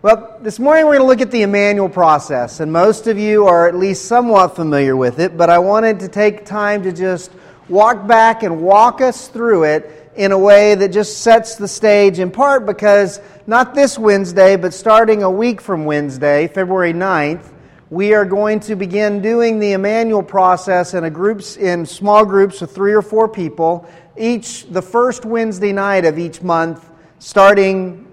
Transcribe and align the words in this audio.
Well, 0.00 0.38
this 0.40 0.60
morning 0.60 0.86
we're 0.86 0.98
going 0.98 1.06
to 1.06 1.08
look 1.08 1.20
at 1.22 1.32
the 1.32 1.42
Immanuel 1.42 1.88
process, 1.88 2.60
and 2.60 2.72
most 2.72 3.08
of 3.08 3.18
you 3.18 3.48
are 3.48 3.66
at 3.66 3.74
least 3.74 4.04
somewhat 4.04 4.54
familiar 4.54 4.94
with 4.94 5.18
it, 5.18 5.36
but 5.36 5.50
I 5.50 5.58
wanted 5.58 5.98
to 5.98 6.08
take 6.08 6.44
time 6.44 6.84
to 6.84 6.92
just 6.92 7.32
walk 7.68 8.06
back 8.06 8.44
and 8.44 8.62
walk 8.62 9.00
us 9.00 9.26
through 9.26 9.64
it 9.64 10.12
in 10.14 10.30
a 10.30 10.38
way 10.38 10.76
that 10.76 10.92
just 10.92 11.22
sets 11.22 11.56
the 11.56 11.66
stage, 11.66 12.20
in 12.20 12.30
part 12.30 12.64
because 12.64 13.20
not 13.48 13.74
this 13.74 13.98
Wednesday, 13.98 14.54
but 14.54 14.72
starting 14.72 15.24
a 15.24 15.30
week 15.30 15.60
from 15.60 15.84
Wednesday, 15.84 16.46
February 16.46 16.92
9th, 16.92 17.52
we 17.90 18.14
are 18.14 18.24
going 18.24 18.60
to 18.60 18.76
begin 18.76 19.20
doing 19.20 19.58
the 19.58 19.72
Immanuel 19.72 20.22
process 20.22 20.94
in, 20.94 21.02
a 21.02 21.10
groups, 21.10 21.56
in 21.56 21.84
small 21.84 22.24
groups 22.24 22.62
of 22.62 22.70
three 22.70 22.92
or 22.92 23.02
four 23.02 23.28
people, 23.28 23.84
each 24.16 24.68
the 24.70 24.82
first 24.82 25.24
Wednesday 25.24 25.72
night 25.72 26.04
of 26.04 26.20
each 26.20 26.40
month, 26.40 26.88
starting 27.18 28.07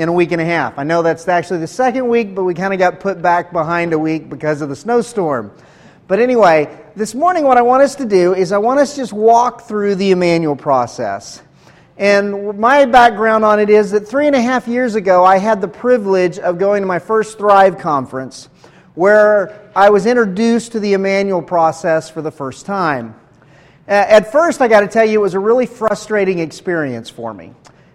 in 0.00 0.08
a 0.08 0.12
week 0.12 0.32
and 0.32 0.40
a 0.40 0.44
half. 0.46 0.78
I 0.78 0.84
know 0.84 1.02
that's 1.02 1.28
actually 1.28 1.60
the 1.60 1.66
second 1.66 2.08
week, 2.08 2.34
but 2.34 2.44
we 2.44 2.54
kind 2.54 2.72
of 2.72 2.78
got 2.78 3.00
put 3.00 3.20
back 3.20 3.52
behind 3.52 3.92
a 3.92 3.98
week 3.98 4.30
because 4.30 4.62
of 4.62 4.70
the 4.70 4.76
snowstorm. 4.76 5.52
But 6.08 6.20
anyway, 6.20 6.74
this 6.96 7.14
morning, 7.14 7.44
what 7.44 7.58
I 7.58 7.62
want 7.62 7.82
us 7.82 7.96
to 7.96 8.06
do 8.06 8.34
is 8.34 8.50
I 8.50 8.56
want 8.56 8.80
us 8.80 8.94
to 8.94 8.96
just 8.96 9.12
walk 9.12 9.68
through 9.68 9.96
the 9.96 10.12
Immanuel 10.12 10.56
process. 10.56 11.42
And 11.98 12.58
my 12.58 12.86
background 12.86 13.44
on 13.44 13.60
it 13.60 13.68
is 13.68 13.90
that 13.90 14.08
three 14.08 14.26
and 14.26 14.34
a 14.34 14.40
half 14.40 14.66
years 14.66 14.94
ago, 14.94 15.22
I 15.22 15.36
had 15.36 15.60
the 15.60 15.68
privilege 15.68 16.38
of 16.38 16.58
going 16.58 16.80
to 16.80 16.86
my 16.86 16.98
first 16.98 17.36
Thrive 17.36 17.76
conference, 17.76 18.48
where 18.94 19.70
I 19.76 19.90
was 19.90 20.06
introduced 20.06 20.72
to 20.72 20.80
the 20.80 20.94
Immanuel 20.94 21.42
process 21.42 22.08
for 22.08 22.22
the 22.22 22.32
first 22.32 22.64
time. 22.64 23.16
At 23.86 24.32
first, 24.32 24.62
I 24.62 24.68
got 24.68 24.80
to 24.80 24.88
tell 24.88 25.04
you, 25.04 25.18
it 25.18 25.22
was 25.22 25.34
a 25.34 25.38
really 25.38 25.66
frustrating 25.66 26.38
experience 26.38 27.10
for 27.10 27.34
me. 27.34 27.52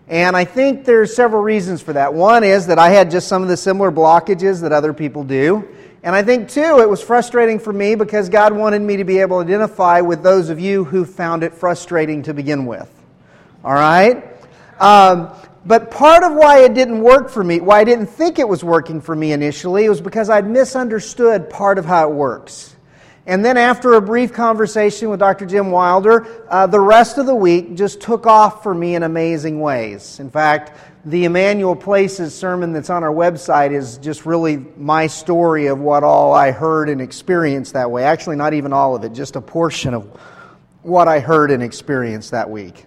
And 0.08 0.38
I 0.38 0.46
think 0.46 0.86
there's 0.86 1.16
several 1.16 1.42
reasons 1.42 1.82
for 1.82 1.94
that. 1.94 2.14
One 2.14 2.44
is 2.44 2.68
that 2.68 2.78
I 2.78 2.90
had 2.90 3.10
just 3.10 3.28
some 3.28 3.42
of 3.42 3.48
the 3.48 3.58
similar 3.58 3.92
blockages 3.92 4.62
that 4.62 4.72
other 4.72 4.94
people 4.94 5.24
do. 5.24 5.68
And 6.04 6.16
I 6.16 6.22
think, 6.22 6.50
too, 6.50 6.80
it 6.80 6.88
was 6.88 7.02
frustrating 7.02 7.58
for 7.58 7.74
me 7.74 7.96
because 7.96 8.30
God 8.30 8.54
wanted 8.54 8.84
me 8.84 8.98
to 8.98 9.04
be 9.04 9.18
able 9.18 9.38
to 9.38 9.44
identify 9.44 10.02
with 10.02 10.22
those 10.22 10.50
of 10.50 10.60
you 10.60 10.84
who 10.84 11.04
found 11.04 11.44
it 11.44 11.56
frustrating 11.56 12.22
to 12.24 12.34
begin 12.36 12.68
with. 12.68 12.92
All 13.64 13.74
right? 13.74 14.24
Um, 14.80 15.32
but 15.66 15.90
part 15.90 16.24
of 16.24 16.34
why 16.34 16.60
it 16.60 16.76
didn't 16.76 17.02
work 17.02 17.32
for 17.32 17.44
me, 17.44 17.60
why 17.60 17.80
I 17.80 17.84
didn't 17.84 18.06
think 18.06 18.38
it 18.38 18.48
was 18.48 18.64
working 18.64 19.02
for 19.02 19.16
me 19.16 19.32
initially, 19.32 19.90
was 19.90 20.00
because 20.00 20.30
I'd 20.30 20.48
misunderstood 20.48 21.50
part 21.50 21.80
of 21.80 21.86
how 21.86 22.08
it 22.08 22.14
works. 22.14 22.75
And 23.28 23.44
then, 23.44 23.58
after 23.58 23.94
a 23.94 24.02
brief 24.02 24.34
conversation 24.34 25.10
with 25.10 25.20
Dr. 25.20 25.48
Jim 25.48 25.72
Wilder, 25.72 26.46
uh, 26.48 26.68
the 26.68 26.80
rest 26.80 27.18
of 27.18 27.26
the 27.26 27.34
week 27.34 27.74
just 27.74 28.00
took 28.00 28.28
off 28.28 28.62
for 28.62 28.74
me 28.74 28.94
in 28.94 29.02
amazing 29.02 29.60
ways. 29.60 30.20
In 30.20 30.30
fact, 30.30 30.78
the 31.06 31.26
Immanuel 31.26 31.76
Process 31.76 32.36
sermon 32.36 32.72
that's 32.72 32.92
on 32.92 33.04
our 33.04 33.12
website 33.12 33.72
is 33.72 33.98
just 33.98 34.28
really 34.28 34.58
my 34.78 35.08
story 35.08 35.66
of 35.68 35.80
what 35.80 36.04
all 36.04 36.34
I 36.34 36.52
heard 36.52 36.88
and 36.88 37.02
experienced 37.02 37.74
that 37.74 37.90
way. 37.90 38.04
Actually, 38.04 38.36
not 38.36 38.54
even 38.54 38.72
all 38.72 38.96
of 38.96 39.04
it, 39.04 39.14
just 39.14 39.36
a 39.36 39.42
portion 39.42 39.96
of 39.96 40.06
what 40.84 41.08
I 41.08 41.20
heard 41.20 41.50
and 41.50 41.64
experienced 41.64 42.30
that 42.30 42.48
week. 42.48 42.86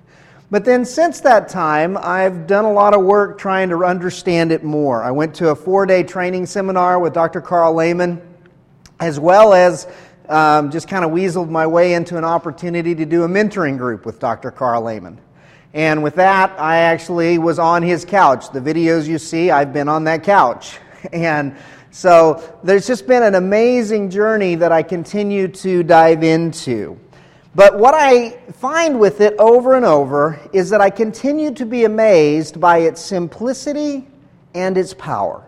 But 0.52 0.64
then, 0.64 0.84
since 0.84 1.20
that 1.22 1.48
time, 1.48 1.98
I've 2.00 2.46
done 2.46 2.64
a 2.64 2.72
lot 2.72 2.94
of 2.94 3.04
work 3.04 3.38
trying 3.38 3.70
to 3.70 3.84
understand 3.84 4.52
it 4.52 4.62
more. 4.62 5.02
I 5.02 5.10
went 5.10 5.34
to 5.36 5.48
a 5.48 5.56
four 5.56 5.84
day 5.84 6.04
training 6.04 6.46
seminar 6.46 7.00
with 7.00 7.12
Dr. 7.12 7.40
Karl 7.40 7.74
Lehman, 7.74 8.22
as 9.00 9.18
well 9.18 9.52
as 9.52 9.88
um, 10.28 10.70
just 10.70 10.88
kind 10.88 11.04
of 11.04 11.10
weaseled 11.10 11.48
my 11.48 11.66
way 11.66 11.94
into 11.94 12.16
an 12.16 12.24
opportunity 12.24 12.94
to 12.94 13.06
do 13.06 13.24
a 13.24 13.28
mentoring 13.28 13.78
group 13.78 14.04
with 14.04 14.18
Dr. 14.18 14.50
Karl 14.50 14.82
Lehman. 14.82 15.18
And 15.74 16.02
with 16.02 16.14
that, 16.16 16.58
I 16.58 16.78
actually 16.78 17.38
was 17.38 17.58
on 17.58 17.82
his 17.82 18.04
couch. 18.04 18.50
The 18.50 18.60
videos 18.60 19.06
you 19.06 19.18
see, 19.18 19.50
I've 19.50 19.72
been 19.72 19.88
on 19.88 20.04
that 20.04 20.22
couch. 20.22 20.78
And 21.12 21.56
so 21.92 22.58
there's 22.64 22.88
just 22.88 23.06
been 23.06 23.22
an 23.22 23.36
amazing 23.36 24.10
journey 24.10 24.56
that 24.56 24.72
I 24.72 24.82
continue 24.82 25.46
to 25.46 25.84
dive 25.84 26.24
into. 26.24 26.98
But 27.54 27.78
what 27.78 27.94
I 27.94 28.30
find 28.54 28.98
with 28.98 29.20
it 29.20 29.34
over 29.38 29.74
and 29.74 29.84
over 29.84 30.40
is 30.52 30.70
that 30.70 30.80
I 30.80 30.90
continue 30.90 31.52
to 31.54 31.64
be 31.64 31.84
amazed 31.84 32.60
by 32.60 32.78
its 32.78 33.00
simplicity 33.00 34.08
and 34.54 34.76
its 34.76 34.92
power. 34.92 35.47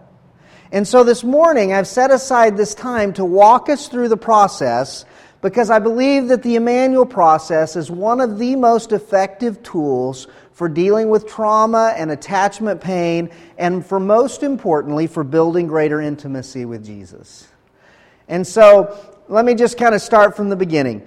And 0.72 0.86
so 0.86 1.02
this 1.02 1.24
morning, 1.24 1.72
I've 1.72 1.88
set 1.88 2.12
aside 2.12 2.56
this 2.56 2.74
time 2.74 3.12
to 3.14 3.24
walk 3.24 3.68
us 3.68 3.88
through 3.88 4.08
the 4.08 4.16
process 4.16 5.04
because 5.42 5.68
I 5.68 5.80
believe 5.80 6.28
that 6.28 6.44
the 6.44 6.54
Immanuel 6.54 7.06
process 7.06 7.74
is 7.74 7.90
one 7.90 8.20
of 8.20 8.38
the 8.38 8.54
most 8.54 8.92
effective 8.92 9.62
tools 9.64 10.28
for 10.52 10.68
dealing 10.68 11.08
with 11.08 11.26
trauma 11.26 11.94
and 11.96 12.10
attachment 12.10 12.80
pain, 12.80 13.30
and 13.58 13.84
for 13.84 13.98
most 13.98 14.42
importantly, 14.42 15.06
for 15.06 15.24
building 15.24 15.66
greater 15.66 16.00
intimacy 16.00 16.66
with 16.66 16.84
Jesus. 16.84 17.48
And 18.28 18.46
so, 18.46 19.18
let 19.28 19.44
me 19.44 19.54
just 19.54 19.78
kind 19.78 19.94
of 19.94 20.02
start 20.02 20.36
from 20.36 20.50
the 20.50 20.56
beginning. 20.56 21.02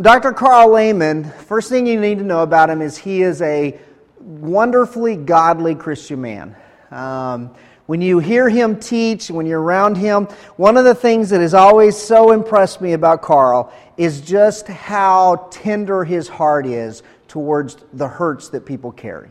Dr. 0.00 0.32
Karl 0.32 0.72
Lehman, 0.72 1.24
first 1.24 1.70
thing 1.70 1.86
you 1.86 1.98
need 1.98 2.18
to 2.18 2.24
know 2.24 2.42
about 2.42 2.70
him 2.70 2.82
is 2.82 2.98
he 2.98 3.22
is 3.22 3.40
a 3.42 3.80
wonderfully 4.20 5.16
godly 5.16 5.74
Christian 5.74 6.20
man. 6.20 6.54
Um, 6.90 7.54
when 7.88 8.02
you 8.02 8.18
hear 8.18 8.50
him 8.50 8.78
teach, 8.78 9.30
when 9.30 9.46
you're 9.46 9.62
around 9.62 9.96
him, 9.96 10.26
one 10.56 10.76
of 10.76 10.84
the 10.84 10.94
things 10.94 11.30
that 11.30 11.40
has 11.40 11.54
always 11.54 11.96
so 11.96 12.32
impressed 12.32 12.82
me 12.82 12.92
about 12.92 13.22
Karl 13.22 13.72
is 13.96 14.20
just 14.20 14.68
how 14.68 15.48
tender 15.50 16.04
his 16.04 16.28
heart 16.28 16.66
is 16.66 17.02
towards 17.28 17.78
the 17.94 18.06
hurts 18.06 18.50
that 18.50 18.66
people 18.66 18.92
carry. 18.92 19.30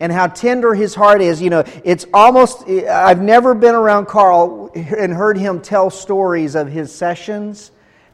And 0.00 0.10
how 0.10 0.28
tender 0.28 0.72
his 0.72 0.94
heart 0.94 1.20
is. 1.20 1.42
You 1.42 1.50
know, 1.50 1.64
it's 1.84 2.06
almost, 2.14 2.66
I've 2.66 3.20
never 3.20 3.54
been 3.54 3.74
around 3.74 4.06
Karl 4.06 4.70
and 4.74 5.12
heard 5.12 5.36
him 5.36 5.60
tell 5.60 5.90
stories 5.90 6.54
of 6.54 6.68
his 6.68 6.90
sessions 6.94 7.70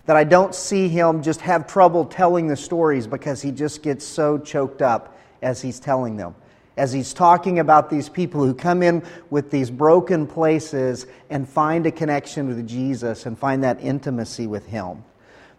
that 0.07 0.17
I 0.17 0.25
don't 0.25 0.53
see 0.53 0.89
him 0.89 1.23
just 1.23 1.41
have 1.43 1.69
trouble 1.69 2.07
telling 2.07 2.49
the 2.49 2.57
stories 2.57 3.07
because 3.07 3.41
he 3.41 3.53
just 3.53 3.85
gets 3.85 4.05
so 4.05 4.37
choked 4.37 4.83
up 4.83 5.17
as 5.43 5.63
he's 5.63 5.79
telling 5.79 6.17
them 6.17 6.35
as 6.77 6.93
he's 6.93 7.15
talking 7.15 7.59
about 7.59 7.89
these 7.89 8.09
people 8.09 8.45
who 8.45 8.55
come 8.55 8.83
in 8.83 9.03
with 9.31 9.51
these 9.51 9.71
broken 9.71 10.27
places 10.27 11.07
and 11.31 11.49
find 11.49 11.87
a 11.87 11.93
connection 11.93 12.49
with 12.49 12.67
Jesus 12.67 13.27
and 13.27 13.39
find 13.39 13.63
that 13.63 13.81
intimacy 13.81 14.47
with 14.47 14.67
Him. 14.67 15.05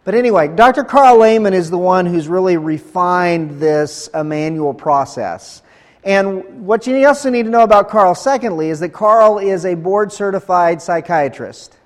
But 0.04 0.14
anyway, 0.14 0.48
Dr. 0.48 0.84
Karl 0.84 1.18
Lehman 1.18 1.54
is 1.54 1.70
the 1.70 1.78
one 1.78 2.06
who's 2.06 2.28
really 2.28 2.56
refined 2.56 3.58
this 3.58 4.08
Immanuel 4.14 4.74
process. 4.74 5.62
And 6.04 6.64
what 6.64 6.86
you 6.86 7.04
also 7.06 7.30
need 7.30 7.44
to 7.44 7.50
know 7.50 7.64
about 7.64 7.88
Karl, 7.88 8.14
secondly, 8.14 8.68
is 8.68 8.78
that 8.80 8.90
Karl 8.90 9.38
is 9.38 9.64
a 9.64 9.74
board 9.74 10.12
certified 10.12 10.80
psychiatrist. 10.80 11.76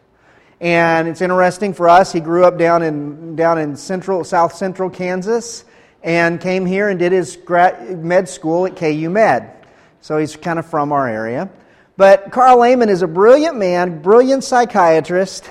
And 0.60 1.08
it's 1.08 1.22
interesting 1.22 1.72
for 1.72 1.88
us, 1.88 2.12
he 2.12 2.20
grew 2.20 2.44
up 2.44 2.58
down 2.58 2.82
in, 2.82 3.34
down 3.36 3.58
in 3.58 3.76
central, 3.76 4.24
south 4.24 4.54
central 4.54 4.91
Kansas 4.91 5.64
and 6.03 6.41
came 6.41 6.66
here 6.66 6.88
and 6.88 6.99
did 6.99 7.12
his 7.12 7.38
med 7.49 8.28
school 8.28 8.66
at 8.66 8.77
KU 8.77 9.11
Med. 9.11 9.53
So 10.00 10.19
he's 10.19 10.37
kind 10.37 10.59
of 10.59 10.66
from 10.66 10.93
our 10.93 11.09
area. 11.09 11.50
But 11.97 12.33
Karl 12.33 12.61
Lehman 12.61 12.88
is 12.88 13.03
a 13.03 13.06
brilliant 13.06 13.59
man, 13.59 14.00
brilliant 14.00 14.43
psychiatrist, 14.43 15.50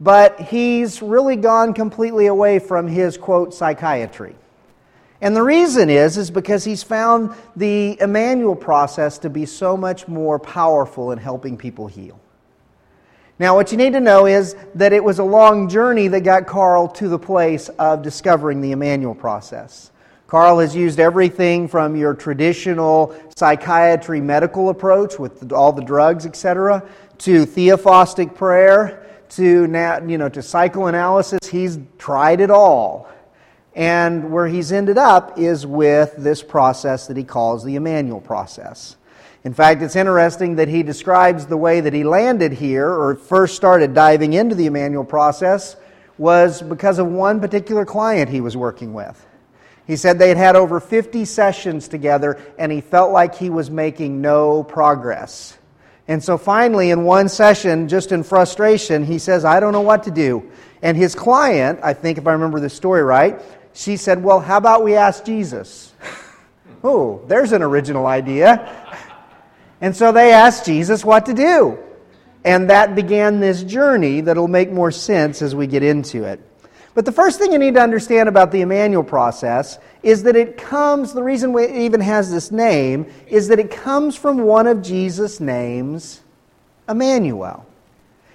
but 0.00 0.40
he's 0.40 1.02
really 1.02 1.36
gone 1.36 1.74
completely 1.74 2.26
away 2.26 2.58
from 2.58 2.88
his 2.88 3.18
quote 3.18 3.52
psychiatry. 3.52 4.34
And 5.20 5.36
the 5.36 5.42
reason 5.42 5.90
is 5.90 6.16
is 6.16 6.30
because 6.30 6.64
he's 6.64 6.82
found 6.82 7.34
the 7.54 8.00
Immanuel 8.00 8.56
process 8.56 9.18
to 9.18 9.30
be 9.30 9.44
so 9.44 9.76
much 9.76 10.08
more 10.08 10.38
powerful 10.38 11.12
in 11.12 11.18
helping 11.18 11.58
people 11.58 11.86
heal. 11.86 12.18
Now, 13.38 13.54
what 13.56 13.72
you 13.72 13.78
need 13.78 13.94
to 13.94 14.00
know 14.00 14.26
is 14.26 14.54
that 14.74 14.92
it 14.92 15.02
was 15.02 15.18
a 15.18 15.24
long 15.24 15.68
journey 15.68 16.06
that 16.08 16.20
got 16.20 16.46
Karl 16.46 16.86
to 16.88 17.08
the 17.08 17.18
place 17.18 17.68
of 17.70 18.02
discovering 18.02 18.60
the 18.60 18.72
Immanuel 18.72 19.14
process. 19.14 19.90
Karl 20.26 20.60
has 20.60 20.74
used 20.74 21.00
everything 21.00 21.68
from 21.68 21.94
your 21.96 22.14
traditional 22.14 23.14
psychiatry 23.36 24.20
medical 24.20 24.70
approach 24.70 25.18
with 25.18 25.52
all 25.52 25.72
the 25.72 25.82
drugs, 25.82 26.24
etc., 26.24 26.82
to 27.18 27.44
theophostic 27.44 28.34
prayer, 28.34 29.06
to 29.30 29.62
you 30.06 30.18
know, 30.18 30.28
to 30.28 30.42
psychoanalysis. 30.42 31.48
He's 31.50 31.78
tried 31.98 32.40
it 32.40 32.50
all. 32.50 33.08
And 33.74 34.30
where 34.30 34.46
he's 34.46 34.72
ended 34.72 34.98
up 34.98 35.38
is 35.38 35.66
with 35.66 36.14
this 36.16 36.42
process 36.42 37.06
that 37.06 37.16
he 37.16 37.24
calls 37.24 37.64
the 37.64 37.76
Immanuel 37.76 38.20
process. 38.20 38.96
In 39.44 39.54
fact, 39.54 39.82
it's 39.82 39.96
interesting 39.96 40.56
that 40.56 40.68
he 40.68 40.82
describes 40.82 41.46
the 41.46 41.56
way 41.56 41.80
that 41.80 41.92
he 41.92 42.04
landed 42.04 42.52
here 42.52 42.88
or 42.88 43.16
first 43.16 43.56
started 43.56 43.92
diving 43.92 44.34
into 44.34 44.54
the 44.54 44.66
Immanuel 44.66 45.04
process 45.04 45.76
was 46.16 46.62
because 46.62 46.98
of 47.00 47.08
one 47.08 47.40
particular 47.40 47.84
client 47.84 48.30
he 48.30 48.40
was 48.40 48.56
working 48.56 48.94
with. 48.94 49.26
He 49.86 49.96
said 49.96 50.18
they 50.18 50.28
had 50.28 50.36
had 50.36 50.56
over 50.56 50.78
50 50.78 51.24
sessions 51.24 51.88
together 51.88 52.38
and 52.56 52.70
he 52.70 52.80
felt 52.80 53.10
like 53.10 53.34
he 53.34 53.50
was 53.50 53.68
making 53.68 54.20
no 54.20 54.62
progress. 54.62 55.58
And 56.06 56.22
so 56.22 56.38
finally, 56.38 56.90
in 56.90 57.04
one 57.04 57.28
session, 57.28 57.88
just 57.88 58.12
in 58.12 58.22
frustration, 58.22 59.04
he 59.04 59.18
says, 59.18 59.44
I 59.44 59.58
don't 59.58 59.72
know 59.72 59.80
what 59.80 60.04
to 60.04 60.10
do. 60.10 60.48
And 60.82 60.96
his 60.96 61.14
client, 61.14 61.80
I 61.82 61.94
think 61.94 62.18
if 62.18 62.26
I 62.26 62.32
remember 62.32 62.60
the 62.60 62.70
story 62.70 63.02
right, 63.02 63.40
she 63.72 63.96
said, 63.96 64.22
Well, 64.22 64.40
how 64.40 64.58
about 64.58 64.84
we 64.84 64.94
ask 64.96 65.24
Jesus? 65.24 65.94
oh, 66.84 67.24
there's 67.28 67.52
an 67.52 67.62
original 67.62 68.06
idea. 68.06 68.68
And 69.82 69.94
so 69.96 70.12
they 70.12 70.32
asked 70.32 70.64
Jesus 70.64 71.04
what 71.04 71.26
to 71.26 71.34
do. 71.34 71.78
And 72.44 72.70
that 72.70 72.94
began 72.94 73.40
this 73.40 73.62
journey 73.64 74.22
that'll 74.22 74.48
make 74.48 74.70
more 74.70 74.92
sense 74.92 75.42
as 75.42 75.54
we 75.54 75.66
get 75.66 75.82
into 75.82 76.24
it. 76.24 76.40
But 76.94 77.04
the 77.04 77.12
first 77.12 77.38
thing 77.38 77.52
you 77.52 77.58
need 77.58 77.74
to 77.74 77.80
understand 77.80 78.28
about 78.28 78.52
the 78.52 78.60
Immanuel 78.60 79.02
process 79.02 79.78
is 80.02 80.22
that 80.22 80.36
it 80.36 80.56
comes, 80.56 81.12
the 81.12 81.22
reason 81.22 81.56
it 81.58 81.74
even 81.74 82.00
has 82.00 82.30
this 82.30 82.52
name 82.52 83.10
is 83.26 83.48
that 83.48 83.58
it 83.58 83.70
comes 83.70 84.14
from 84.14 84.42
one 84.42 84.66
of 84.66 84.82
Jesus' 84.82 85.40
names, 85.40 86.20
Emmanuel. 86.88 87.66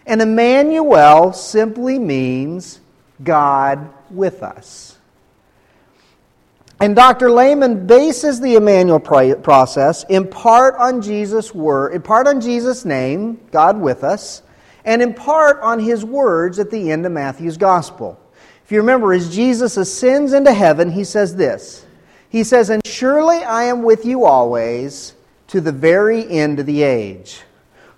And 0.05 0.21
Emmanuel 0.21 1.33
simply 1.33 1.97
means 1.97 2.81
God 3.23 3.93
with 4.09 4.43
us. 4.43 4.96
And 6.79 6.95
Dr. 6.95 7.31
Lehman 7.31 7.87
bases 7.87 8.39
the 8.39 8.55
Immanuel 8.55 8.99
process 8.99 10.03
in 10.09 10.27
part 10.27 10.75
on 10.75 11.01
Jesus' 11.01 11.53
word, 11.53 11.93
in 11.93 12.03
part 12.03 12.27
on 12.27 12.39
Jesus' 12.39 12.85
name, 12.85 13.39
God 13.51 13.79
with 13.79 14.03
us, 14.03 14.43
and 14.85 15.01
in 15.01 15.13
part 15.13 15.59
on 15.61 15.79
his 15.79 16.05
words 16.05 16.59
at 16.59 16.69
the 16.69 16.91
end 16.91 17.05
of 17.05 17.11
Matthew's 17.11 17.57
gospel. 17.57 18.19
If 18.63 18.71
you 18.71 18.79
remember, 18.79 19.11
as 19.11 19.33
Jesus 19.33 19.75
ascends 19.75 20.33
into 20.33 20.53
heaven, 20.53 20.91
he 20.91 21.03
says 21.03 21.35
this. 21.35 21.85
He 22.29 22.43
says, 22.43 22.69
And 22.69 22.85
surely 22.85 23.37
I 23.37 23.63
am 23.63 23.81
with 23.81 24.05
you 24.05 24.25
always 24.25 25.15
to 25.47 25.61
the 25.61 25.71
very 25.71 26.29
end 26.29 26.59
of 26.59 26.67
the 26.67 26.83
age. 26.83 27.41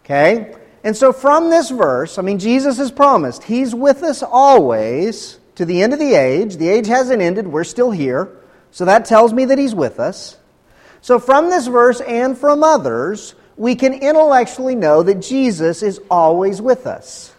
Okay? 0.06 0.56
And 0.84 0.96
so 0.96 1.12
from 1.12 1.50
this 1.50 1.70
verse, 1.70 2.18
I 2.18 2.22
mean, 2.22 2.40
Jesus 2.40 2.78
has 2.78 2.92
promised, 2.92 3.44
He's 3.44 3.76
with 3.76 4.04
us 4.04 4.24
always 4.24 5.40
to 5.56 5.66
the 5.66 5.82
end 5.82 5.92
of 5.92 6.00
the 6.00 6.14
age. 6.14 6.56
The 6.56 6.70
age 6.70 6.88
hasn't 6.88 7.22
ended, 7.22 7.48
we're 7.48 7.66
still 7.66 7.92
here. 7.92 8.39
So 8.72 8.86
that 8.86 9.06
tells 9.06 9.34
me 9.34 9.46
that 9.46 9.58
he's 9.58 9.76
with 9.76 10.00
us. 10.00 10.38
So 11.02 11.20
from 11.20 11.50
this 11.50 11.68
verse 11.68 12.02
and 12.02 12.38
from 12.38 12.64
others, 12.64 13.36
we 13.58 13.76
can 13.76 13.94
intellectually 13.94 14.76
know 14.76 15.04
that 15.04 15.22
Jesus 15.22 15.84
is 15.84 16.00
always 16.10 16.62
with 16.62 16.88
us. 16.88 17.34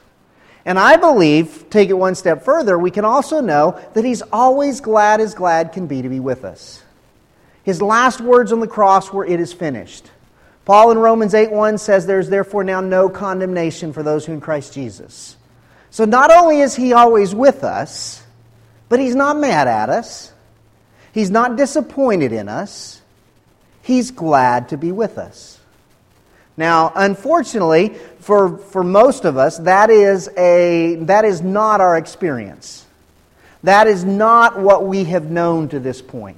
And 0.65 0.79
I 0.79 0.97
believe, 0.97 1.67
take 1.71 1.89
it 1.89 1.95
one 1.95 2.15
step 2.15 2.45
further, 2.45 2.79
we 2.79 2.91
can 2.91 3.05
also 3.05 3.41
know 3.41 3.81
that 3.95 4.05
he's 4.05 4.23
always 4.33 4.81
glad 4.81 5.21
as 5.21 5.35
glad 5.35 5.73
can 5.73 5.87
be 5.87 6.03
to 6.03 6.09
be 6.09 6.21
with 6.21 6.45
us. 6.45 6.83
His 7.63 7.81
last 7.81 8.21
words 8.21 8.53
on 8.53 8.61
the 8.61 8.67
cross 8.67 9.13
were, 9.13 9.25
It 9.25 9.41
is 9.41 9.53
finished. 9.53 10.11
Paul 10.65 10.91
in 10.91 10.99
Romans 10.99 11.35
8 11.35 11.51
1 11.51 11.79
says, 11.79 12.07
There 12.07 12.19
is 12.19 12.29
therefore 12.29 12.65
now 12.65 12.81
no 12.81 13.09
condemnation 13.09 13.93
for 13.93 14.03
those 14.03 14.27
who 14.27 14.33
in 14.33 14.41
Christ 14.41 14.75
Jesus. 14.75 15.37
So 15.91 16.05
not 16.05 16.31
only 16.31 16.61
is 16.61 16.77
he 16.77 16.93
always 16.93 17.35
with 17.35 17.65
us, 17.65 18.23
but 18.89 19.01
he's 19.01 19.17
not 19.17 19.37
mad 19.39 19.67
at 19.67 19.89
us. 19.89 20.33
He's 21.13 21.31
not 21.31 21.57
disappointed 21.57 22.33
in 22.33 22.49
us. 22.49 23.01
He's 23.83 24.11
glad 24.11 24.69
to 24.69 24.77
be 24.77 24.93
with 24.93 25.19
us. 25.19 25.59
Now, 26.57 26.93
unfortunately, 26.95 27.95
for, 28.21 28.59
for 28.59 28.85
most 28.85 29.25
of 29.25 29.37
us, 29.37 29.59
that 29.59 29.91
is, 29.91 30.29
a, 30.37 30.97
that 31.03 31.25
is 31.25 31.41
not 31.41 31.81
our 31.81 31.97
experience. 31.97 32.85
That 33.63 33.87
is 33.87 34.05
not 34.05 34.59
what 34.59 34.85
we 34.85 35.05
have 35.05 35.31
known 35.31 35.69
to 35.71 35.81
this 35.81 36.03
point. 36.03 36.37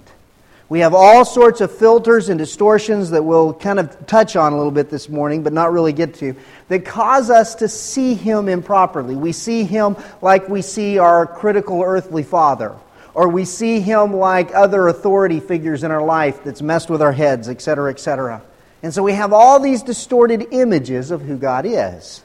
We 0.69 0.81
have 0.81 0.95
all 0.95 1.25
sorts 1.25 1.61
of 1.61 1.77
filters 1.77 2.31
and 2.31 2.39
distortions 2.39 3.11
that 3.11 3.23
we'll 3.23 3.53
kind 3.53 3.79
of 3.79 4.07
touch 4.07 4.37
on 4.37 4.55
a 4.55 4.57
little 4.57 4.73
bit 4.73 4.89
this 4.89 5.09
morning, 5.09 5.43
but 5.43 5.53
not 5.53 5.73
really 5.73 5.93
get 5.93 6.15
to, 6.15 6.35
that 6.69 6.87
cause 6.87 7.29
us 7.29 7.57
to 7.57 7.69
see 7.69 8.15
Him 8.15 8.49
improperly. 8.49 9.15
We 9.15 9.33
see 9.33 9.65
Him 9.65 9.97
like 10.23 10.49
we 10.49 10.63
see 10.63 10.99
our 10.99 11.27
critical 11.27 11.83
earthly 11.83 12.23
father 12.23 12.75
or 13.15 13.29
we 13.29 13.45
see 13.45 13.81
him 13.81 14.15
like 14.15 14.55
other 14.55 14.89
authority 14.89 15.41
figures 15.41 15.85
in 15.85 15.91
our 15.91 16.05
life 16.05 16.43
that's 16.45 16.63
messed 16.63 16.91
with 16.91 17.03
our 17.03 17.13
heads, 17.13 17.49
etc., 17.49 17.91
etc. 17.91 18.43
And 18.83 18.93
so 18.93 19.03
we 19.03 19.13
have 19.13 19.33
all 19.33 19.61
these 19.61 19.83
distorted 19.83 20.49
images 20.51 21.11
of 21.11 21.23
who 21.23 21.37
God 21.37 21.67
is. 21.67 22.23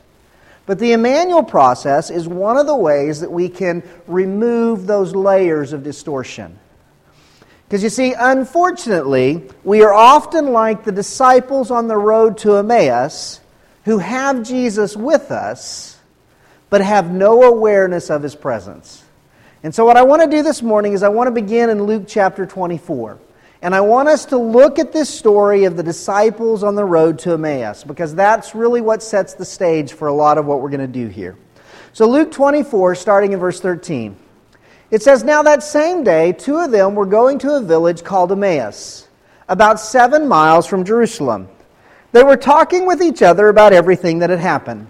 But 0.66 0.80
the 0.80 0.94
Immanuel 0.94 1.44
process 1.44 2.10
is 2.10 2.28
one 2.28 2.57
of 2.57 2.68
the 2.68 2.75
ways 2.75 3.22
that 3.22 3.31
we 3.31 3.48
can 3.48 3.84
remove 4.06 4.86
those 4.86 5.16
layers 5.16 5.72
of 5.72 5.84
distortion. 5.84 6.60
Because 7.68 7.83
you 7.83 7.90
see, 7.90 8.13
unfortunately, 8.13 9.44
we 9.63 9.83
are 9.83 9.94
often 9.94 10.54
like 10.54 10.83
the 10.83 10.92
disciples 10.92 11.69
on 11.69 11.88
the 11.88 11.98
road 11.98 12.38
to 12.40 12.56
Emmaus 12.56 13.42
who 13.86 13.98
have 14.00 14.44
Jesus 14.44 14.98
with 14.98 15.31
us, 15.31 15.98
but 16.69 16.81
have 16.81 17.12
no 17.12 17.44
awareness 17.44 18.10
of 18.10 18.22
his 18.22 18.36
presence. 18.36 19.04
And 19.63 19.74
so, 19.74 19.86
what 19.86 19.98
I 19.98 20.04
want 20.04 20.21
to 20.21 20.30
do 20.30 20.44
this 20.44 20.62
morning 20.62 20.94
is 20.94 21.04
I 21.04 21.09
want 21.09 21.27
to 21.27 21.31
begin 21.31 21.69
in 21.69 21.83
Luke 21.83 22.04
chapter 22.07 22.45
24. 22.45 23.19
And 23.62 23.74
I 23.74 23.81
want 23.81 24.07
us 24.07 24.25
to 24.25 24.38
look 24.38 24.77
at 24.77 24.94
this 24.94 25.09
story 25.09 25.63
of 25.63 25.75
the 25.75 25.83
disciples 25.83 26.63
on 26.63 26.75
the 26.75 26.86
road 26.86 27.18
to 27.19 27.33
Emmaus 27.33 27.83
because 27.83 28.13
that's 28.13 28.54
really 28.54 28.81
what 28.81 29.01
sets 29.01 29.33
the 29.33 29.45
stage 29.45 29.94
for 29.94 30.07
a 30.07 30.13
lot 30.13 30.38
of 30.38 30.45
what 30.45 30.62
we're 30.62 30.69
going 30.69 30.81
to 30.81 30.88
do 30.88 31.07
here. 31.07 31.36
So, 31.92 32.07
Luke 32.07 32.31
24, 32.31 32.94
starting 32.95 33.33
in 33.33 33.39
verse 33.39 33.59
13. 33.59 34.15
It 34.89 35.01
says, 35.01 35.24
Now 35.24 35.44
that 35.44 35.63
same 35.63 36.04
day, 36.04 36.33
two 36.33 36.57
of 36.57 36.71
them 36.71 36.95
were 36.95 37.06
going 37.06 37.39
to 37.39 37.56
a 37.56 37.62
village 37.62 38.04
called 38.04 38.31
Emmaus, 38.31 39.07
about 39.50 39.80
seven 39.80 40.27
miles 40.27 40.68
from 40.68 40.86
Jerusalem. 40.86 41.50
They 42.12 42.24
were 42.24 42.38
talking 42.38 42.86
with 42.86 43.01
each 43.01 43.21
other 43.21 43.50
about 43.50 43.74
everything 43.74 44.19
that 44.19 44.30
had 44.30 44.39
happened. 44.39 44.89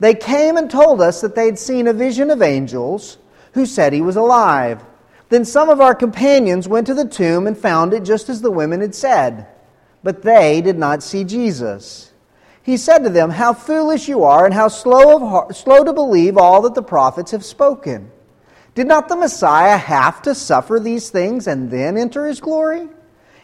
They 0.00 0.14
came 0.14 0.56
and 0.56 0.70
told 0.70 1.00
us 1.00 1.20
that 1.20 1.34
they'd 1.34 1.58
seen 1.58 1.86
a 1.86 1.92
vision 1.92 2.30
of 2.30 2.42
angels 2.42 3.18
who 3.52 3.66
said 3.66 3.92
he 3.92 4.00
was 4.00 4.16
alive. 4.16 4.84
Then 5.28 5.44
some 5.44 5.68
of 5.68 5.80
our 5.80 5.94
companions 5.94 6.68
went 6.68 6.86
to 6.86 6.94
the 6.94 7.04
tomb 7.04 7.46
and 7.46 7.58
found 7.58 7.92
it 7.92 8.04
just 8.04 8.28
as 8.28 8.40
the 8.40 8.50
women 8.50 8.80
had 8.80 8.94
said, 8.94 9.46
but 10.02 10.22
they 10.22 10.60
did 10.60 10.78
not 10.78 11.02
see 11.02 11.24
Jesus. 11.24 12.12
He 12.62 12.76
said 12.76 12.98
to 12.98 13.10
them, 13.10 13.30
How 13.30 13.52
foolish 13.52 14.08
you 14.08 14.24
are, 14.24 14.44
and 14.44 14.54
how 14.54 14.68
slow, 14.68 15.16
of 15.16 15.22
heart, 15.22 15.56
slow 15.56 15.84
to 15.84 15.92
believe 15.92 16.36
all 16.36 16.62
that 16.62 16.74
the 16.74 16.82
prophets 16.82 17.30
have 17.32 17.44
spoken. 17.44 18.10
Did 18.74 18.86
not 18.86 19.08
the 19.08 19.16
Messiah 19.16 19.76
have 19.76 20.22
to 20.22 20.34
suffer 20.34 20.78
these 20.78 21.10
things 21.10 21.46
and 21.46 21.70
then 21.70 21.96
enter 21.96 22.26
his 22.26 22.40
glory? 22.40 22.88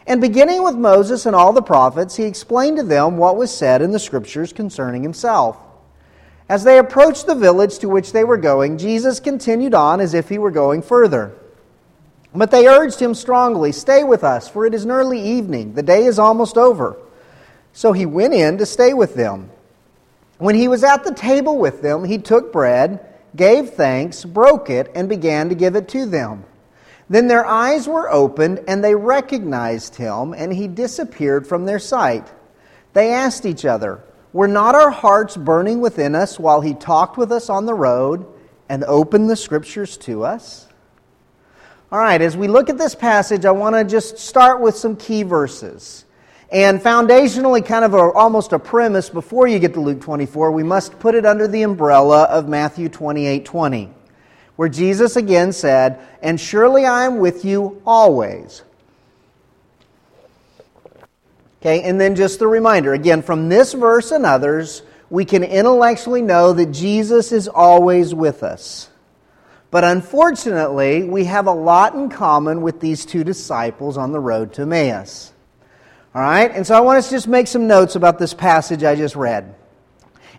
And 0.07 0.21
beginning 0.21 0.63
with 0.63 0.75
Moses 0.75 1.25
and 1.25 1.35
all 1.35 1.51
the 1.53 1.61
prophets, 1.61 2.15
he 2.15 2.23
explained 2.23 2.77
to 2.77 2.83
them 2.83 3.17
what 3.17 3.35
was 3.35 3.51
said 3.51 3.81
in 3.81 3.91
the 3.91 3.99
scriptures 3.99 4.53
concerning 4.53 5.01
himself. 5.01 5.57
As 6.47 6.63
they 6.63 6.77
approached 6.77 7.25
the 7.25 7.35
village 7.35 7.79
to 7.79 7.89
which 7.89 8.11
they 8.11 8.23
were 8.23 8.37
going, 8.37 8.77
Jesus 8.77 9.19
continued 9.19 9.73
on 9.73 9.99
as 9.99 10.13
if 10.13 10.29
he 10.29 10.37
were 10.37 10.51
going 10.51 10.81
further. 10.81 11.33
But 12.35 12.51
they 12.51 12.67
urged 12.67 12.99
him 12.99 13.15
strongly, 13.15 13.71
Stay 13.71 14.03
with 14.03 14.23
us, 14.23 14.47
for 14.47 14.65
it 14.65 14.73
is 14.73 14.85
an 14.85 14.91
early 14.91 15.21
evening. 15.21 15.73
The 15.73 15.83
day 15.83 16.05
is 16.05 16.19
almost 16.19 16.57
over. 16.57 16.97
So 17.73 17.93
he 17.93 18.05
went 18.05 18.33
in 18.33 18.57
to 18.59 18.65
stay 18.65 18.93
with 18.93 19.15
them. 19.15 19.49
When 20.37 20.55
he 20.55 20.67
was 20.67 20.83
at 20.83 21.03
the 21.03 21.13
table 21.13 21.57
with 21.57 21.81
them, 21.81 22.03
he 22.03 22.17
took 22.17 22.51
bread, 22.51 23.05
gave 23.35 23.71
thanks, 23.71 24.25
broke 24.25 24.69
it, 24.69 24.91
and 24.93 25.09
began 25.09 25.49
to 25.49 25.55
give 25.55 25.75
it 25.75 25.87
to 25.89 26.05
them. 26.05 26.43
Then 27.09 27.27
their 27.27 27.45
eyes 27.45 27.87
were 27.87 28.11
opened, 28.11 28.63
and 28.67 28.83
they 28.83 28.95
recognized 28.95 29.95
him, 29.95 30.33
and 30.33 30.53
he 30.53 30.67
disappeared 30.67 31.47
from 31.47 31.65
their 31.65 31.79
sight. 31.79 32.31
They 32.93 33.13
asked 33.13 33.45
each 33.45 33.65
other, 33.65 34.01
were 34.35 34.49
not 34.49 34.75
our 34.75 34.91
hearts 34.91 35.37
burning 35.37 35.79
within 35.79 36.13
us 36.13 36.37
while 36.37 36.59
he 36.59 36.73
talked 36.73 37.17
with 37.17 37.31
us 37.31 37.49
on 37.49 37.65
the 37.65 37.73
road 37.73 38.25
and 38.67 38.83
opened 38.83 39.29
the 39.29 39.35
scriptures 39.37 39.95
to 39.95 40.25
us? 40.25 40.67
All 41.89 41.99
right, 41.99 42.21
as 42.21 42.35
we 42.35 42.49
look 42.49 42.69
at 42.69 42.77
this 42.77 42.95
passage, 42.95 43.45
I 43.45 43.51
want 43.51 43.77
to 43.77 43.85
just 43.85 44.17
start 44.17 44.59
with 44.59 44.75
some 44.75 44.97
key 44.97 45.23
verses. 45.23 46.03
And 46.51 46.81
foundationally, 46.81 47.65
kind 47.65 47.85
of 47.85 47.93
a, 47.93 48.11
almost 48.11 48.51
a 48.51 48.59
premise 48.59 49.09
before 49.09 49.47
you 49.47 49.57
get 49.57 49.73
to 49.75 49.79
Luke 49.79 50.01
24, 50.01 50.51
we 50.51 50.63
must 50.63 50.99
put 50.99 51.15
it 51.15 51.25
under 51.25 51.47
the 51.47 51.61
umbrella 51.61 52.23
of 52.23 52.49
Matthew 52.49 52.89
28 52.89 53.45
20, 53.45 53.89
where 54.57 54.67
Jesus 54.67 55.15
again 55.15 55.53
said, 55.53 55.97
And 56.21 56.37
surely 56.41 56.85
I 56.85 57.05
am 57.05 57.19
with 57.19 57.45
you 57.45 57.81
always. 57.85 58.63
Okay, 61.65 61.81
and 61.81 61.99
then 61.99 62.13
just 62.13 62.37
the 62.37 62.47
reminder 62.47 62.93
again, 62.93 63.23
from 63.23 63.49
this 63.49 63.73
verse 63.73 64.11
and 64.11 64.23
others, 64.23 64.83
we 65.09 65.25
can 65.25 65.43
intellectually 65.43 66.21
know 66.21 66.53
that 66.53 66.67
Jesus 66.67 67.31
is 67.31 67.47
always 67.47 68.13
with 68.13 68.43
us. 68.43 68.87
But 69.71 69.83
unfortunately, 69.83 71.05
we 71.05 71.23
have 71.23 71.47
a 71.47 71.51
lot 71.51 71.95
in 71.95 72.09
common 72.09 72.61
with 72.61 72.81
these 72.81 73.03
two 73.03 73.23
disciples 73.23 73.97
on 73.97 74.11
the 74.11 74.19
road 74.19 74.53
to 74.53 74.61
Emmaus. 74.61 75.33
All 76.13 76.21
right? 76.21 76.51
And 76.51 76.67
so 76.67 76.75
I 76.75 76.81
want 76.81 76.99
us 76.99 77.09
to 77.09 77.15
just 77.15 77.27
make 77.27 77.47
some 77.47 77.65
notes 77.65 77.95
about 77.95 78.19
this 78.19 78.35
passage 78.35 78.83
I 78.83 78.93
just 78.93 79.15
read. 79.15 79.55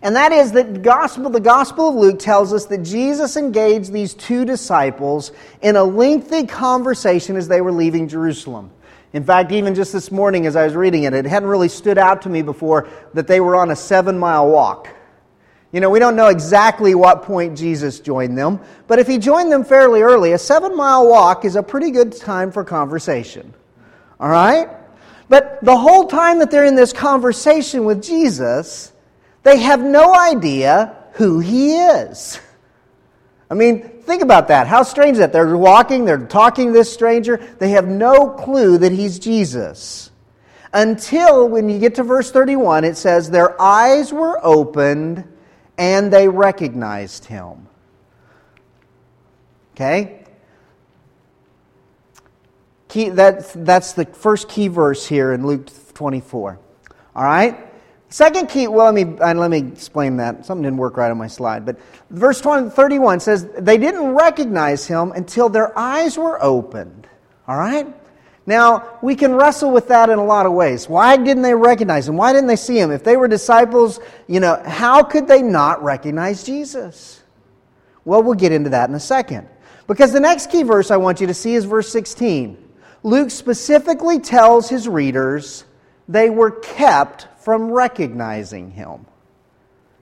And 0.01 0.15
that 0.15 0.31
is 0.31 0.53
that 0.53 0.81
gospel, 0.81 1.29
the 1.29 1.41
Gospel 1.41 1.89
of 1.89 1.95
Luke 1.95 2.19
tells 2.19 2.53
us 2.53 2.67
that 2.67 2.83
Jesus 2.83 3.35
engaged 3.35 3.91
these 3.91 4.13
two 4.13 4.45
disciples 4.45 5.33
in 5.61 5.75
a 5.75 5.83
lengthy 5.83 6.47
conversation 6.47 7.35
as 7.35 7.49
they 7.49 7.59
were 7.59 7.73
leaving 7.73 8.07
Jerusalem. 8.07 8.71
In 9.17 9.23
fact, 9.23 9.51
even 9.51 9.73
just 9.73 9.93
this 9.93 10.11
morning 10.11 10.45
as 10.45 10.55
I 10.55 10.63
was 10.63 10.75
reading 10.75 11.05
it, 11.05 11.13
it 11.15 11.25
hadn't 11.25 11.49
really 11.49 11.69
stood 11.69 11.97
out 11.97 12.21
to 12.21 12.29
me 12.29 12.43
before 12.43 12.87
that 13.15 13.25
they 13.25 13.39
were 13.39 13.55
on 13.55 13.71
a 13.71 13.75
seven 13.75 14.19
mile 14.19 14.47
walk. 14.47 14.89
You 15.71 15.79
know, 15.79 15.89
we 15.89 15.97
don't 15.97 16.15
know 16.15 16.27
exactly 16.27 16.93
what 16.93 17.23
point 17.23 17.57
Jesus 17.57 17.99
joined 17.99 18.37
them, 18.37 18.59
but 18.85 18.99
if 18.99 19.07
he 19.07 19.17
joined 19.17 19.51
them 19.51 19.63
fairly 19.63 20.03
early, 20.03 20.33
a 20.33 20.37
seven 20.37 20.77
mile 20.77 21.07
walk 21.09 21.45
is 21.45 21.55
a 21.55 21.63
pretty 21.63 21.89
good 21.89 22.15
time 22.15 22.51
for 22.51 22.63
conversation. 22.63 23.55
All 24.19 24.29
right? 24.29 24.69
But 25.29 25.65
the 25.65 25.75
whole 25.75 26.05
time 26.05 26.37
that 26.37 26.51
they're 26.51 26.65
in 26.65 26.75
this 26.75 26.93
conversation 26.93 27.85
with 27.85 28.03
Jesus, 28.03 28.93
they 29.41 29.57
have 29.57 29.81
no 29.81 30.13
idea 30.13 30.95
who 31.13 31.39
he 31.39 31.75
is. 31.75 32.39
I 33.49 33.53
mean, 33.53 34.01
think 34.01 34.21
about 34.21 34.49
that. 34.49 34.67
How 34.67 34.83
strange 34.83 35.17
that? 35.17 35.31
They're 35.31 35.57
walking, 35.57 36.05
they're 36.05 36.25
talking 36.25 36.67
to 36.67 36.73
this 36.73 36.91
stranger, 36.91 37.37
they 37.59 37.69
have 37.69 37.87
no 37.87 38.29
clue 38.29 38.77
that 38.79 38.91
he's 38.91 39.19
Jesus. 39.19 40.11
Until 40.73 41.47
when 41.47 41.69
you 41.69 41.79
get 41.79 41.95
to 41.95 42.03
verse 42.03 42.29
31, 42.29 42.83
it 42.83 42.97
says, 42.97 43.29
Their 43.29 43.59
eyes 43.61 44.11
were 44.11 44.39
opened 44.45 45.23
and 45.77 46.11
they 46.11 46.27
recognized 46.27 47.25
him. 47.25 47.67
Okay? 49.73 50.25
Key, 52.89 53.09
that's, 53.09 53.53
that's 53.53 53.93
the 53.93 54.05
first 54.05 54.49
key 54.49 54.67
verse 54.67 55.05
here 55.05 55.31
in 55.31 55.45
Luke 55.45 55.69
24. 55.93 56.59
All 57.15 57.23
right? 57.23 57.66
Second 58.09 58.47
key, 58.47 58.67
well, 58.67 58.91
let 58.91 58.95
me, 58.95 59.03
let 59.03 59.51
me 59.51 59.57
explain 59.57 60.17
that. 60.17 60.45
Something 60.45 60.63
didn't 60.63 60.77
work 60.77 60.95
right 60.95 61.11
on 61.11 61.17
my 61.17 61.27
slide. 61.27 61.65
But 61.65 61.77
verse 62.09 62.39
20, 62.39 62.69
31 62.69 63.19
says, 63.19 63.47
They 63.59 63.77
didn't 63.77 64.15
recognize 64.15 64.87
him 64.87 65.11
until 65.11 65.49
their 65.49 65.77
eyes 65.77 66.17
were 66.17 66.41
opened. 66.41 67.07
All 67.47 67.57
right? 67.57 67.87
Now, 68.45 68.97
we 69.01 69.15
can 69.15 69.35
wrestle 69.35 69.71
with 69.71 69.89
that 69.89 70.09
in 70.09 70.19
a 70.19 70.23
lot 70.23 70.45
of 70.45 70.53
ways. 70.53 70.87
Why 70.87 71.17
didn't 71.17 71.43
they 71.43 71.53
recognize 71.53 72.07
him? 72.07 72.15
Why 72.15 72.31
didn't 72.31 72.47
they 72.47 72.55
see 72.55 72.79
him? 72.79 72.91
If 72.91 73.03
they 73.03 73.17
were 73.17 73.27
disciples, 73.27 73.99
you 74.27 74.39
know, 74.39 74.61
how 74.65 75.03
could 75.03 75.27
they 75.27 75.41
not 75.41 75.83
recognize 75.83 76.45
Jesus? 76.45 77.21
Well, 78.05 78.23
we'll 78.23 78.35
get 78.35 78.53
into 78.53 78.69
that 78.69 78.87
in 78.87 78.95
a 78.95 79.01
second. 79.01 79.49
Because 79.85 80.13
the 80.13 80.21
next 80.21 80.49
key 80.49 80.63
verse 80.63 80.91
I 80.91 80.97
want 80.97 81.19
you 81.19 81.27
to 81.27 81.33
see 81.33 81.55
is 81.55 81.65
verse 81.65 81.89
16. 81.89 82.57
Luke 83.03 83.31
specifically 83.31 84.19
tells 84.19 84.69
his 84.69 84.87
readers 84.87 85.65
they 86.07 86.29
were 86.29 86.51
kept 86.51 87.27
from 87.47 87.71
recognizing 87.71 88.69
him. 88.71 89.05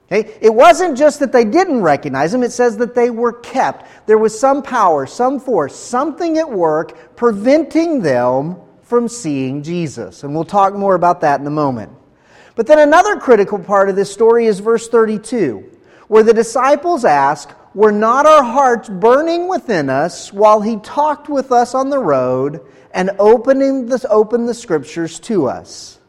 Okay? 0.08 0.36
It 0.42 0.52
wasn't 0.52 0.98
just 0.98 1.20
that 1.20 1.32
they 1.32 1.46
didn't 1.46 1.84
recognize 1.84 2.34
him, 2.34 2.42
it 2.42 2.52
says 2.52 2.76
that 2.78 2.96
they 2.96 3.12
were 3.12 3.34
kept. 3.34 3.86
There 4.08 4.18
was 4.18 4.40
some 4.40 4.64
power, 4.64 5.06
some 5.06 5.40
force, 5.40 5.76
something 5.76 6.40
at 6.40 6.52
work 6.52 7.16
preventing 7.16 8.02
them 8.02 8.56
from 8.82 9.08
seeing 9.08 9.62
Jesus. 9.62 10.24
And 10.24 10.34
we'll 10.34 10.44
talk 10.44 10.74
more 10.74 10.96
about 10.96 11.22
that 11.22 11.40
in 11.40 11.46
a 11.46 11.52
moment. 11.52 11.92
But 12.56 12.66
then 12.66 12.80
another 12.80 13.18
critical 13.18 13.60
part 13.60 13.90
of 13.90 13.96
this 13.96 14.12
story 14.12 14.48
is 14.48 14.60
verse 14.60 14.88
32, 14.88 15.70
where 16.08 16.24
the 16.24 16.34
disciples 16.34 17.06
ask, 17.06 17.52
Were 17.76 17.92
not 17.92 18.26
our 18.26 18.42
hearts 18.42 18.90
burning 18.90 19.48
within 19.48 19.92
us 19.92 20.34
while 20.34 20.62
he 20.62 20.78
talked 20.78 21.30
with 21.30 21.52
us 21.52 21.76
on 21.76 21.92
the 21.92 22.00
road 22.00 22.62
and 22.92 23.12
opening 23.20 23.86
the, 23.86 24.04
opened 24.10 24.50
the 24.50 24.56
scriptures 24.56 25.20
to 25.20 25.46
us? 25.46 26.00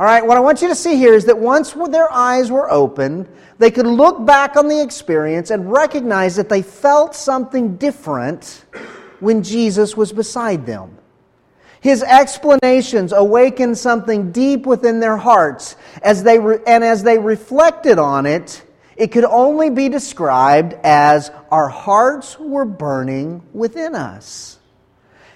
All 0.00 0.06
right, 0.06 0.24
what 0.24 0.38
I 0.38 0.40
want 0.40 0.62
you 0.62 0.68
to 0.68 0.74
see 0.74 0.96
here 0.96 1.12
is 1.12 1.26
that 1.26 1.38
once 1.38 1.74
their 1.74 2.10
eyes 2.10 2.50
were 2.50 2.70
opened, 2.70 3.28
they 3.58 3.70
could 3.70 3.84
look 3.84 4.24
back 4.24 4.56
on 4.56 4.66
the 4.66 4.80
experience 4.80 5.50
and 5.50 5.70
recognize 5.70 6.36
that 6.36 6.48
they 6.48 6.62
felt 6.62 7.14
something 7.14 7.76
different 7.76 8.64
when 9.18 9.42
Jesus 9.42 9.98
was 9.98 10.10
beside 10.10 10.64
them. 10.64 10.96
His 11.82 12.02
explanations 12.02 13.12
awakened 13.12 13.76
something 13.76 14.32
deep 14.32 14.64
within 14.64 15.00
their 15.00 15.18
hearts, 15.18 15.76
as 16.00 16.22
they 16.22 16.38
re- 16.38 16.60
and 16.66 16.82
as 16.82 17.02
they 17.02 17.18
reflected 17.18 17.98
on 17.98 18.24
it, 18.24 18.64
it 18.96 19.08
could 19.08 19.24
only 19.24 19.68
be 19.68 19.90
described 19.90 20.76
as 20.82 21.30
our 21.50 21.68
hearts 21.68 22.38
were 22.38 22.64
burning 22.64 23.42
within 23.52 23.94
us. 23.94 24.60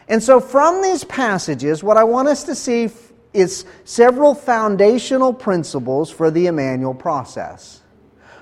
And 0.09 0.23
so, 0.23 0.40
from 0.40 0.80
these 0.80 1.04
passages, 1.04 1.83
what 1.83 1.99
I 1.99 2.04
want 2.04 2.28
us 2.28 2.44
to 2.44 2.54
see 2.54 2.88
is 3.35 3.64
several 3.85 4.35
foundational 4.35 5.33
principles 5.33 6.11
for 6.11 6.31
the 6.31 6.47
Immanuel 6.47 6.95
process. 6.95 7.83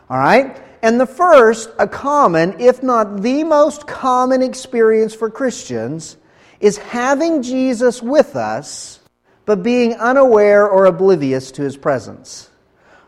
All 0.09 0.19
right? 0.19 0.63
And 0.83 1.01
the 1.01 1.07
first, 1.07 1.71
a 1.79 1.89
common, 1.89 2.61
if 2.61 2.83
not 2.83 3.23
the 3.23 3.45
most 3.45 3.87
common 3.87 4.43
experience 4.43 5.15
for 5.15 5.31
Christians, 5.31 6.17
is 6.61 6.77
having 6.79 7.43
Jesus 7.43 8.03
with 8.03 8.37
us, 8.37 9.01
but 9.47 9.63
being 9.63 9.95
unaware 9.95 10.69
or 10.69 10.87
oblivious 10.87 11.51
to 11.53 11.63
his 11.63 11.77
presence. 11.77 12.51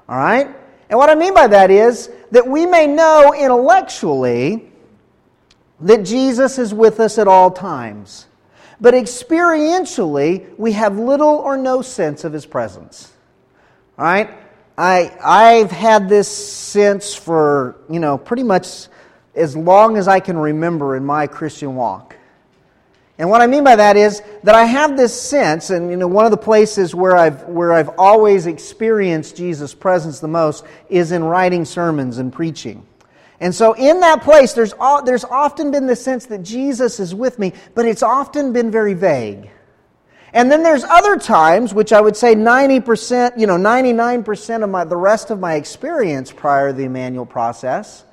All 0.08 0.16
right? 0.16 0.48
And 0.88 0.98
what 0.98 1.10
I 1.10 1.14
mean 1.14 1.34
by 1.34 1.46
that 1.48 1.70
is 1.70 2.10
that 2.30 2.46
we 2.46 2.66
may 2.66 2.86
know 2.86 3.34
intellectually 3.34 4.70
that 5.80 6.04
Jesus 6.04 6.58
is 6.58 6.72
with 6.72 7.00
us 7.00 7.18
at 7.18 7.28
all 7.28 7.50
times. 7.50 8.26
But 8.80 8.94
experientially, 8.94 10.58
we 10.58 10.72
have 10.72 10.98
little 10.98 11.36
or 11.36 11.56
no 11.56 11.82
sense 11.82 12.24
of 12.24 12.32
his 12.32 12.46
presence. 12.46 13.12
All 13.98 14.04
right? 14.04 14.30
I, 14.76 15.16
I've 15.22 15.70
had 15.70 16.08
this 16.08 16.28
sense 16.28 17.14
for, 17.14 17.76
you 17.88 18.00
know, 18.00 18.18
pretty 18.18 18.42
much 18.42 18.88
as 19.34 19.56
long 19.56 19.96
as 19.96 20.08
I 20.08 20.20
can 20.20 20.36
remember 20.36 20.96
in 20.96 21.04
my 21.04 21.26
Christian 21.26 21.76
walk. 21.76 22.16
And 23.16 23.30
what 23.30 23.40
I 23.40 23.46
mean 23.46 23.62
by 23.62 23.76
that 23.76 23.96
is 23.96 24.22
that 24.42 24.56
I 24.56 24.64
have 24.64 24.96
this 24.96 25.18
sense, 25.18 25.70
and 25.70 25.88
you 25.88 25.96
know, 25.96 26.08
one 26.08 26.24
of 26.24 26.32
the 26.32 26.36
places 26.36 26.96
where 26.96 27.16
I've, 27.16 27.44
where 27.44 27.72
I've 27.72 27.90
always 27.96 28.46
experienced 28.46 29.36
Jesus' 29.36 29.72
presence 29.72 30.18
the 30.18 30.26
most 30.26 30.64
is 30.88 31.12
in 31.12 31.22
writing 31.22 31.64
sermons 31.64 32.18
and 32.18 32.32
preaching. 32.32 32.84
And 33.44 33.54
so, 33.54 33.74
in 33.74 34.00
that 34.00 34.22
place, 34.22 34.54
there's, 34.54 34.72
there's 35.04 35.24
often 35.24 35.70
been 35.70 35.86
the 35.86 35.96
sense 35.96 36.24
that 36.26 36.42
Jesus 36.42 36.98
is 36.98 37.14
with 37.14 37.38
me, 37.38 37.52
but 37.74 37.84
it's 37.84 38.02
often 38.02 38.54
been 38.54 38.70
very 38.70 38.94
vague. 38.94 39.50
And 40.32 40.50
then 40.50 40.62
there's 40.62 40.82
other 40.82 41.18
times, 41.18 41.74
which 41.74 41.92
I 41.92 42.00
would 42.00 42.16
say 42.16 42.34
90%, 42.34 43.38
you 43.38 43.46
know, 43.46 43.58
99% 43.58 44.64
of 44.64 44.70
my, 44.70 44.84
the 44.84 44.96
rest 44.96 45.30
of 45.30 45.40
my 45.40 45.56
experience 45.56 46.32
prior 46.32 46.68
to 46.68 46.72
the 46.72 46.84
Immanuel 46.84 47.26
process, 47.26 48.06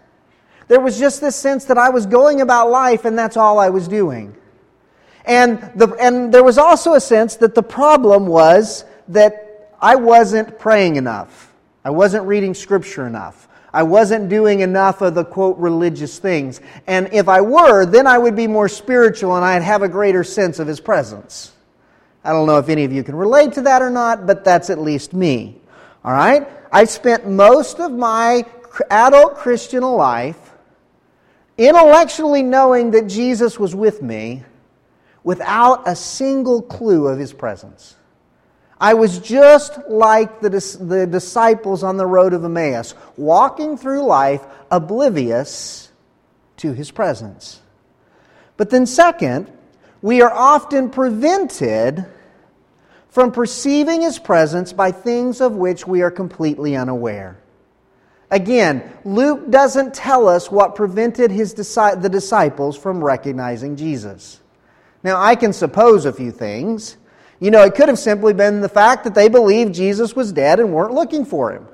there 0.67 0.81
was 0.81 0.99
just 0.99 1.21
this 1.21 1.37
sense 1.37 1.63
that 1.65 1.77
I 1.77 1.91
was 1.91 2.05
going 2.05 2.41
about 2.41 2.69
life 2.69 3.05
and 3.05 3.17
that's 3.17 3.37
all 3.37 3.57
I 3.57 3.69
was 3.69 3.87
doing. 3.87 4.35
And, 5.23 5.59
the, 5.75 5.93
and 5.93 6.33
there 6.33 6.43
was 6.43 6.57
also 6.57 6.95
a 6.95 6.99
sense 6.99 7.37
that 7.37 7.55
the 7.55 7.63
problem 7.63 8.27
was 8.27 8.83
that 9.07 9.71
I 9.81 9.95
wasn't 9.95 10.59
praying 10.59 10.97
enough. 10.97 11.53
I 11.85 11.91
wasn't 11.91 12.27
reading 12.27 12.53
Scripture 12.53 13.07
enough. 13.07 13.47
I 13.73 13.83
wasn't 13.83 14.27
doing 14.29 14.59
enough 14.59 15.01
of 15.01 15.15
the 15.15 15.23
quote 15.23 15.57
religious 15.57 16.19
things. 16.19 16.59
And 16.87 17.09
if 17.13 17.29
I 17.29 17.41
were, 17.41 17.85
then 17.85 18.05
I 18.05 18.17
would 18.17 18.35
be 18.35 18.47
more 18.47 18.67
spiritual 18.67 19.35
and 19.35 19.45
I'd 19.45 19.61
have 19.61 19.81
a 19.81 19.87
greater 19.87 20.23
sense 20.23 20.59
of 20.59 20.67
His 20.67 20.79
presence. 20.79 21.53
I 22.23 22.31
don't 22.31 22.47
know 22.47 22.57
if 22.57 22.69
any 22.69 22.83
of 22.83 22.91
you 22.91 23.03
can 23.03 23.15
relate 23.15 23.53
to 23.53 23.61
that 23.63 23.81
or 23.81 23.89
not, 23.89 24.27
but 24.27 24.43
that's 24.43 24.69
at 24.69 24.79
least 24.79 25.13
me. 25.13 25.59
All 26.03 26.11
right? 26.11 26.47
I 26.71 26.83
spent 26.85 27.27
most 27.27 27.79
of 27.79 27.91
my 27.91 28.45
adult 28.89 29.35
Christian 29.35 29.83
life 29.83 30.51
intellectually 31.57 32.43
knowing 32.43 32.91
that 32.91 33.07
Jesus 33.07 33.59
was 33.59 33.75
with 33.75 34.01
me 34.01 34.43
without 35.23 35.87
a 35.87 35.95
single 35.95 36.61
clue 36.61 37.07
of 37.07 37.19
His 37.19 37.33
presence. 37.33 37.95
I 38.81 38.95
was 38.95 39.19
just 39.19 39.77
like 39.87 40.41
the, 40.41 40.49
the 40.49 41.05
disciples 41.05 41.83
on 41.83 41.97
the 41.97 42.05
road 42.07 42.33
of 42.33 42.43
Emmaus, 42.43 42.95
walking 43.15 43.77
through 43.77 44.03
life 44.03 44.43
oblivious 44.71 45.91
to 46.57 46.73
his 46.73 46.89
presence. 46.89 47.61
But 48.57 48.71
then, 48.71 48.87
second, 48.87 49.51
we 50.01 50.23
are 50.23 50.33
often 50.33 50.89
prevented 50.89 52.07
from 53.09 53.31
perceiving 53.31 54.01
his 54.01 54.17
presence 54.17 54.73
by 54.73 54.91
things 54.91 55.41
of 55.41 55.53
which 55.53 55.85
we 55.85 56.01
are 56.01 56.09
completely 56.09 56.75
unaware. 56.75 57.37
Again, 58.31 58.91
Luke 59.05 59.51
doesn't 59.51 59.93
tell 59.93 60.27
us 60.27 60.49
what 60.49 60.73
prevented 60.73 61.29
his, 61.29 61.53
the 61.53 62.09
disciples 62.11 62.77
from 62.77 63.03
recognizing 63.03 63.75
Jesus. 63.75 64.39
Now, 65.03 65.21
I 65.21 65.35
can 65.35 65.53
suppose 65.53 66.05
a 66.05 66.13
few 66.13 66.31
things. 66.31 66.97
You 67.41 67.49
know, 67.49 67.63
it 67.63 67.73
could 67.73 67.89
have 67.89 67.97
simply 67.97 68.33
been 68.33 68.61
the 68.61 68.69
fact 68.69 69.03
that 69.03 69.15
they 69.15 69.27
believed 69.27 69.73
Jesus 69.73 70.15
was 70.15 70.31
dead 70.31 70.59
and 70.59 70.71
weren't 70.71 70.93
looking 70.93 71.25
for 71.25 71.51
him. 71.51 71.67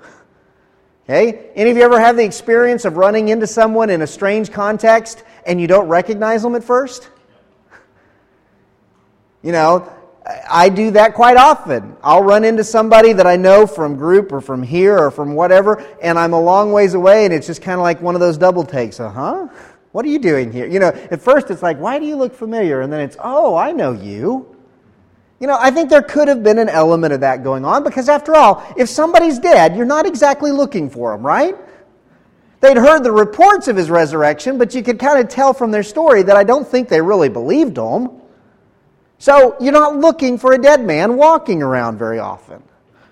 Okay? 1.03 1.51
Any 1.55 1.69
of 1.69 1.75
you 1.75 1.83
ever 1.83 1.99
have 1.99 2.15
the 2.15 2.23
experience 2.23 2.85
of 2.85 2.95
running 2.95 3.27
into 3.27 3.45
someone 3.47 3.89
in 3.89 4.01
a 4.01 4.07
strange 4.07 4.49
context 4.49 5.23
and 5.45 5.59
you 5.59 5.67
don't 5.67 5.89
recognize 5.89 6.41
them 6.41 6.55
at 6.55 6.63
first? 6.63 7.09
You 9.43 9.51
know, 9.51 9.89
I 10.49 10.67
do 10.67 10.91
that 10.91 11.13
quite 11.13 11.37
often. 11.37 11.95
I'll 12.03 12.23
run 12.23 12.43
into 12.43 12.63
somebody 12.63 13.13
that 13.13 13.27
I 13.27 13.37
know 13.37 13.67
from 13.67 13.95
group 13.95 14.33
or 14.33 14.41
from 14.41 14.63
here 14.63 14.97
or 14.97 15.11
from 15.11 15.35
whatever, 15.35 15.85
and 16.01 16.17
I'm 16.17 16.33
a 16.33 16.41
long 16.41 16.73
ways 16.73 16.95
away, 16.95 17.23
and 17.23 17.33
it's 17.33 17.47
just 17.47 17.61
kind 17.61 17.79
of 17.79 17.83
like 17.83 18.01
one 18.01 18.15
of 18.15 18.19
those 18.19 18.37
double 18.37 18.63
takes. 18.63 18.99
Uh 18.99 19.09
huh. 19.09 19.47
What 19.91 20.03
are 20.05 20.09
you 20.09 20.19
doing 20.19 20.51
here? 20.51 20.65
You 20.65 20.79
know, 20.79 20.87
at 20.87 21.21
first 21.21 21.49
it's 21.51 21.61
like, 21.61 21.77
why 21.77 21.99
do 21.99 22.05
you 22.05 22.17
look 22.17 22.33
familiar? 22.33 22.81
And 22.81 22.91
then 22.91 22.99
it's, 22.99 23.15
oh, 23.23 23.55
I 23.55 23.71
know 23.71 23.93
you. 23.93 24.56
You 25.39 25.45
know, 25.47 25.57
I 25.59 25.69
think 25.69 25.89
there 25.89 26.01
could 26.01 26.27
have 26.27 26.41
been 26.41 26.57
an 26.57 26.69
element 26.69 27.13
of 27.13 27.21
that 27.21 27.43
going 27.43 27.63
on 27.63 27.83
because, 27.83 28.09
after 28.09 28.35
all, 28.35 28.65
if 28.75 28.89
somebody's 28.89 29.37
dead, 29.37 29.75
you're 29.75 29.85
not 29.85 30.05
exactly 30.05 30.51
looking 30.51 30.89
for 30.89 31.11
them, 31.11 31.25
right? 31.25 31.55
They'd 32.59 32.77
heard 32.77 33.03
the 33.03 33.11
reports 33.11 33.67
of 33.67 33.75
his 33.75 33.89
resurrection, 33.91 34.57
but 34.57 34.73
you 34.73 34.81
could 34.81 34.97
kind 34.97 35.19
of 35.19 35.29
tell 35.29 35.53
from 35.53 35.69
their 35.69 35.83
story 35.83 36.23
that 36.23 36.35
I 36.35 36.43
don't 36.43 36.67
think 36.67 36.89
they 36.89 37.01
really 37.01 37.29
believed 37.29 37.77
him. 37.77 38.09
So 39.19 39.55
you're 39.59 39.73
not 39.73 39.97
looking 39.97 40.39
for 40.39 40.53
a 40.53 40.57
dead 40.57 40.83
man 40.83 41.17
walking 41.17 41.61
around 41.61 41.99
very 41.99 42.17
often. 42.17 42.63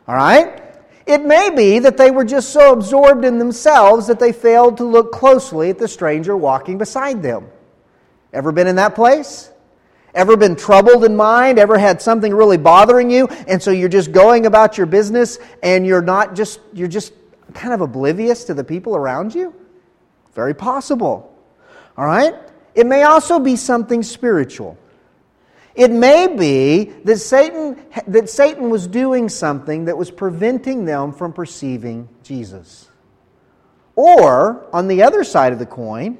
All 0.08 0.16
right? 0.16 0.64
It 1.06 1.24
may 1.24 1.52
be 1.52 1.78
that 1.80 1.98
they 1.98 2.10
were 2.10 2.26
just 2.26 2.50
so 2.50 2.74
absorbed 2.74 3.24
in 3.24 3.38
themselves 3.38 4.08
that 4.08 4.20
they 4.20 4.32
failed 4.32 4.78
to 4.78 4.84
look 4.84 5.12
closely 5.12 5.70
at 5.70 5.78
the 5.78 5.88
stranger 5.88 6.36
walking 6.36 6.80
beside 6.80 7.22
them. 7.22 7.48
Ever 8.34 8.52
been 8.52 8.66
in 8.66 8.78
that 8.78 8.96
place? 8.96 9.52
Ever 10.16 10.38
been 10.38 10.56
troubled 10.56 11.04
in 11.04 11.16
mind? 11.16 11.60
Ever 11.60 11.78
had 11.78 12.02
something 12.02 12.34
really 12.34 12.58
bothering 12.58 13.12
you? 13.12 13.28
And 13.48 13.62
so 13.62 13.72
you're 13.72 13.90
just 13.90 14.14
going 14.14 14.46
about 14.46 14.78
your 14.78 14.88
business 14.88 15.38
and 15.62 15.86
you're 15.86 16.02
not 16.02 16.36
just, 16.36 16.62
you're 16.74 16.88
just 16.88 17.14
kind 17.54 17.74
of 17.74 17.82
oblivious 17.82 18.46
to 18.46 18.54
the 18.54 18.64
people 18.64 18.96
around 18.96 19.36
you? 19.36 19.54
Very 20.34 20.54
possible. 20.54 21.38
All 21.98 22.06
right? 22.06 22.34
It 22.74 22.86
may 22.86 23.04
also 23.04 23.40
be 23.40 23.58
something 23.58 24.04
spiritual. 24.04 24.78
It 25.76 25.92
may 25.92 26.28
be 26.28 26.86
that 27.04 27.18
Satan, 27.18 27.82
that 28.08 28.30
Satan 28.30 28.70
was 28.70 28.88
doing 28.88 29.28
something 29.28 29.86
that 29.86 29.98
was 29.98 30.10
preventing 30.10 30.86
them 30.86 31.12
from 31.12 31.34
perceiving 31.34 32.08
Jesus. 32.24 32.90
Or, 33.98 34.66
on 34.74 34.88
the 34.88 35.04
other 35.04 35.24
side 35.26 35.52
of 35.52 35.60
the 35.60 35.66
coin, 35.66 36.18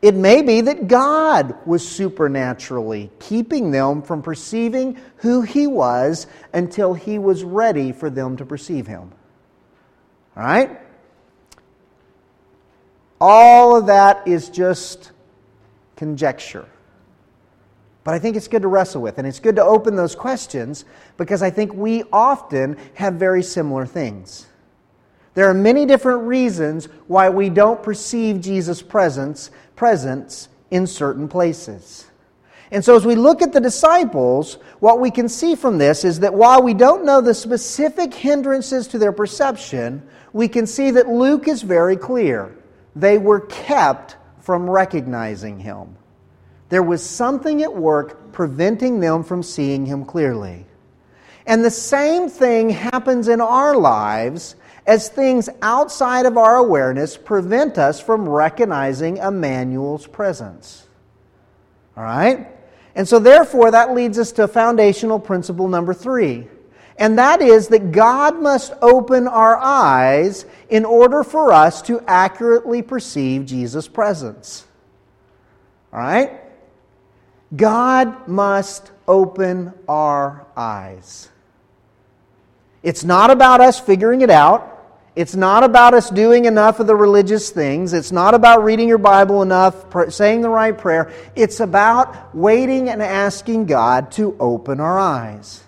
it 0.00 0.14
may 0.14 0.42
be 0.42 0.60
that 0.60 0.86
God 0.86 1.54
was 1.66 1.86
supernaturally 1.86 3.10
keeping 3.18 3.70
them 3.70 4.02
from 4.02 4.22
perceiving 4.22 4.98
who 5.16 5.42
He 5.42 5.66
was 5.66 6.26
until 6.52 6.94
He 6.94 7.18
was 7.18 7.42
ready 7.42 7.92
for 7.92 8.08
them 8.08 8.36
to 8.36 8.44
perceive 8.44 8.86
Him. 8.86 9.12
All 10.36 10.44
right? 10.44 10.80
All 13.20 13.76
of 13.76 13.86
that 13.86 14.28
is 14.28 14.48
just 14.48 15.10
conjecture. 15.96 16.66
But 18.04 18.14
I 18.14 18.20
think 18.20 18.36
it's 18.36 18.48
good 18.48 18.62
to 18.62 18.68
wrestle 18.68 19.02
with, 19.02 19.18
and 19.18 19.26
it's 19.26 19.40
good 19.40 19.56
to 19.56 19.64
open 19.64 19.96
those 19.96 20.14
questions 20.14 20.84
because 21.16 21.42
I 21.42 21.50
think 21.50 21.74
we 21.74 22.04
often 22.12 22.78
have 22.94 23.14
very 23.14 23.42
similar 23.42 23.84
things. 23.84 24.46
There 25.34 25.48
are 25.48 25.54
many 25.54 25.84
different 25.84 26.22
reasons 26.22 26.86
why 27.06 27.28
we 27.28 27.50
don't 27.50 27.82
perceive 27.82 28.40
Jesus' 28.40 28.80
presence, 28.80 29.50
presence 29.78 30.48
in 30.72 30.86
certain 30.86 31.28
places. 31.28 32.04
And 32.70 32.84
so, 32.84 32.96
as 32.96 33.06
we 33.06 33.14
look 33.14 33.40
at 33.40 33.52
the 33.52 33.60
disciples, 33.60 34.58
what 34.80 35.00
we 35.00 35.10
can 35.10 35.28
see 35.28 35.54
from 35.54 35.78
this 35.78 36.04
is 36.04 36.20
that 36.20 36.34
while 36.34 36.62
we 36.62 36.74
don't 36.74 37.06
know 37.06 37.22
the 37.22 37.32
specific 37.32 38.12
hindrances 38.12 38.88
to 38.88 38.98
their 38.98 39.12
perception, 39.12 40.02
we 40.34 40.48
can 40.48 40.66
see 40.66 40.90
that 40.90 41.08
Luke 41.08 41.48
is 41.48 41.62
very 41.62 41.96
clear. 41.96 42.54
They 42.94 43.16
were 43.16 43.40
kept 43.40 44.16
from 44.40 44.68
recognizing 44.68 45.60
him. 45.60 45.96
There 46.68 46.82
was 46.82 47.02
something 47.02 47.62
at 47.62 47.74
work 47.74 48.32
preventing 48.32 49.00
them 49.00 49.22
from 49.22 49.42
seeing 49.42 49.86
him 49.86 50.04
clearly. 50.04 50.66
And 51.46 51.64
the 51.64 51.70
same 51.70 52.28
thing 52.28 52.68
happens 52.68 53.28
in 53.28 53.40
our 53.40 53.74
lives 53.76 54.56
as 54.88 55.10
things 55.10 55.50
outside 55.60 56.24
of 56.24 56.38
our 56.38 56.56
awareness 56.56 57.14
prevent 57.14 57.76
us 57.76 58.00
from 58.00 58.26
recognizing 58.26 59.18
Emmanuel's 59.18 60.06
presence. 60.06 60.88
All 61.94 62.02
right? 62.02 62.48
And 62.94 63.06
so, 63.06 63.18
therefore, 63.18 63.70
that 63.70 63.94
leads 63.94 64.18
us 64.18 64.32
to 64.32 64.48
foundational 64.48 65.20
principle 65.20 65.68
number 65.68 65.92
three. 65.92 66.48
And 66.96 67.18
that 67.18 67.42
is 67.42 67.68
that 67.68 67.92
God 67.92 68.40
must 68.40 68.72
open 68.80 69.28
our 69.28 69.58
eyes 69.58 70.46
in 70.70 70.86
order 70.86 71.22
for 71.22 71.52
us 71.52 71.82
to 71.82 72.00
accurately 72.08 72.80
perceive 72.80 73.44
Jesus' 73.44 73.86
presence. 73.86 74.66
All 75.92 76.00
right? 76.00 76.40
God 77.54 78.26
must 78.26 78.90
open 79.06 79.74
our 79.86 80.46
eyes. 80.56 81.28
It's 82.82 83.04
not 83.04 83.30
about 83.30 83.60
us 83.60 83.78
figuring 83.78 84.22
it 84.22 84.30
out. 84.30 84.76
It's 85.18 85.34
not 85.34 85.64
about 85.64 85.94
us 85.94 86.10
doing 86.10 86.44
enough 86.44 86.78
of 86.78 86.86
the 86.86 86.94
religious 86.94 87.50
things. 87.50 87.92
It's 87.92 88.12
not 88.12 88.34
about 88.34 88.62
reading 88.62 88.86
your 88.86 88.98
Bible 88.98 89.42
enough, 89.42 89.84
saying 90.12 90.42
the 90.42 90.48
right 90.48 90.78
prayer. 90.78 91.12
It's 91.34 91.58
about 91.58 92.32
waiting 92.36 92.88
and 92.88 93.02
asking 93.02 93.66
God 93.66 94.12
to 94.12 94.36
open 94.38 94.78
our 94.78 94.96
eyes. 94.96 95.64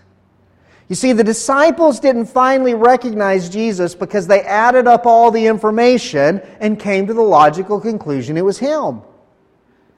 You 0.89 0.95
see, 0.95 1.13
the 1.13 1.25
disciples 1.25 1.99
didn't 1.99 2.27
finally 2.27 2.75
recognize 2.75 3.49
Jesus 3.49 3.97
because 3.97 4.29
they 4.29 4.43
added 4.43 4.87
up 4.87 5.05
all 5.05 5.33
the 5.33 5.47
information 5.47 6.41
and 6.61 6.79
came 6.79 7.09
to 7.09 7.13
the 7.13 7.21
logical 7.21 7.81
conclusion 7.81 8.37
it 8.37 8.45
was 8.45 8.61
Him. 8.61 9.03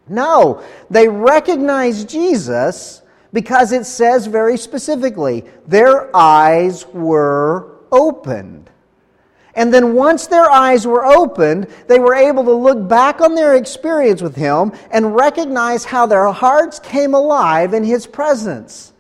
No, 0.09 0.63
they 0.89 1.09
recognized 1.09 2.09
Jesus 2.09 3.03
because 3.35 3.73
it 3.73 3.85
says 3.85 4.27
very 4.27 4.57
specifically, 4.57 5.45
their 5.67 6.09
eyes 6.17 6.87
were 6.87 7.81
opened. 7.93 8.71
And 9.55 9.73
then 9.73 9.95
once 9.95 10.27
their 10.27 10.51
eyes 10.51 10.87
were 10.87 11.05
opened, 11.05 11.67
they 11.87 11.99
were 11.99 12.15
able 12.15 12.45
to 12.45 12.53
look 12.53 12.89
back 12.89 13.21
on 13.21 13.35
their 13.35 13.55
experience 13.55 14.23
with 14.23 14.35
Him 14.35 14.73
and 14.91 15.15
recognize 15.15 15.85
how 15.85 16.07
their 16.07 16.29
hearts 16.29 16.79
came 16.79 17.13
alive 17.13 17.75
in 17.75 17.85
His 17.85 18.07
presence. 18.07 18.93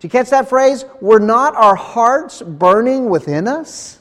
Did 0.00 0.08
you 0.08 0.10
catch 0.10 0.30
that 0.30 0.48
phrase? 0.48 0.84
Were 1.00 1.20
not 1.20 1.54
our 1.54 1.76
hearts 1.76 2.42
burning 2.42 3.08
within 3.08 3.46
us? 3.46 3.99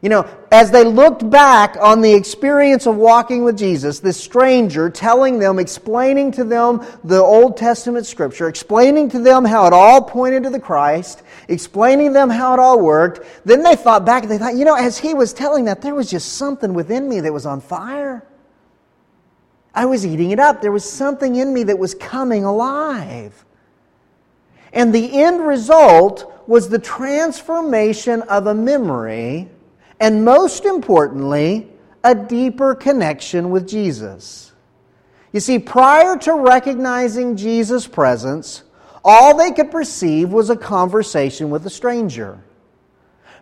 You 0.00 0.08
know, 0.08 0.28
as 0.52 0.70
they 0.70 0.84
looked 0.84 1.28
back 1.28 1.76
on 1.80 2.00
the 2.00 2.14
experience 2.14 2.86
of 2.86 2.94
walking 2.94 3.42
with 3.42 3.58
Jesus, 3.58 3.98
this 3.98 4.16
stranger 4.22 4.88
telling 4.88 5.40
them, 5.40 5.58
explaining 5.58 6.30
to 6.32 6.44
them 6.44 6.86
the 7.02 7.20
Old 7.20 7.56
Testament 7.56 8.06
scripture, 8.06 8.46
explaining 8.46 9.10
to 9.10 9.18
them 9.18 9.44
how 9.44 9.66
it 9.66 9.72
all 9.72 10.00
pointed 10.00 10.44
to 10.44 10.50
the 10.50 10.60
Christ, 10.60 11.24
explaining 11.48 12.08
to 12.08 12.12
them 12.12 12.30
how 12.30 12.54
it 12.54 12.60
all 12.60 12.80
worked, 12.80 13.26
then 13.44 13.64
they 13.64 13.74
thought 13.74 14.06
back 14.06 14.22
and 14.22 14.30
they 14.30 14.38
thought, 14.38 14.54
you 14.54 14.64
know, 14.64 14.76
as 14.76 14.98
he 14.98 15.14
was 15.14 15.32
telling 15.32 15.64
that, 15.64 15.82
there 15.82 15.96
was 15.96 16.08
just 16.08 16.34
something 16.34 16.74
within 16.74 17.08
me 17.08 17.18
that 17.18 17.32
was 17.32 17.44
on 17.44 17.60
fire. 17.60 18.24
I 19.74 19.84
was 19.86 20.06
eating 20.06 20.30
it 20.30 20.38
up. 20.38 20.62
There 20.62 20.72
was 20.72 20.88
something 20.88 21.34
in 21.34 21.52
me 21.52 21.64
that 21.64 21.78
was 21.78 21.96
coming 21.96 22.44
alive. 22.44 23.44
And 24.72 24.94
the 24.94 25.22
end 25.22 25.44
result 25.44 26.32
was 26.46 26.68
the 26.68 26.78
transformation 26.78 28.22
of 28.22 28.46
a 28.46 28.54
memory 28.54 29.48
and 30.00 30.24
most 30.24 30.64
importantly, 30.64 31.68
a 32.04 32.14
deeper 32.14 32.74
connection 32.74 33.50
with 33.50 33.68
Jesus. 33.68 34.52
You 35.32 35.40
see, 35.40 35.58
prior 35.58 36.16
to 36.18 36.34
recognizing 36.34 37.36
Jesus' 37.36 37.86
presence, 37.86 38.62
all 39.04 39.36
they 39.36 39.52
could 39.52 39.70
perceive 39.70 40.30
was 40.32 40.50
a 40.50 40.56
conversation 40.56 41.50
with 41.50 41.66
a 41.66 41.70
stranger. 41.70 42.42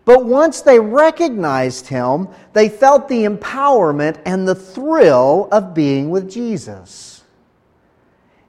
But 0.05 0.25
once 0.25 0.61
they 0.63 0.79
recognized 0.79 1.89
him, 1.89 2.29
they 2.53 2.69
felt 2.69 3.09
the 3.09 3.25
empowerment 3.25 4.21
and 4.25 4.47
the 4.47 4.55
thrill 4.55 5.49
of 5.51 5.75
being 5.75 6.11
with 6.11 6.31
Jesus. 6.31 7.25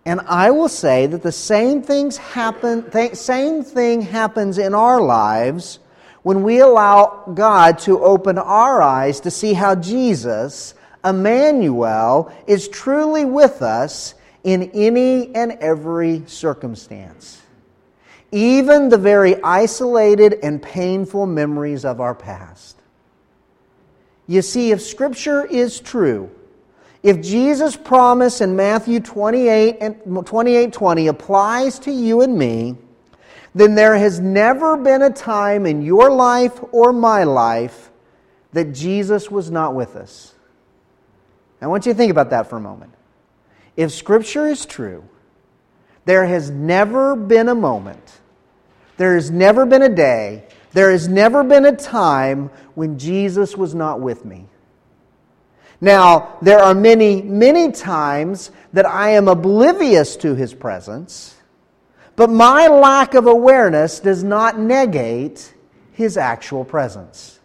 And 0.06 0.22
I 0.22 0.52
will 0.52 0.70
say 0.70 1.08
that 1.08 1.24
the 1.24 1.32
same 1.32 1.82
things 1.82 2.16
happen, 2.18 2.90
th- 2.92 3.16
same 3.16 3.64
thing 3.64 4.02
happens 4.02 4.58
in 4.58 4.74
our 4.74 5.02
lives 5.02 5.80
when 6.28 6.44
we 6.44 6.60
allow 6.60 7.24
God 7.34 7.80
to 7.80 8.04
open 8.04 8.38
our 8.38 8.82
eyes 8.82 9.22
to 9.22 9.32
see 9.32 9.54
how 9.54 9.76
Jesus, 9.76 10.74
Emmanuel, 11.02 12.30
is 12.46 12.68
truly 12.68 13.24
with 13.24 13.62
us 13.62 14.14
in 14.44 14.64
any 14.74 15.34
and 15.34 15.54
every 15.62 16.24
circumstance. 16.28 17.42
even 18.34 18.90
the 18.90 18.98
very 18.98 19.42
isolated 19.42 20.38
and 20.44 20.62
painful 20.62 21.26
memories 21.26 21.86
of 21.86 22.02
our 22.02 22.14
past. 22.14 22.76
You 24.28 24.42
see, 24.42 24.72
if 24.72 24.82
Scripture 24.82 25.46
is 25.46 25.80
true, 25.80 26.30
if 27.04 27.22
Jesus' 27.22 27.78
promise 27.78 28.42
in 28.42 28.58
Matthew 28.58 29.00
28 29.00 29.78
and 29.80 30.26
28 30.28 30.74
20 30.74 31.08
applies 31.08 31.80
to 31.80 31.92
you 31.92 32.20
and 32.20 32.38
me, 32.38 32.76
then 33.58 33.76
there 33.76 33.96
has 33.96 34.20
never 34.20 34.78
been 34.78 35.02
a 35.02 35.10
time 35.10 35.66
in 35.66 35.82
your 35.82 36.12
life 36.12 36.60
or 36.72 36.94
my 36.94 37.24
life 37.24 37.90
that 38.54 38.74
Jesus 38.74 39.30
was 39.30 39.52
not 39.52 39.76
with 39.76 39.96
us. 39.96 40.34
I 41.62 41.68
want 41.68 41.86
you 41.86 41.94
to 41.94 41.98
think 41.98 42.12
about 42.12 42.30
that 42.30 42.50
for 42.50 42.58
a 42.58 42.62
moment. 42.62 42.94
If 43.76 43.92
Scripture 43.92 44.48
is 44.48 44.66
true, 44.66 45.04
there 46.06 46.26
has 46.26 46.50
never 46.50 47.16
been 47.16 47.50
a 47.50 47.56
moment, 47.56 48.20
there 48.98 49.16
has 49.16 49.30
never 49.30 49.66
been 49.66 49.82
a 49.82 49.90
day, 49.90 50.44
there 50.74 50.92
has 50.92 51.08
never 51.08 51.44
been 51.44 51.66
a 51.66 51.76
time 51.76 52.50
when 52.76 53.00
Jesus 53.00 53.58
was 53.58 53.74
not 53.74 54.00
with 54.00 54.24
me. 54.26 54.46
Now, 55.80 56.38
there 56.42 56.60
are 56.60 56.74
many, 56.74 57.22
many 57.22 57.72
times 57.72 58.52
that 58.74 58.86
I 58.86 59.12
am 59.12 59.28
oblivious 59.28 60.16
to 60.18 60.36
his 60.36 60.54
presence, 60.54 61.36
but 62.18 62.30
my 62.30 62.68
lack 62.68 63.14
of 63.14 63.28
awareness 63.28 64.02
does 64.02 64.24
not 64.24 64.60
negate 64.60 65.54
his 65.94 66.18
actual 66.18 66.66
presence. 66.66 67.40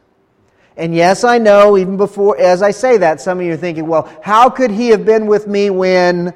And 0.77 0.95
yes, 0.95 1.25
I 1.25 1.37
know, 1.37 1.77
even 1.77 1.99
before, 1.99 2.39
as 2.39 2.63
I 2.63 2.71
say 2.71 2.97
that, 2.97 3.21
some 3.21 3.39
of 3.39 3.45
you 3.45 3.53
are 3.53 3.59
thinking, 3.59 3.87
well, 3.87 4.11
how 4.23 4.49
could 4.49 4.71
he 4.71 4.89
have 4.89 5.05
been 5.05 5.27
with 5.27 5.47
me 5.47 5.69
when 5.69 6.35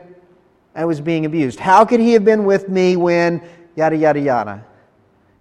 I 0.75 0.85
was 0.85 1.01
being 1.01 1.25
abused? 1.25 1.59
How 1.59 1.87
could 1.87 1.99
he 1.99 2.12
have 2.12 2.25
been 2.25 2.44
with 2.44 2.68
me 2.68 2.96
when 2.96 3.42
yada, 3.75 3.96
yada, 3.96 4.20
yada? 4.20 4.64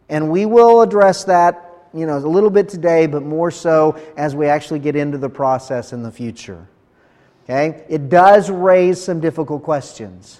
And 0.07 0.31
we 0.31 0.45
will 0.45 0.81
address 0.81 1.25
that 1.25 1.89
you 1.93 2.05
know, 2.05 2.17
a 2.17 2.19
little 2.19 2.49
bit 2.49 2.69
today, 2.69 3.07
but 3.07 3.23
more 3.23 3.51
so 3.51 3.99
as 4.15 4.35
we 4.35 4.47
actually 4.47 4.79
get 4.79 4.95
into 4.95 5.17
the 5.17 5.29
process 5.29 5.91
in 5.91 6.01
the 6.01 6.11
future. 6.11 6.67
Okay? 7.43 7.85
It 7.89 8.07
does 8.07 8.49
raise 8.49 9.03
some 9.03 9.19
difficult 9.19 9.63
questions. 9.63 10.39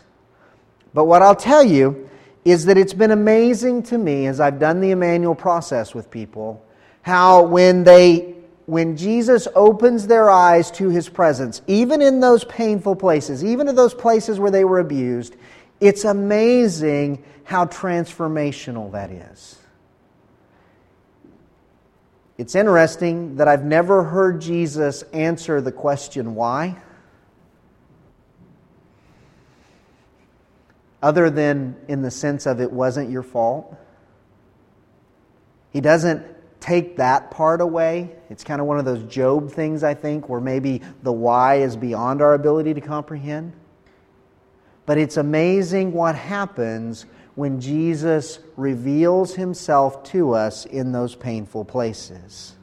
But 0.93 1.05
what 1.05 1.21
I'll 1.21 1.35
tell 1.35 1.63
you 1.63 2.09
is 2.45 2.65
that 2.65 2.77
it's 2.77 2.93
been 2.93 3.11
amazing 3.11 3.83
to 3.83 3.97
me 3.97 4.27
as 4.27 4.39
I've 4.39 4.59
done 4.59 4.79
the 4.79 4.91
Immanuel 4.91 5.35
process 5.35 5.93
with 5.93 6.09
people 6.09 6.63
how 7.01 7.43
when 7.43 7.83
they 7.83 8.33
when 8.65 8.97
Jesus 8.97 9.47
opens 9.53 10.07
their 10.07 10.27
eyes 10.27 10.71
to 10.71 10.89
his 10.89 11.07
presence, 11.07 11.61
even 11.67 12.01
in 12.01 12.19
those 12.19 12.43
painful 12.45 12.95
places, 12.95 13.45
even 13.45 13.67
in 13.67 13.75
those 13.75 13.93
places 13.93 14.39
where 14.39 14.49
they 14.49 14.65
were 14.65 14.79
abused, 14.79 15.35
it's 15.79 16.03
amazing 16.03 17.23
how 17.43 17.65
transformational 17.65 18.91
that 18.91 19.11
is. 19.11 19.59
It's 22.39 22.55
interesting 22.55 23.35
that 23.35 23.47
I've 23.47 23.63
never 23.63 24.03
heard 24.03 24.41
Jesus 24.41 25.03
answer 25.13 25.61
the 25.61 25.71
question, 25.71 26.33
why? 26.33 26.75
Other 31.05 31.29
than 31.29 31.75
in 31.87 32.01
the 32.01 32.09
sense 32.09 32.47
of 32.47 32.59
it 32.59 32.71
wasn't 32.71 33.11
your 33.11 33.21
fault. 33.21 33.75
He 35.69 35.79
doesn't 35.79 36.25
take 36.59 36.97
that 36.97 37.29
part 37.29 37.61
away. 37.61 38.15
It's 38.31 38.43
kind 38.43 38.59
of 38.59 38.65
one 38.65 38.79
of 38.79 38.85
those 38.85 39.03
Job 39.03 39.51
things, 39.51 39.83
I 39.83 39.93
think, 39.93 40.29
where 40.29 40.41
maybe 40.41 40.81
the 41.03 41.11
why 41.11 41.57
is 41.57 41.77
beyond 41.77 42.23
our 42.23 42.33
ability 42.33 42.73
to 42.73 42.81
comprehend. 42.81 43.53
But 44.87 44.97
it's 44.97 45.17
amazing 45.17 45.93
what 45.93 46.15
happens 46.15 47.05
when 47.35 47.61
Jesus 47.61 48.39
reveals 48.57 49.35
himself 49.35 50.01
to 50.05 50.33
us 50.33 50.65
in 50.65 50.91
those 50.91 51.13
painful 51.13 51.65
places. 51.65 52.55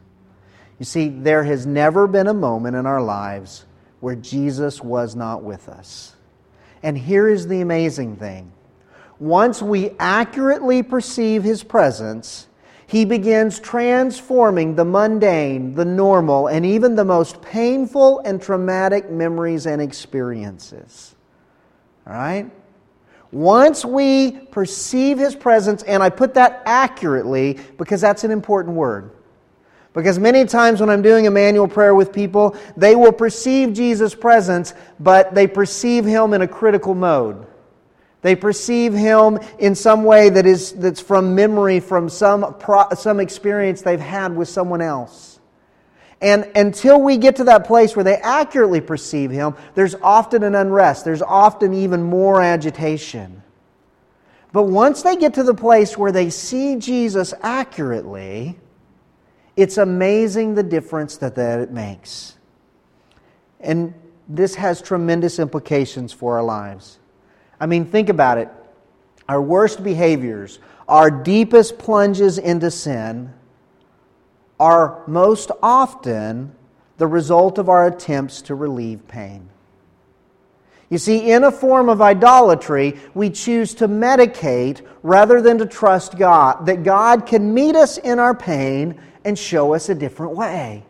You 0.80 0.84
see, 0.84 1.10
there 1.10 1.44
has 1.44 1.64
never 1.64 2.08
been 2.08 2.26
a 2.26 2.34
moment 2.34 2.74
in 2.74 2.86
our 2.86 3.02
lives 3.02 3.66
where 4.00 4.16
Jesus 4.16 4.82
was 4.82 5.14
not 5.14 5.44
with 5.44 5.68
us. 5.68 6.16
And 6.82 6.98
here 6.98 7.28
is 7.28 7.46
the 7.46 7.60
amazing 7.60 8.16
thing 8.16 8.52
once 9.22 9.62
we 9.62 9.90
accurately 10.00 10.82
perceive 10.82 11.44
his 11.44 11.62
presence, 11.62 12.48
he 12.88 13.04
begins 13.04 13.60
transforming 13.60 14.74
the 14.74 14.84
mundane, 14.84 15.74
the 15.74 15.84
normal, 15.84 16.48
and 16.48 16.66
even 16.66 16.96
the 16.96 17.04
most 17.04 17.40
painful 17.40 18.18
and 18.24 18.42
traumatic 18.42 19.10
memories 19.10 19.64
and 19.64 19.80
experiences. 19.80 21.14
All 22.04 22.14
right? 22.14 22.50
Once 23.30 23.84
we 23.84 24.32
perceive 24.32 25.18
his 25.18 25.36
presence, 25.36 25.84
and 25.84 26.02
I 26.02 26.10
put 26.10 26.34
that 26.34 26.60
accurately 26.66 27.60
because 27.78 28.00
that's 28.00 28.24
an 28.24 28.32
important 28.32 28.74
word. 28.74 29.12
Because 29.94 30.18
many 30.18 30.44
times 30.46 30.80
when 30.80 30.88
I'm 30.88 31.02
doing 31.02 31.26
Immanuel 31.26 31.68
prayer 31.68 31.94
with 31.94 32.12
people, 32.12 32.56
they 32.76 32.96
will 32.96 33.12
perceive 33.12 33.74
Jesus' 33.74 34.14
presence, 34.14 34.72
but 34.98 35.34
they 35.34 35.46
perceive 35.46 36.04
him 36.04 36.32
in 36.32 36.40
a 36.40 36.48
critical 36.48 36.94
mode. 36.94 37.46
They 38.22 38.36
perceive 38.36 38.94
him 38.94 39.38
in 39.58 39.74
some 39.74 40.04
way 40.04 40.30
that 40.30 40.46
is, 40.46 40.72
that's 40.72 41.00
from 41.00 41.34
memory, 41.34 41.80
from 41.80 42.08
some, 42.08 42.56
some 42.94 43.20
experience 43.20 43.82
they've 43.82 44.00
had 44.00 44.34
with 44.34 44.48
someone 44.48 44.80
else. 44.80 45.32
And 46.22 46.48
until 46.54 47.02
we 47.02 47.16
get 47.16 47.36
to 47.36 47.44
that 47.44 47.66
place 47.66 47.96
where 47.96 48.04
they 48.04 48.14
accurately 48.14 48.80
perceive 48.80 49.32
Him, 49.32 49.56
there's 49.74 49.96
often 49.96 50.44
an 50.44 50.54
unrest. 50.54 51.04
There's 51.04 51.20
often 51.20 51.74
even 51.74 52.00
more 52.04 52.40
agitation. 52.40 53.42
But 54.52 54.64
once 54.64 55.02
they 55.02 55.16
get 55.16 55.34
to 55.34 55.42
the 55.42 55.54
place 55.54 55.98
where 55.98 56.12
they 56.12 56.30
see 56.30 56.76
Jesus 56.76 57.34
accurately, 57.42 58.56
it's 59.56 59.78
amazing 59.78 60.54
the 60.54 60.62
difference 60.62 61.16
that, 61.18 61.34
that 61.34 61.60
it 61.60 61.70
makes. 61.70 62.36
And 63.60 63.94
this 64.28 64.54
has 64.54 64.80
tremendous 64.80 65.38
implications 65.38 66.12
for 66.12 66.36
our 66.36 66.42
lives. 66.42 66.98
I 67.60 67.66
mean, 67.66 67.84
think 67.84 68.08
about 68.08 68.38
it. 68.38 68.48
Our 69.28 69.40
worst 69.40 69.84
behaviors, 69.84 70.58
our 70.88 71.10
deepest 71.10 71.78
plunges 71.78 72.38
into 72.38 72.70
sin, 72.70 73.32
are 74.58 75.02
most 75.06 75.50
often 75.62 76.54
the 76.98 77.06
result 77.06 77.58
of 77.58 77.68
our 77.68 77.86
attempts 77.86 78.42
to 78.42 78.54
relieve 78.54 79.06
pain. 79.08 79.48
You 80.88 80.98
see, 80.98 81.30
in 81.30 81.44
a 81.44 81.50
form 81.50 81.88
of 81.88 82.02
idolatry, 82.02 83.00
we 83.14 83.30
choose 83.30 83.74
to 83.76 83.88
medicate 83.88 84.86
rather 85.02 85.40
than 85.40 85.58
to 85.58 85.66
trust 85.66 86.18
God, 86.18 86.66
that 86.66 86.82
God 86.82 87.26
can 87.26 87.54
meet 87.54 87.74
us 87.74 87.96
in 87.96 88.18
our 88.18 88.34
pain 88.34 89.00
and 89.24 89.38
show 89.38 89.74
us 89.74 89.88
a 89.88 89.94
different 89.94 90.34
way. 90.34 90.84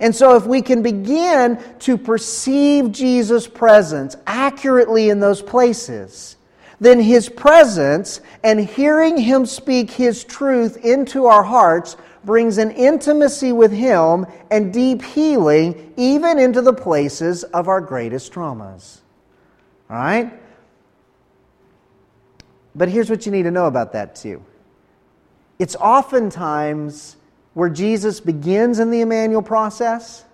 And 0.00 0.14
so, 0.14 0.36
if 0.36 0.46
we 0.46 0.62
can 0.62 0.82
begin 0.82 1.62
to 1.80 1.96
perceive 1.96 2.90
Jesus' 2.90 3.46
presence 3.46 4.16
accurately 4.26 5.10
in 5.10 5.20
those 5.20 5.40
places, 5.40 6.36
then 6.80 7.00
His 7.00 7.28
presence 7.28 8.20
and 8.42 8.58
hearing 8.58 9.16
Him 9.16 9.46
speak 9.46 9.90
His 9.90 10.24
truth 10.24 10.84
into 10.84 11.26
our 11.26 11.42
hearts 11.42 11.96
brings 12.24 12.58
an 12.58 12.70
intimacy 12.72 13.52
with 13.52 13.70
Him 13.70 14.26
and 14.50 14.72
deep 14.72 15.02
healing 15.02 15.92
even 15.96 16.38
into 16.38 16.62
the 16.62 16.72
places 16.72 17.44
of 17.44 17.68
our 17.68 17.80
greatest 17.80 18.32
traumas. 18.32 19.00
All 19.90 19.96
right? 19.96 20.32
But 22.74 22.88
here's 22.88 23.10
what 23.10 23.26
you 23.26 23.32
need 23.32 23.44
to 23.44 23.50
know 23.50 23.66
about 23.66 23.92
that, 23.92 24.16
too. 24.16 24.42
It's 25.58 25.76
oftentimes 25.76 27.16
where 27.54 27.70
Jesus 27.70 28.20
begins 28.20 28.78
in 28.78 28.90
the 28.90 29.00
Immanuel 29.00 29.42
process, 29.42 30.24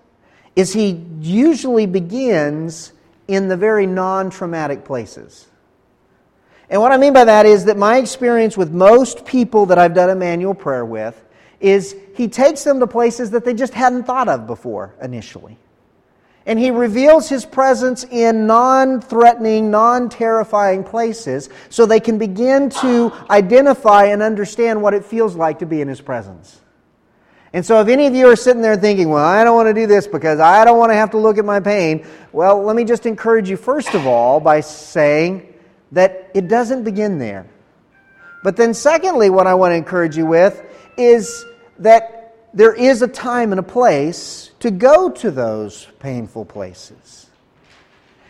is 0.57 0.73
he 0.73 1.05
usually 1.21 1.87
begins 1.87 2.93
in 3.29 3.49
the 3.49 3.57
very 3.57 3.87
non 3.87 4.31
traumatic 4.31 4.85
places. 4.85 5.47
And 6.69 6.81
what 6.81 6.93
I 6.93 6.97
mean 6.97 7.13
by 7.13 7.25
that 7.25 7.47
is 7.47 7.65
that 7.67 7.77
my 7.77 7.99
experience 7.99 8.57
with 8.57 8.73
most 8.73 9.25
people 9.25 9.67
that 9.67 9.79
I've 9.79 9.95
done 9.95 10.11
Immanuel 10.11 10.55
prayer 10.55 10.85
with 10.85 11.23
is 11.61 11.95
he 12.15 12.29
takes 12.29 12.65
them 12.65 12.81
to 12.81 12.87
places 12.87 13.31
that 13.33 13.45
they 13.45 13.55
just 13.55 13.75
hadn't 13.75 14.05
thought 14.05 14.29
of 14.29 14.47
before 14.47 14.95
initially. 15.03 15.59
And 16.47 16.59
he 16.59 16.71
reveals 16.71 17.29
his 17.29 17.45
presence 17.45 18.05
in 18.05 18.47
non 18.47 19.01
threatening, 19.01 19.71
non 19.71 20.09
terrifying 20.09 20.85
places 20.85 21.51
so 21.69 21.87
they 21.87 22.01
can 22.01 22.19
begin 22.19 22.71
to 22.71 23.13
identify 23.29 24.07
and 24.07 24.23
understand 24.23 24.81
what 24.81 24.95
it 24.95 25.05
feels 25.05 25.37
like 25.37 25.59
to 25.59 25.67
be 25.67 25.81
in 25.81 25.89
his 25.89 26.01
presence. 26.01 26.61
And 27.53 27.67
so, 27.67 27.81
if 27.81 27.89
any 27.89 28.07
of 28.07 28.15
you 28.15 28.29
are 28.29 28.37
sitting 28.37 28.63
there 28.63 28.77
thinking, 28.77 29.09
well, 29.09 29.25
I 29.25 29.43
don't 29.43 29.57
want 29.57 29.69
to 29.69 29.75
do 29.75 29.87
this 29.87 30.07
because 30.07 30.39
I 30.39 30.65
don't 30.65 30.79
want 30.79 30.91
to 30.91 30.95
have 30.95 31.11
to 31.11 31.19
look 31.19 31.37
at 31.37 31.45
my 31.45 31.59
pain, 31.59 32.07
well, 32.33 32.63
let 32.63 32.77
me 32.77 32.85
just 32.85 33.07
encourage 33.07 33.51
you, 33.51 33.57
first 33.57 33.95
of 33.95 34.07
all, 34.07 34.39
by 34.39 34.61
saying 34.61 35.53
that 35.91 36.31
it 36.33 36.47
doesn't 36.47 36.85
begin 36.85 37.19
there. 37.19 37.47
But 38.45 38.57
then, 38.57 38.73
secondly, 38.73 39.31
what 39.31 39.49
I 39.49 39.55
want 39.55 39.73
to 39.73 39.77
encourage 39.77 40.17
you 40.17 40.27
with 40.27 40.63
is 40.97 41.45
that 41.81 42.37
there 42.55 42.75
is 42.75 43.03
a 43.03 43.09
time 43.09 43.53
and 43.53 43.59
a 43.59 43.65
place 43.65 44.53
to 44.61 44.71
go 44.71 45.11
to 45.11 45.31
those 45.31 45.87
painful 45.99 46.45
places. 46.45 47.29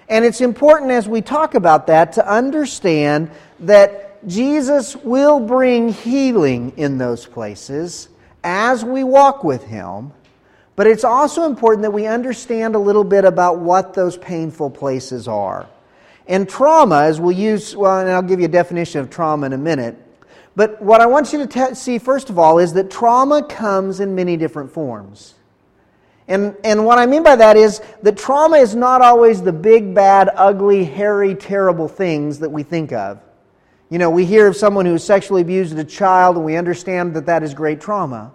And 0.09 0.25
it's 0.25 0.41
important 0.41 0.91
as 0.91 1.09
we 1.09 1.21
talk 1.21 1.55
about 1.55 1.87
that 1.87 2.15
to 2.15 2.27
understand 2.27 3.31
that 3.61 4.27
Jesus 4.27 4.97
will 4.97 5.41
bring 5.41 5.91
healing 5.91 6.73
in 6.77 6.99
those 6.99 7.27
places 7.27 8.09
as 8.45 8.85
we 8.85 9.05
walk 9.05 9.45
with 9.45 9.65
Him. 9.65 10.13
But 10.77 10.87
it's 10.87 11.05
also 11.05 11.45
important 11.45 11.83
that 11.83 11.91
we 11.91 12.07
understand 12.07 12.75
a 12.75 12.79
little 12.79 13.05
bit 13.05 13.25
about 13.25 13.59
what 13.59 13.93
those 13.93 14.17
painful 14.17 14.71
places 14.71 15.29
are. 15.29 15.67
And 16.27 16.49
trauma, 16.49 17.03
as 17.03 17.21
we'll 17.21 17.37
use, 17.37 17.77
well, 17.77 17.99
and 17.99 18.09
I'll 18.09 18.23
give 18.23 18.41
you 18.41 18.47
a 18.47 18.49
definition 18.49 19.01
of 19.01 19.11
trauma 19.11 19.47
in 19.47 19.53
a 19.53 19.59
minute. 19.59 19.97
But 20.57 20.81
what 20.81 21.01
I 21.01 21.07
want 21.07 21.33
you 21.33 21.45
to 21.45 21.47
te- 21.47 21.75
see, 21.75 21.99
first 21.99 22.31
of 22.31 22.39
all, 22.39 22.59
is 22.59 22.73
that 22.75 22.91
trauma 22.91 23.43
comes 23.43 24.01
in 24.01 24.15
many 24.15 24.37
different 24.37 24.73
forms. 24.73 25.35
And, 26.29 26.57
and 26.63 26.87
what 26.87 26.99
I 26.99 27.07
mean 27.07 27.25
by 27.25 27.35
that 27.37 27.57
is 27.57 27.83
that 28.03 28.17
trauma 28.17 28.59
is 28.59 28.77
not 28.77 29.03
always 29.03 29.43
the 29.43 29.53
big, 29.53 29.95
bad, 29.95 30.31
ugly, 30.37 30.85
hairy, 30.85 31.35
terrible 31.35 31.89
things 31.89 32.39
that 32.39 32.51
we 32.51 32.63
think 32.63 32.93
of. 32.93 33.21
You 33.91 33.99
know, 33.99 34.09
we 34.09 34.25
hear 34.25 34.47
of 34.47 34.57
someone 34.57 34.87
who 34.87 34.97
sexually 34.99 35.43
abused 35.43 35.77
a 35.77 35.85
child, 35.85 36.37
and 36.37 36.45
we 36.45 36.57
understand 36.57 37.15
that 37.15 37.27
that 37.27 37.43
is 37.43 37.55
great 37.55 37.81
trauma. 37.81 38.33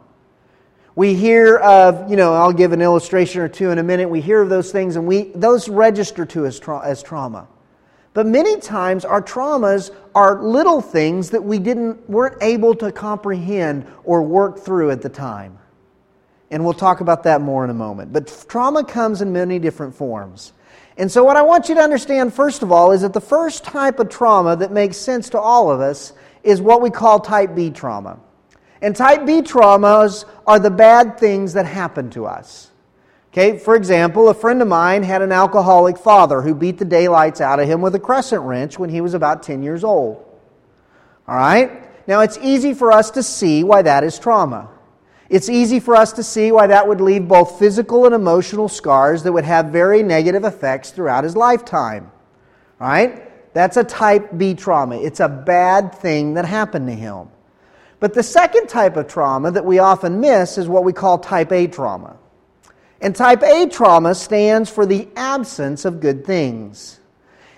We 0.95 1.13
hear 1.13 1.57
of, 1.57 2.09
you 2.09 2.17
know, 2.17 2.33
I'll 2.33 2.53
give 2.53 2.73
an 2.73 2.81
illustration 2.81 3.41
or 3.41 3.47
two 3.47 3.71
in 3.71 3.79
a 3.79 3.83
minute. 3.83 4.09
We 4.09 4.19
hear 4.19 4.41
of 4.41 4.49
those 4.49 4.73
things, 4.73 4.97
and 4.97 5.07
we, 5.07 5.31
those 5.33 5.69
register 5.69 6.25
to 6.27 6.45
us 6.45 6.59
tra- 6.59 6.85
as 6.85 7.01
trauma. 7.01 7.47
But 8.13 8.27
many 8.27 8.59
times 8.59 9.05
our 9.05 9.21
traumas 9.21 9.93
are 10.13 10.41
little 10.41 10.81
things 10.81 11.31
that 11.31 11.43
we 11.43 11.59
didn't, 11.59 12.09
weren't 12.09 12.41
able 12.41 12.75
to 12.75 12.91
comprehend 12.91 13.87
or 14.03 14.23
work 14.23 14.59
through 14.59 14.91
at 14.91 15.01
the 15.01 15.09
time. 15.09 15.57
And 16.51 16.63
we'll 16.63 16.73
talk 16.73 16.99
about 16.99 17.23
that 17.23 17.41
more 17.41 17.63
in 17.63 17.69
a 17.69 17.73
moment. 17.73 18.13
But 18.13 18.45
trauma 18.47 18.83
comes 18.83 19.21
in 19.21 19.33
many 19.33 19.59
different 19.59 19.95
forms. 19.95 20.53
And 20.97 21.11
so, 21.11 21.23
what 21.23 21.35
I 21.35 21.41
want 21.41 21.67
you 21.67 21.75
to 21.75 21.81
understand, 21.81 22.33
first 22.33 22.63
of 22.63 22.71
all, 22.71 22.91
is 22.91 23.01
that 23.01 23.13
the 23.13 23.21
first 23.21 23.63
type 23.63 23.99
of 23.99 24.09
trauma 24.09 24.55
that 24.55 24.71
makes 24.71 24.97
sense 24.97 25.29
to 25.31 25.39
all 25.39 25.69
of 25.69 25.81
us 25.81 26.13
is 26.43 26.61
what 26.61 26.81
we 26.81 26.89
call 26.89 27.19
type 27.19 27.53
B 27.55 27.69
trauma. 27.69 28.19
And 28.81 28.95
type 28.95 29.25
B 29.25 29.41
traumas 29.41 30.25
are 30.47 30.59
the 30.59 30.69
bad 30.69 31.19
things 31.19 31.53
that 31.53 31.65
happen 31.65 32.09
to 32.11 32.25
us. 32.25 32.71
Okay, 33.33 33.57
for 33.57 33.75
example, 33.75 34.29
a 34.29 34.33
friend 34.33 34.61
of 34.61 34.67
mine 34.69 35.03
had 35.03 35.21
an 35.21 35.33
alcoholic 35.33 35.97
father 35.97 36.41
who 36.41 36.55
beat 36.55 36.77
the 36.77 36.85
daylights 36.85 37.41
out 37.41 37.59
of 37.59 37.67
him 37.67 37.81
with 37.81 37.93
a 37.95 37.99
crescent 37.99 38.43
wrench 38.43 38.79
when 38.79 38.89
he 38.89 39.01
was 39.01 39.13
about 39.13 39.43
10 39.43 39.61
years 39.61 39.83
old. 39.83 40.23
All 41.27 41.35
right? 41.35 42.07
Now, 42.07 42.21
it's 42.21 42.37
easy 42.37 42.73
for 42.73 42.93
us 42.93 43.11
to 43.11 43.23
see 43.23 43.65
why 43.65 43.81
that 43.81 44.05
is 44.05 44.17
trauma. 44.19 44.69
It's 45.35 45.49
easy 45.49 45.81
for 45.81 45.97
us 45.97 46.13
to 46.13 46.23
see 46.23 46.53
why 46.53 46.67
that 46.67 46.87
would 46.87 47.01
leave 47.01 47.27
both 47.27 47.59
physical 47.59 48.05
and 48.05 48.15
emotional 48.15 48.69
scars 48.69 49.21
that 49.23 49.33
would 49.33 49.43
have 49.43 49.65
very 49.65 50.01
negative 50.01 50.45
effects 50.45 50.91
throughout 50.91 51.25
his 51.25 51.35
lifetime. 51.35 52.09
Right? 52.79 53.53
That's 53.53 53.75
a 53.75 53.83
type 53.83 54.37
B 54.37 54.53
trauma. 54.53 54.95
It's 54.95 55.19
a 55.19 55.27
bad 55.27 55.93
thing 55.93 56.35
that 56.35 56.45
happened 56.45 56.87
to 56.87 56.93
him. 56.93 57.27
But 57.99 58.13
the 58.13 58.23
second 58.23 58.67
type 58.67 58.95
of 58.95 59.09
trauma 59.09 59.51
that 59.51 59.65
we 59.65 59.77
often 59.77 60.21
miss 60.21 60.57
is 60.57 60.69
what 60.69 60.85
we 60.85 60.93
call 60.93 61.17
type 61.17 61.51
A 61.51 61.67
trauma. 61.67 62.15
And 63.01 63.13
type 63.13 63.43
A 63.43 63.67
trauma 63.67 64.15
stands 64.15 64.69
for 64.69 64.85
the 64.85 65.09
absence 65.17 65.83
of 65.83 65.99
good 65.99 66.25
things. 66.25 67.01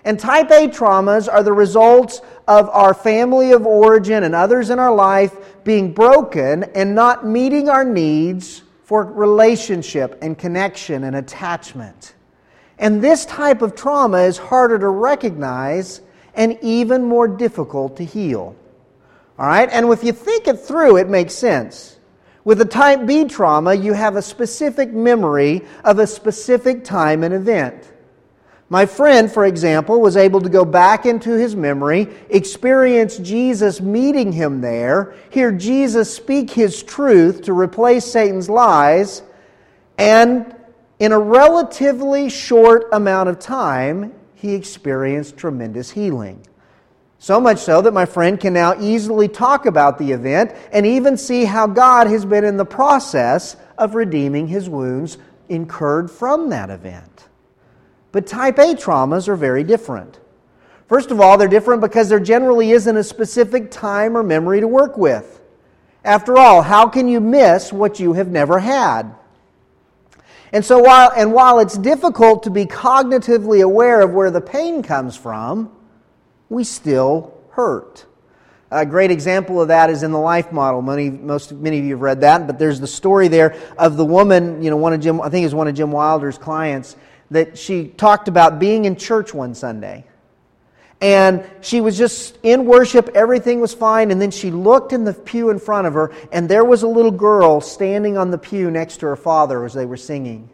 And 0.04 0.20
type 0.20 0.50
A 0.50 0.68
traumas 0.68 1.32
are 1.32 1.44
the 1.44 1.54
results 1.54 2.22
of 2.48 2.70
our 2.70 2.94
family 2.94 3.52
of 3.52 3.66
origin 3.66 4.24
and 4.24 4.34
others 4.34 4.70
in 4.70 4.80
our 4.80 4.94
life 4.94 5.64
being 5.64 5.94
broken 5.94 6.64
and 6.76 6.96
not 6.96 7.26
meeting 7.26 7.68
our 7.70 7.84
needs 7.84 8.64
for 8.84 9.04
relationship 9.04 10.18
and 10.22 10.38
connection 10.38 11.04
and 11.04 11.16
attachment. 11.16 12.14
And 12.80 13.04
this 13.04 13.26
type 13.26 13.62
of 13.62 13.76
trauma 13.76 14.20
is 14.20 14.38
harder 14.38 14.80
to 14.80 14.88
recognize 14.88 16.02
and 16.36 16.58
even 16.62 17.04
more 17.04 17.28
difficult 17.28 17.98
to 17.98 18.06
heal. 18.06 18.56
All 19.38 19.46
right? 19.46 19.68
And 19.70 19.92
if 19.92 20.04
you 20.04 20.14
think 20.14 20.48
it 20.48 20.60
through, 20.60 20.98
it 20.98 21.10
makes 21.10 21.34
sense. 21.34 22.00
With 22.46 22.62
a 22.62 22.66
type 22.66 23.06
B 23.06 23.26
trauma, 23.26 23.74
you 23.74 23.92
have 23.92 24.16
a 24.16 24.22
specific 24.22 24.94
memory 24.94 25.66
of 25.84 26.00
a 26.00 26.08
specific 26.08 26.86
time 26.86 27.24
and 27.24 27.34
event. 27.34 27.92
My 28.70 28.86
friend, 28.86 29.32
for 29.32 29.46
example, 29.46 30.02
was 30.02 30.18
able 30.18 30.42
to 30.42 30.50
go 30.50 30.66
back 30.66 31.06
into 31.06 31.32
his 31.32 31.56
memory, 31.56 32.08
experience 32.30 33.18
Jesus 33.18 33.80
meeting 33.80 34.34
him 34.34 34.60
there, 34.60 35.16
hear 35.30 35.54
Jesus 35.54 36.14
speak 36.14 36.52
his 36.52 36.84
truth 36.84 37.44
to 37.44 37.54
replace 37.54 38.04
Satan's 38.04 38.50
lies, 38.50 39.22
and 39.98 40.54
in 41.00 41.14
a 41.14 41.20
relatively 41.20 42.30
short 42.30 42.90
amount 42.92 43.30
of 43.30 43.40
time, 43.40 44.14
he 44.36 44.54
experienced 44.54 45.38
tremendous 45.38 45.90
healing. 45.90 46.46
So 47.20 47.40
much 47.40 47.60
so 47.60 47.82
that 47.82 47.94
my 47.94 48.06
friend 48.06 48.40
can 48.40 48.54
now 48.54 48.80
easily 48.80 49.28
talk 49.28 49.66
about 49.66 49.98
the 49.98 50.12
event 50.12 50.54
and 50.72 50.86
even 50.86 51.18
see 51.18 51.46
how 51.46 51.68
God 51.68 52.08
has 52.08 52.26
been 52.26 52.44
in 52.44 52.58
the 52.58 52.66
process 52.66 53.56
of 53.78 53.96
redeeming 53.96 54.48
his 54.48 54.70
wounds 54.70 55.18
incurred 55.50 56.12
from 56.12 56.50
that 56.50 56.70
event. 56.70 57.27
But 58.18 58.26
type 58.26 58.58
A 58.58 58.74
traumas 58.74 59.28
are 59.28 59.36
very 59.36 59.64
different. 59.64 60.20
First 60.88 61.12
of 61.12 61.22
all, 61.22 61.38
they're 61.38 61.48
different 61.48 61.82
because 61.82 62.10
there 62.10 62.20
generally 62.20 62.72
isn't 62.72 62.98
a 62.98 63.04
specific 63.04 63.70
time 63.70 64.18
or 64.18 64.24
memory 64.24 64.60
to 64.60 64.68
work 64.68 64.98
with. 64.98 65.40
After 66.04 66.36
all, 66.36 66.64
how 66.64 66.88
can 66.88 67.08
you 67.08 67.20
miss 67.20 67.72
what 67.72 68.00
you 68.00 68.14
have 68.14 68.30
never 68.30 68.58
had? 68.58 69.14
And 70.52 70.66
so 70.66 70.80
while 70.80 71.12
and 71.16 71.32
while 71.32 71.60
it's 71.60 71.78
difficult 71.78 72.42
to 72.46 72.50
be 72.50 72.66
cognitively 72.66 73.64
aware 73.64 74.02
of 74.02 74.14
where 74.14 74.32
the 74.32 74.42
pain 74.42 74.82
comes 74.82 75.16
from, 75.16 75.72
we 76.50 76.64
still 76.64 77.40
hurt. 77.52 78.08
A 78.72 78.84
great 78.84 79.12
example 79.12 79.62
of 79.62 79.68
that 79.68 79.92
is 79.92 80.02
in 80.02 80.12
the 80.12 80.18
life 80.18 80.52
model. 80.52 80.82
Many, 80.82 81.12
most, 81.12 81.52
many 81.52 81.78
of 81.78 81.86
you 81.86 81.92
have 81.92 82.02
read 82.02 82.22
that, 82.22 82.48
but 82.48 82.58
there's 82.58 82.80
the 82.80 82.88
story 82.88 83.28
there 83.28 83.56
of 83.78 83.96
the 83.96 84.04
woman, 84.04 84.64
you 84.64 84.72
know, 84.72 84.76
one 84.76 84.94
of 84.94 85.02
Jim, 85.02 85.22
I 85.22 85.30
think 85.30 85.44
it 85.44 85.46
was 85.46 85.54
one 85.54 85.68
of 85.68 85.76
Jim 85.76 85.92
Wilder's 85.92 86.40
clients, 86.40 86.96
that 87.32 87.58
she 87.58 87.88
talked 87.88 88.28
about 88.28 88.60
being 88.60 88.86
in 88.86 88.96
church 88.96 89.34
one 89.34 89.54
Sunday. 89.54 90.06
And 91.00 91.48
she 91.62 91.80
was 91.80 91.98
just 91.98 92.38
in 92.42 92.66
worship, 92.66 93.10
everything 93.14 93.62
was 93.62 93.74
fine, 93.74 94.10
and 94.10 94.20
then 94.20 94.32
she 94.32 94.50
looked 94.50 94.94
in 94.94 95.04
the 95.04 95.14
pew 95.14 95.52
in 95.52 95.60
front 95.60 95.86
of 95.86 95.94
her, 95.94 96.12
and 96.32 96.50
there 96.50 96.66
was 96.66 96.82
a 96.82 96.88
little 96.88 97.12
girl 97.12 97.62
standing 97.62 98.18
on 98.18 98.32
the 98.32 98.38
pew 98.38 98.72
next 98.72 98.98
to 98.98 99.06
her 99.08 99.16
father 99.16 99.64
as 99.64 99.74
they 99.74 99.86
were 99.86 99.98
singing. 99.98 100.50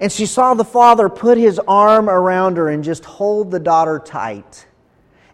And 0.00 0.12
she 0.12 0.26
saw 0.26 0.52
the 0.52 0.64
father 0.64 1.08
put 1.08 1.38
his 1.38 1.58
arm 1.60 2.10
around 2.10 2.58
her 2.58 2.68
and 2.68 2.84
just 2.84 3.04
hold 3.04 3.50
the 3.50 3.60
daughter 3.60 3.98
tight. 3.98 4.66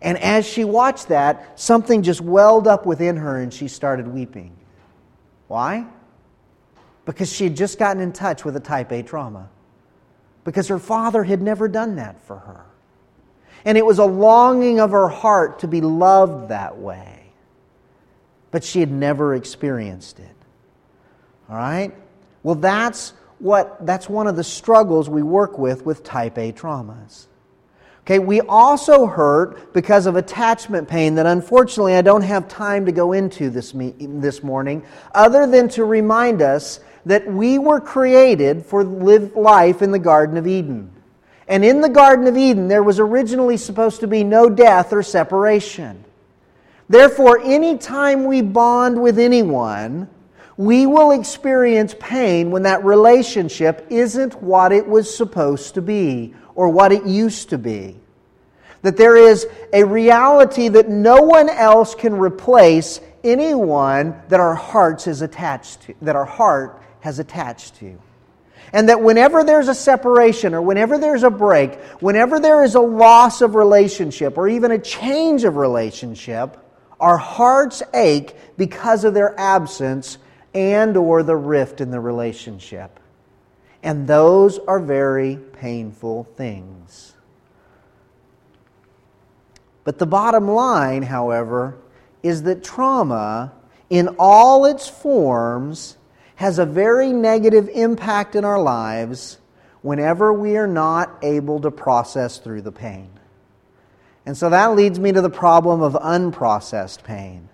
And 0.02 0.16
as 0.18 0.46
she 0.46 0.64
watched 0.64 1.08
that, 1.08 1.58
something 1.58 2.02
just 2.02 2.20
welled 2.20 2.68
up 2.68 2.86
within 2.86 3.16
her 3.16 3.40
and 3.40 3.52
she 3.52 3.68
started 3.68 4.06
weeping. 4.06 4.56
Why? 5.48 5.86
Because 7.04 7.32
she 7.32 7.44
had 7.44 7.56
just 7.56 7.78
gotten 7.78 8.00
in 8.00 8.12
touch 8.12 8.44
with 8.44 8.54
a 8.54 8.60
type 8.60 8.92
A 8.92 9.02
trauma 9.02 9.48
because 10.44 10.68
her 10.68 10.78
father 10.78 11.24
had 11.24 11.42
never 11.42 11.68
done 11.68 11.96
that 11.96 12.20
for 12.22 12.38
her. 12.38 12.64
And 13.64 13.76
it 13.76 13.84
was 13.84 13.98
a 13.98 14.04
longing 14.04 14.80
of 14.80 14.90
her 14.92 15.08
heart 15.08 15.60
to 15.60 15.68
be 15.68 15.80
loved 15.80 16.48
that 16.48 16.78
way. 16.78 17.32
But 18.50 18.64
she 18.64 18.80
had 18.80 18.90
never 18.90 19.34
experienced 19.34 20.18
it. 20.18 20.36
All 21.48 21.56
right? 21.56 21.94
Well, 22.42 22.54
that's 22.54 23.12
what 23.38 23.84
that's 23.86 24.08
one 24.08 24.26
of 24.26 24.36
the 24.36 24.44
struggles 24.44 25.08
we 25.08 25.22
work 25.22 25.58
with 25.58 25.84
with 25.84 26.04
type 26.04 26.38
A 26.38 26.52
traumas. 26.52 27.26
Okay, 28.02 28.18
we 28.18 28.40
also 28.40 29.06
hurt 29.06 29.72
because 29.72 30.06
of 30.06 30.16
attachment 30.16 30.88
pain 30.88 31.14
that 31.16 31.26
unfortunately 31.26 31.94
I 31.94 32.02
don't 32.02 32.22
have 32.22 32.48
time 32.48 32.86
to 32.86 32.92
go 32.92 33.12
into 33.12 33.50
this, 33.50 33.74
me- 33.74 33.94
this 33.98 34.42
morning, 34.42 34.84
other 35.14 35.46
than 35.46 35.68
to 35.70 35.84
remind 35.84 36.42
us 36.42 36.80
that 37.06 37.26
we 37.26 37.58
were 37.58 37.80
created 37.80 38.64
for 38.64 38.84
live 38.84 39.34
life 39.34 39.82
in 39.82 39.90
the 39.90 39.98
Garden 39.98 40.36
of 40.36 40.46
Eden. 40.46 40.90
And 41.48 41.64
in 41.64 41.80
the 41.80 41.88
Garden 41.88 42.26
of 42.26 42.36
Eden, 42.36 42.68
there 42.68 42.82
was 42.82 43.00
originally 43.00 43.56
supposed 43.56 44.00
to 44.00 44.06
be 44.06 44.22
no 44.22 44.48
death 44.48 44.92
or 44.92 45.02
separation. 45.02 46.04
Therefore, 46.88 47.40
anytime 47.40 48.24
we 48.24 48.42
bond 48.42 49.00
with 49.00 49.18
anyone, 49.18 50.08
we 50.56 50.86
will 50.86 51.12
experience 51.12 51.94
pain 51.98 52.50
when 52.50 52.64
that 52.64 52.84
relationship 52.84 53.86
isn't 53.90 54.42
what 54.42 54.72
it 54.72 54.86
was 54.86 55.12
supposed 55.12 55.74
to 55.74 55.82
be 55.82 56.34
or 56.54 56.68
what 56.68 56.92
it 56.92 57.06
used 57.06 57.48
to 57.50 57.58
be. 57.58 57.96
That 58.82 58.96
there 58.96 59.16
is 59.16 59.46
a 59.72 59.84
reality 59.84 60.68
that 60.68 60.88
no 60.88 61.22
one 61.22 61.48
else 61.48 61.94
can 61.94 62.14
replace 62.14 63.00
anyone 63.24 64.20
that 64.28 64.40
our 64.40 64.54
hearts 64.54 65.06
is 65.06 65.22
attached 65.22 65.82
to, 65.82 65.94
that 66.02 66.16
our 66.16 66.24
heart 66.24 66.82
has 67.00 67.18
attached 67.18 67.76
to. 67.76 67.86
you. 67.86 68.02
And 68.72 68.88
that 68.88 69.02
whenever 69.02 69.42
there's 69.42 69.68
a 69.68 69.74
separation 69.74 70.54
or 70.54 70.62
whenever 70.62 70.98
there's 70.98 71.22
a 71.22 71.30
break, 71.30 71.74
whenever 72.00 72.38
there 72.38 72.62
is 72.62 72.74
a 72.74 72.80
loss 72.80 73.40
of 73.40 73.54
relationship 73.54 74.38
or 74.38 74.48
even 74.48 74.70
a 74.70 74.78
change 74.78 75.44
of 75.44 75.56
relationship, 75.56 76.56
our 77.00 77.16
hearts 77.16 77.82
ache 77.94 78.36
because 78.56 79.04
of 79.04 79.14
their 79.14 79.38
absence 79.38 80.18
and 80.54 80.96
or 80.96 81.22
the 81.22 81.36
rift 81.36 81.80
in 81.80 81.90
the 81.90 82.00
relationship. 82.00 83.00
And 83.82 84.06
those 84.06 84.58
are 84.58 84.78
very 84.78 85.36
painful 85.36 86.24
things. 86.24 87.14
But 89.84 89.98
the 89.98 90.06
bottom 90.06 90.48
line, 90.48 91.02
however, 91.02 91.76
is 92.22 92.42
that 92.42 92.62
trauma, 92.62 93.52
in 93.88 94.16
all 94.18 94.66
its 94.66 94.86
forms, 94.86 95.96
has 96.40 96.58
a 96.58 96.64
very 96.64 97.12
negative 97.12 97.68
impact 97.68 98.34
in 98.34 98.46
our 98.46 98.58
lives 98.58 99.36
whenever 99.82 100.32
we 100.32 100.56
are 100.56 100.66
not 100.66 101.18
able 101.20 101.60
to 101.60 101.70
process 101.70 102.38
through 102.38 102.62
the 102.62 102.72
pain. 102.72 103.10
And 104.24 104.34
so 104.34 104.48
that 104.48 104.74
leads 104.74 104.98
me 104.98 105.12
to 105.12 105.20
the 105.20 105.28
problem 105.28 105.82
of 105.82 105.92
unprocessed 105.92 107.04
pain. 107.04 107.50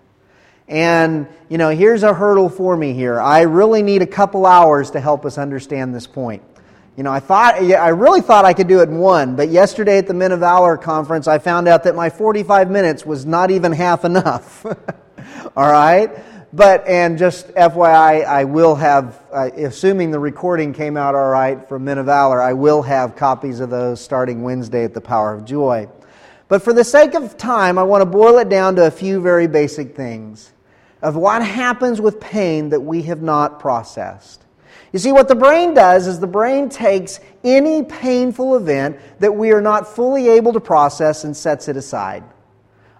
And, 0.69 1.27
you 1.49 1.57
know, 1.57 1.67
here's 1.67 2.03
a 2.03 2.13
hurdle 2.13 2.47
for 2.47 2.77
me 2.77 2.93
here. 2.93 3.19
I 3.19 3.41
really 3.41 3.83
need 3.83 4.03
a 4.03 4.07
couple 4.07 4.45
hours 4.45 4.91
to 4.91 5.01
help 5.01 5.25
us 5.25 5.37
understand 5.37 5.93
this 5.93 6.07
point. 6.07 6.41
You 6.95 7.03
know, 7.03 7.11
I 7.11 7.19
thought, 7.19 7.55
I 7.55 7.89
really 7.89 8.21
thought 8.21 8.45
I 8.45 8.53
could 8.53 8.69
do 8.69 8.79
it 8.79 8.87
in 8.87 8.99
one, 8.99 9.35
but 9.35 9.49
yesterday 9.49 9.97
at 9.97 10.07
the 10.07 10.13
Men 10.13 10.31
of 10.31 10.39
Valor 10.39 10.77
conference, 10.77 11.27
I 11.27 11.39
found 11.39 11.67
out 11.67 11.83
that 11.83 11.93
my 11.93 12.09
45 12.09 12.71
minutes 12.71 13.05
was 13.05 13.25
not 13.25 13.51
even 13.51 13.73
half 13.73 14.05
enough. 14.05 14.65
All 15.57 15.69
right? 15.69 16.09
But, 16.53 16.87
and 16.87 17.17
just 17.17 17.49
FYI, 17.49 18.25
I 18.25 18.45
will 18.45 18.75
have, 18.75 19.21
uh, 19.33 19.49
assuming 19.57 20.11
the 20.11 20.19
recording 20.19 20.71
came 20.71 20.95
out 20.95 21.13
all 21.13 21.29
right 21.29 21.67
from 21.67 21.83
Men 21.83 21.97
of 21.97 22.05
Valor, 22.05 22.41
I 22.41 22.53
will 22.53 22.81
have 22.83 23.17
copies 23.17 23.59
of 23.59 23.69
those 23.69 23.99
starting 23.99 24.43
Wednesday 24.43 24.85
at 24.85 24.93
the 24.93 25.01
Power 25.01 25.33
of 25.33 25.43
Joy. 25.43 25.89
But 26.47 26.61
for 26.61 26.71
the 26.71 26.85
sake 26.85 27.15
of 27.15 27.35
time, 27.37 27.77
I 27.77 27.83
want 27.83 28.01
to 28.01 28.05
boil 28.05 28.37
it 28.37 28.47
down 28.47 28.77
to 28.77 28.87
a 28.87 28.91
few 28.91 29.19
very 29.19 29.47
basic 29.47 29.95
things 29.95 30.53
of 31.01 31.17
what 31.17 31.43
happens 31.43 31.99
with 31.99 32.19
pain 32.21 32.69
that 32.69 32.79
we 32.79 33.01
have 33.03 33.21
not 33.21 33.59
processed. 33.59 34.43
You 34.93 34.99
see, 34.99 35.11
what 35.11 35.27
the 35.27 35.35
brain 35.35 35.73
does 35.73 36.07
is 36.07 36.19
the 36.19 36.27
brain 36.27 36.69
takes 36.69 37.19
any 37.43 37.83
painful 37.83 38.55
event 38.55 38.97
that 39.19 39.35
we 39.35 39.51
are 39.51 39.61
not 39.61 39.87
fully 39.87 40.29
able 40.29 40.53
to 40.53 40.61
process 40.61 41.25
and 41.25 41.35
sets 41.35 41.67
it 41.67 41.75
aside. 41.75 42.23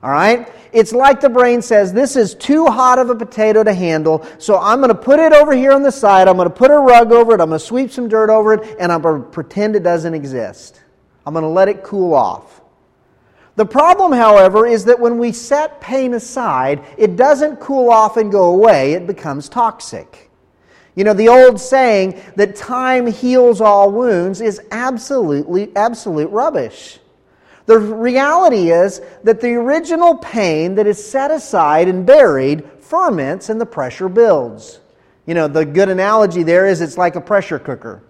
All 0.03 0.11
right? 0.11 0.47
It's 0.73 0.93
like 0.93 1.21
the 1.21 1.29
brain 1.29 1.61
says, 1.61 1.91
This 1.91 2.15
is 2.15 2.35
too 2.35 2.67
hot 2.67 2.99
of 2.99 3.09
a 3.09 3.15
potato 3.15 3.63
to 3.63 3.73
handle, 3.73 4.25
so 4.37 4.59
I'm 4.59 4.79
going 4.79 4.89
to 4.89 4.95
put 4.95 5.19
it 5.19 5.33
over 5.33 5.53
here 5.53 5.71
on 5.71 5.81
the 5.81 5.91
side. 5.91 6.27
I'm 6.27 6.35
going 6.35 6.49
to 6.49 6.53
put 6.53 6.71
a 6.71 6.77
rug 6.77 7.11
over 7.11 7.33
it. 7.33 7.41
I'm 7.41 7.49
going 7.49 7.59
to 7.59 7.65
sweep 7.65 7.91
some 7.91 8.07
dirt 8.07 8.29
over 8.29 8.53
it, 8.53 8.77
and 8.79 8.91
I'm 8.91 9.01
going 9.01 9.23
to 9.23 9.27
pretend 9.27 9.75
it 9.75 9.83
doesn't 9.83 10.13
exist. 10.13 10.81
I'm 11.25 11.33
going 11.33 11.43
to 11.43 11.49
let 11.49 11.67
it 11.67 11.83
cool 11.83 12.13
off. 12.13 12.61
The 13.55 13.65
problem, 13.65 14.11
however, 14.11 14.67
is 14.67 14.85
that 14.85 14.99
when 14.99 15.17
we 15.17 15.31
set 15.31 15.81
pain 15.81 16.13
aside, 16.13 16.85
it 16.95 17.15
doesn't 17.15 17.59
cool 17.59 17.89
off 17.89 18.15
and 18.15 18.31
go 18.31 18.51
away, 18.53 18.93
it 18.93 19.07
becomes 19.07 19.49
toxic. 19.49 20.29
You 20.93 21.03
know, 21.03 21.13
the 21.13 21.29
old 21.29 21.59
saying 21.59 22.21
that 22.35 22.55
time 22.55 23.07
heals 23.07 23.59
all 23.59 23.91
wounds 23.91 24.41
is 24.41 24.61
absolutely, 24.71 25.75
absolute 25.75 26.29
rubbish. 26.29 26.99
The 27.67 27.77
reality 27.77 28.71
is 28.71 29.01
that 29.23 29.41
the 29.41 29.53
original 29.53 30.15
pain 30.17 30.75
that 30.75 30.87
is 30.87 31.05
set 31.05 31.31
aside 31.31 31.87
and 31.87 32.05
buried 32.05 32.63
ferments 32.79 33.49
and 33.49 33.61
the 33.61 33.65
pressure 33.65 34.09
builds. 34.09 34.79
You 35.25 35.33
know, 35.35 35.47
the 35.47 35.65
good 35.65 35.89
analogy 35.89 36.43
there 36.43 36.65
is 36.65 36.81
it's 36.81 36.97
like 36.97 37.15
a 37.15 37.21
pressure 37.21 37.59
cooker. 37.59 38.01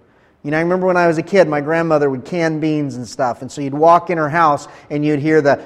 You 0.44 0.52
know, 0.52 0.58
I 0.58 0.62
remember 0.62 0.88
when 0.88 0.98
I 0.98 1.08
was 1.08 1.18
a 1.18 1.24
kid, 1.24 1.50
my 1.50 1.60
grandmother 1.60 2.10
would 2.10 2.24
can 2.24 2.60
beans 2.60 2.96
and 2.96 3.08
stuff, 3.08 3.42
and 3.42 3.52
so 3.52 3.60
you'd 3.60 3.74
walk 3.74 4.10
in 4.10 4.18
her 4.18 4.30
house 4.30 4.68
and 4.90 5.04
you'd 5.04 5.20
hear 5.20 5.42
the 5.42 5.60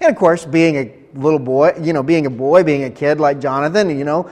and 0.00 0.10
of 0.10 0.16
course, 0.16 0.44
being 0.44 0.76
a 0.76 1.18
little 1.18 1.38
boy, 1.38 1.74
you 1.80 1.92
know, 1.92 2.02
being 2.02 2.26
a 2.26 2.30
boy, 2.30 2.62
being 2.62 2.84
a 2.84 2.90
kid 2.90 3.18
like 3.20 3.40
Jonathan, 3.40 3.96
you 3.98 4.04
know, 4.04 4.30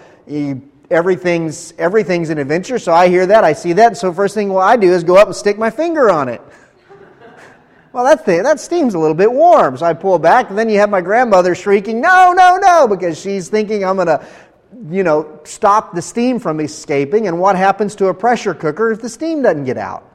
everything's, 0.91 1.75
everything's 1.79 2.31
an 2.31 2.39
adventure. 2.39 2.79
So 2.79 2.93
I 2.93 3.09
hear 3.09 3.27
that, 3.27 3.45
I 3.45 3.53
see 3.53 3.73
that. 3.75 3.97
So 3.97 4.13
first 4.13 4.35
thing 4.35 4.49
what 4.49 4.63
I 4.63 4.77
do 4.77 4.93
is 4.93 5.03
go 5.03 5.17
up 5.17 5.27
and 5.27 5.37
stick 5.37 5.59
my 5.59 5.71
finger 5.71 6.09
on 6.11 6.29
it. 6.29 6.41
Well, 7.97 8.05
that, 8.05 8.27
thing, 8.27 8.43
that 8.43 8.61
steam's 8.61 8.93
a 8.93 8.99
little 8.99 9.15
bit 9.15 9.33
warm. 9.33 9.79
So 9.79 9.87
I 9.87 9.95
pull 9.95 10.19
back, 10.19 10.51
and 10.51 10.59
then 10.59 10.69
you 10.69 10.81
have 10.81 10.91
my 10.91 11.01
grandmother 11.01 11.55
shrieking, 11.55 12.03
no, 12.03 12.35
no, 12.37 12.59
no, 12.59 12.87
because 12.87 13.19
she's 13.19 13.49
thinking 13.49 13.87
I'm 13.87 13.97
going 13.97 14.09
to, 14.09 14.27
you 14.91 15.03
know, 15.03 15.41
stop 15.45 15.95
the 15.95 16.03
steam 16.03 16.39
from 16.39 16.61
escaping. 16.61 17.27
And 17.27 17.41
what 17.41 17.57
happens 17.57 17.95
to 17.95 18.09
a 18.09 18.15
pressure 18.15 18.53
cooker 18.53 18.93
if 18.93 19.01
the 19.01 19.09
steam 19.09 19.41
doesn't 19.41 19.65
get 19.65 19.79
out? 19.79 20.07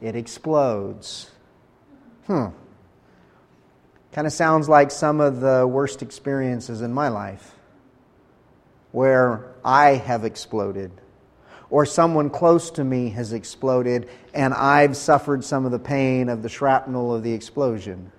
It 0.00 0.14
explodes. 0.14 1.32
Hmm. 2.28 2.50
Kind 4.12 4.28
of 4.28 4.32
sounds 4.32 4.68
like 4.68 4.92
some 4.92 5.20
of 5.20 5.40
the 5.40 5.66
worst 5.66 6.00
experiences 6.00 6.80
in 6.80 6.92
my 6.92 7.08
life 7.08 7.56
where 8.92 9.52
I 9.64 9.94
have 9.94 10.24
exploded, 10.24 10.92
or 11.70 11.84
someone 11.84 12.30
close 12.30 12.70
to 12.72 12.84
me 12.84 13.10
has 13.10 13.32
exploded, 13.32 14.08
and 14.34 14.54
I've 14.54 14.96
suffered 14.96 15.44
some 15.44 15.64
of 15.64 15.72
the 15.72 15.78
pain 15.78 16.28
of 16.28 16.42
the 16.42 16.48
shrapnel 16.48 17.14
of 17.14 17.22
the 17.22 17.32
explosion. 17.32 18.12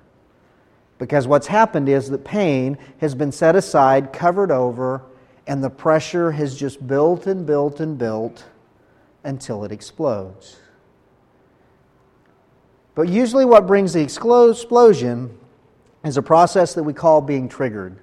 Because 0.97 1.27
what's 1.27 1.47
happened 1.47 1.88
is 1.89 2.10
that 2.10 2.25
pain 2.25 2.77
has 2.99 3.15
been 3.15 3.31
set 3.31 3.55
aside, 3.55 4.12
covered 4.12 4.51
over, 4.51 5.03
and 5.45 5.63
the 5.63 5.69
pressure 5.69 6.31
has 6.31 6.57
just 6.57 6.86
built 6.86 7.27
and 7.27 7.45
built 7.45 7.79
and 7.79 7.97
built 7.97 8.45
until 9.23 9.63
it 9.63 9.71
explodes. 9.71 10.57
But 12.95 13.10
usually, 13.10 13.45
what 13.45 13.67
brings 13.67 13.93
the 13.93 14.01
explosion 14.01 15.38
is 16.03 16.17
a 16.17 16.21
process 16.21 16.73
that 16.73 16.83
we 16.83 16.93
call 16.93 17.21
being 17.21 17.47
triggered. 17.47 17.99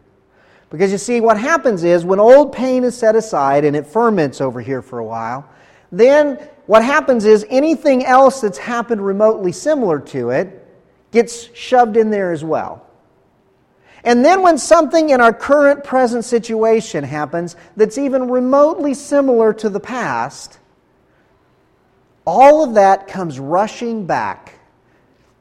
Because 0.74 0.90
you 0.90 0.98
see, 0.98 1.20
what 1.20 1.38
happens 1.38 1.84
is 1.84 2.04
when 2.04 2.18
old 2.18 2.52
pain 2.52 2.82
is 2.82 2.96
set 2.96 3.14
aside 3.14 3.64
and 3.64 3.76
it 3.76 3.86
ferments 3.86 4.40
over 4.40 4.60
here 4.60 4.82
for 4.82 4.98
a 4.98 5.04
while, 5.04 5.48
then 5.92 6.34
what 6.66 6.84
happens 6.84 7.24
is 7.26 7.46
anything 7.48 8.04
else 8.04 8.40
that's 8.40 8.58
happened 8.58 9.06
remotely 9.06 9.52
similar 9.52 10.00
to 10.00 10.30
it 10.30 10.66
gets 11.12 11.48
shoved 11.56 11.96
in 11.96 12.10
there 12.10 12.32
as 12.32 12.42
well. 12.42 12.84
And 14.02 14.24
then 14.24 14.42
when 14.42 14.58
something 14.58 15.10
in 15.10 15.20
our 15.20 15.32
current 15.32 15.84
present 15.84 16.24
situation 16.24 17.04
happens 17.04 17.54
that's 17.76 17.96
even 17.96 18.28
remotely 18.28 18.94
similar 18.94 19.54
to 19.54 19.68
the 19.68 19.78
past, 19.78 20.58
all 22.26 22.64
of 22.64 22.74
that 22.74 23.06
comes 23.06 23.38
rushing 23.38 24.06
back 24.06 24.53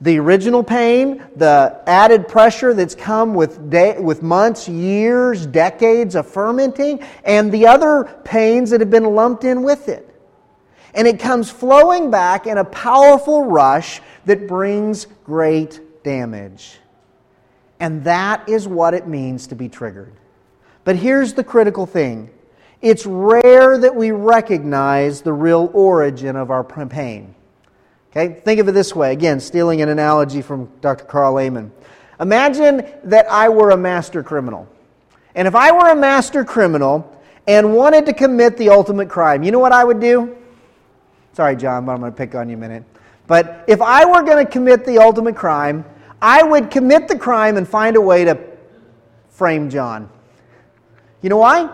the 0.03 0.19
original 0.19 0.63
pain, 0.65 1.23
the 1.37 1.81
added 1.87 2.27
pressure 2.27 2.73
that's 2.73 2.93
come 2.93 3.33
with, 3.33 3.69
day, 3.69 3.97
with 3.97 4.21
months, 4.21 4.67
years, 4.67 5.47
decades 5.47 6.15
of 6.15 6.27
fermenting, 6.27 7.01
and 7.23 7.49
the 7.53 7.65
other 7.65 8.03
pains 8.25 8.69
that 8.71 8.81
have 8.81 8.89
been 8.89 9.15
lumped 9.15 9.45
in 9.45 9.63
with 9.63 9.87
it. 9.87 10.09
And 10.93 11.07
it 11.07 11.21
comes 11.21 11.49
flowing 11.49 12.11
back 12.11 12.47
in 12.47 12.57
a 12.57 12.65
powerful 12.65 13.45
rush 13.45 14.01
that 14.25 14.45
brings 14.45 15.07
great 15.23 15.79
damage. 16.03 16.79
And 17.79 18.03
that 18.03 18.47
is 18.49 18.67
what 18.67 18.93
it 18.93 19.07
means 19.07 19.47
to 19.47 19.55
be 19.55 19.69
triggered. 19.69 20.13
But 20.83 20.97
here's 20.97 21.33
the 21.33 21.45
critical 21.45 21.85
thing 21.85 22.29
it's 22.81 23.05
rare 23.05 23.77
that 23.77 23.95
we 23.95 24.11
recognize 24.11 25.21
the 25.21 25.31
real 25.31 25.71
origin 25.73 26.35
of 26.35 26.51
our 26.51 26.65
pain. 26.65 27.35
Okay? 28.15 28.39
Think 28.39 28.59
of 28.59 28.67
it 28.67 28.73
this 28.73 28.95
way. 28.95 29.11
Again, 29.11 29.39
stealing 29.39 29.81
an 29.81 29.89
analogy 29.89 30.43
from 30.43 30.69
Dr. 30.81 31.05
Karl 31.05 31.33
Lehman. 31.33 31.71
Imagine 32.19 32.87
that 33.05 33.29
I 33.29 33.49
were 33.49 33.71
a 33.71 33.77
master 33.77 34.21
criminal. 34.21 34.67
And 35.33 35.47
if 35.47 35.55
I 35.55 35.71
were 35.71 35.89
a 35.89 35.95
master 35.95 36.45
criminal 36.45 37.09
and 37.47 37.75
wanted 37.75 38.05
to 38.05 38.13
commit 38.13 38.55
the 38.57 38.69
ultimate 38.69 39.09
crime, 39.09 39.41
you 39.41 39.51
know 39.51 39.59
what 39.59 39.71
I 39.71 39.83
would 39.83 39.99
do? 39.99 40.37
Sorry, 41.33 41.55
John, 41.55 41.85
but 41.85 41.93
I'm 41.93 41.99
going 41.99 42.11
to 42.11 42.17
pick 42.17 42.35
on 42.35 42.49
you 42.49 42.55
a 42.55 42.59
minute. 42.59 42.83
But 43.25 43.65
if 43.67 43.81
I 43.81 44.05
were 44.05 44.21
going 44.21 44.45
to 44.45 44.51
commit 44.51 44.85
the 44.85 44.99
ultimate 44.99 45.35
crime, 45.35 45.83
I 46.21 46.43
would 46.43 46.69
commit 46.69 47.07
the 47.07 47.17
crime 47.17 47.57
and 47.57 47.67
find 47.67 47.95
a 47.95 48.01
way 48.01 48.25
to 48.25 48.39
frame 49.29 49.71
John. 49.71 50.07
You 51.23 51.29
know 51.29 51.37
why? 51.37 51.67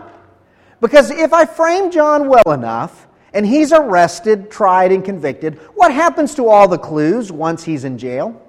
Because 0.80 1.10
if 1.10 1.34
I 1.34 1.44
frame 1.44 1.90
John 1.90 2.28
well 2.28 2.50
enough, 2.52 3.06
and 3.32 3.46
he's 3.46 3.72
arrested, 3.72 4.50
tried, 4.50 4.92
and 4.92 5.04
convicted. 5.04 5.56
What 5.74 5.92
happens 5.92 6.34
to 6.36 6.48
all 6.48 6.68
the 6.68 6.78
clues 6.78 7.30
once 7.30 7.64
he's 7.64 7.84
in 7.84 7.98
jail? 7.98 8.40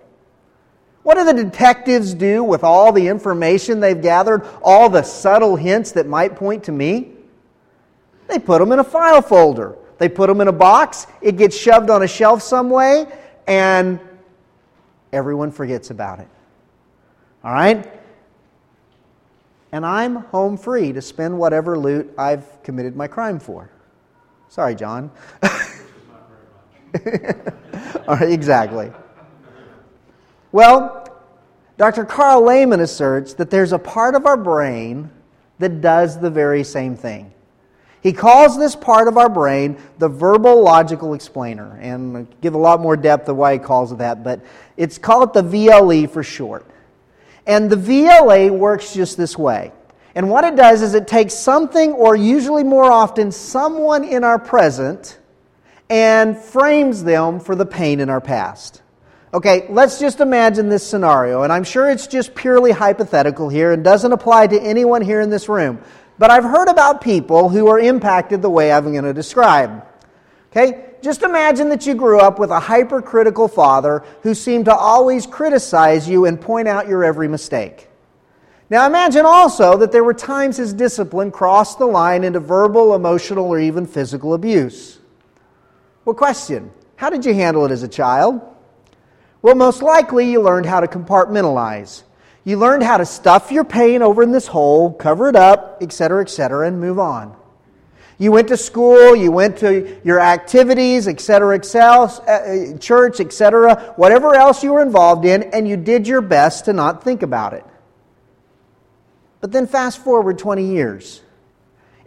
What 1.03 1.15
do 1.15 1.23
the 1.23 1.33
detectives 1.33 2.13
do 2.13 2.43
with 2.43 2.63
all 2.63 2.91
the 2.91 3.07
information 3.07 3.79
they've 3.79 4.01
gathered, 4.01 4.47
all 4.61 4.89
the 4.89 5.03
subtle 5.03 5.55
hints 5.55 5.91
that 5.93 6.07
might 6.07 6.35
point 6.35 6.63
to 6.65 6.71
me? 6.71 7.13
They 8.27 8.39
put 8.39 8.59
them 8.59 8.71
in 8.71 8.79
a 8.79 8.83
file 8.83 9.21
folder. 9.21 9.77
They 9.97 10.09
put 10.09 10.27
them 10.27 10.41
in 10.41 10.47
a 10.47 10.53
box. 10.53 11.07
It 11.21 11.37
gets 11.37 11.55
shoved 11.57 11.89
on 11.89 12.03
a 12.03 12.07
shelf 12.07 12.41
some 12.41 12.69
way, 12.69 13.07
and 13.47 13.99
everyone 15.11 15.51
forgets 15.51 15.89
about 15.89 16.19
it. 16.19 16.27
All 17.43 17.51
right? 17.51 17.91
And 19.71 19.85
I'm 19.85 20.15
home 20.15 20.57
free 20.57 20.91
to 20.93 21.01
spend 21.01 21.37
whatever 21.37 21.77
loot 21.77 22.13
I've 22.17 22.61
committed 22.63 22.95
my 22.95 23.07
crime 23.07 23.39
for. 23.39 23.69
Sorry, 24.51 24.75
John. 24.75 25.09
All 28.05 28.17
right, 28.17 28.29
exactly. 28.29 28.91
Well, 30.51 31.07
Dr. 31.77 32.03
Karl 32.03 32.43
Lehman 32.43 32.81
asserts 32.81 33.33
that 33.35 33.49
there's 33.49 33.71
a 33.71 33.79
part 33.79 34.13
of 34.13 34.25
our 34.25 34.35
brain 34.35 35.09
that 35.59 35.79
does 35.79 36.19
the 36.19 36.29
very 36.29 36.65
same 36.65 36.97
thing. 36.97 37.31
He 38.03 38.11
calls 38.11 38.59
this 38.59 38.75
part 38.75 39.07
of 39.07 39.17
our 39.17 39.29
brain 39.29 39.77
the 39.99 40.09
verbal 40.09 40.61
logical 40.61 41.13
explainer. 41.13 41.77
And 41.79 42.17
I'll 42.17 42.27
give 42.41 42.53
a 42.53 42.57
lot 42.57 42.81
more 42.81 42.97
depth 42.97 43.29
of 43.29 43.37
why 43.37 43.53
he 43.53 43.59
calls 43.59 43.93
it 43.93 43.99
that, 43.99 44.21
but 44.21 44.41
it's 44.75 44.97
called 44.97 45.33
the 45.33 45.43
VLE 45.43 46.11
for 46.11 46.23
short. 46.23 46.65
And 47.47 47.69
the 47.69 47.77
VLE 47.77 48.49
works 48.49 48.93
just 48.93 49.15
this 49.15 49.37
way. 49.37 49.71
And 50.13 50.29
what 50.29 50.43
it 50.43 50.55
does 50.55 50.81
is 50.81 50.93
it 50.93 51.07
takes 51.07 51.33
something, 51.33 51.93
or 51.93 52.15
usually 52.15 52.63
more 52.63 52.91
often, 52.91 53.31
someone 53.31 54.03
in 54.03 54.23
our 54.23 54.37
present, 54.37 55.17
and 55.89 56.37
frames 56.37 57.03
them 57.03 57.39
for 57.39 57.55
the 57.55 57.65
pain 57.65 57.99
in 57.99 58.09
our 58.09 58.21
past. 58.21 58.81
Okay, 59.33 59.67
let's 59.69 59.99
just 59.99 60.19
imagine 60.19 60.67
this 60.67 60.85
scenario, 60.85 61.43
and 61.43 61.53
I'm 61.53 61.63
sure 61.63 61.89
it's 61.89 62.07
just 62.07 62.35
purely 62.35 62.71
hypothetical 62.71 63.47
here 63.47 63.71
and 63.71 63.83
doesn't 63.83 64.11
apply 64.11 64.47
to 64.47 64.61
anyone 64.61 65.01
here 65.01 65.21
in 65.21 65.29
this 65.29 65.47
room. 65.47 65.79
But 66.17 66.31
I've 66.31 66.43
heard 66.43 66.67
about 66.67 66.99
people 67.01 67.47
who 67.47 67.67
are 67.67 67.79
impacted 67.79 68.41
the 68.41 68.49
way 68.49 68.71
I'm 68.71 68.91
going 68.91 69.05
to 69.05 69.13
describe. 69.13 69.85
Okay, 70.51 70.95
just 71.01 71.23
imagine 71.23 71.69
that 71.69 71.87
you 71.87 71.95
grew 71.95 72.19
up 72.19 72.39
with 72.39 72.51
a 72.51 72.59
hypercritical 72.59 73.47
father 73.47 74.03
who 74.21 74.33
seemed 74.33 74.65
to 74.65 74.75
always 74.75 75.25
criticize 75.25 76.09
you 76.09 76.25
and 76.25 76.39
point 76.39 76.67
out 76.67 76.89
your 76.89 77.05
every 77.05 77.29
mistake. 77.29 77.87
Now 78.71 78.87
imagine 78.87 79.25
also 79.25 79.75
that 79.79 79.91
there 79.91 80.05
were 80.05 80.13
times 80.13 80.55
his 80.55 80.71
discipline 80.71 81.29
crossed 81.29 81.77
the 81.77 81.85
line 81.85 82.23
into 82.23 82.39
verbal, 82.39 82.95
emotional, 82.95 83.47
or 83.47 83.59
even 83.59 83.85
physical 83.85 84.33
abuse. 84.33 84.97
Well, 86.05 86.15
question 86.15 86.71
How 86.95 87.09
did 87.09 87.25
you 87.25 87.33
handle 87.33 87.65
it 87.65 87.71
as 87.71 87.83
a 87.83 87.87
child? 87.89 88.39
Well, 89.41 89.55
most 89.55 89.81
likely 89.81 90.31
you 90.31 90.41
learned 90.41 90.67
how 90.67 90.79
to 90.79 90.87
compartmentalize. 90.87 92.03
You 92.45 92.57
learned 92.57 92.83
how 92.83 92.95
to 92.95 93.05
stuff 93.05 93.51
your 93.51 93.65
pain 93.65 94.01
over 94.01 94.23
in 94.23 94.31
this 94.31 94.47
hole, 94.47 94.93
cover 94.93 95.27
it 95.27 95.35
up, 95.35 95.79
etc., 95.81 96.21
etc., 96.21 96.65
and 96.65 96.79
move 96.79 96.97
on. 96.97 97.35
You 98.19 98.31
went 98.31 98.47
to 98.47 98.57
school, 98.57 99.17
you 99.17 99.33
went 99.33 99.57
to 99.57 99.99
your 100.05 100.21
activities, 100.21 101.09
etc., 101.09 101.55
etc., 101.55 102.03
uh, 102.05 102.77
church, 102.77 103.19
etc., 103.19 103.93
whatever 103.97 104.33
else 104.33 104.63
you 104.63 104.71
were 104.71 104.81
involved 104.81 105.25
in, 105.25 105.43
and 105.43 105.67
you 105.67 105.75
did 105.75 106.07
your 106.07 106.21
best 106.21 106.65
to 106.65 106.73
not 106.73 107.03
think 107.03 107.21
about 107.21 107.51
it. 107.51 107.65
But 109.41 109.51
then 109.51 109.67
fast 109.67 110.03
forward 110.03 110.37
20 110.37 110.65
years. 110.65 111.21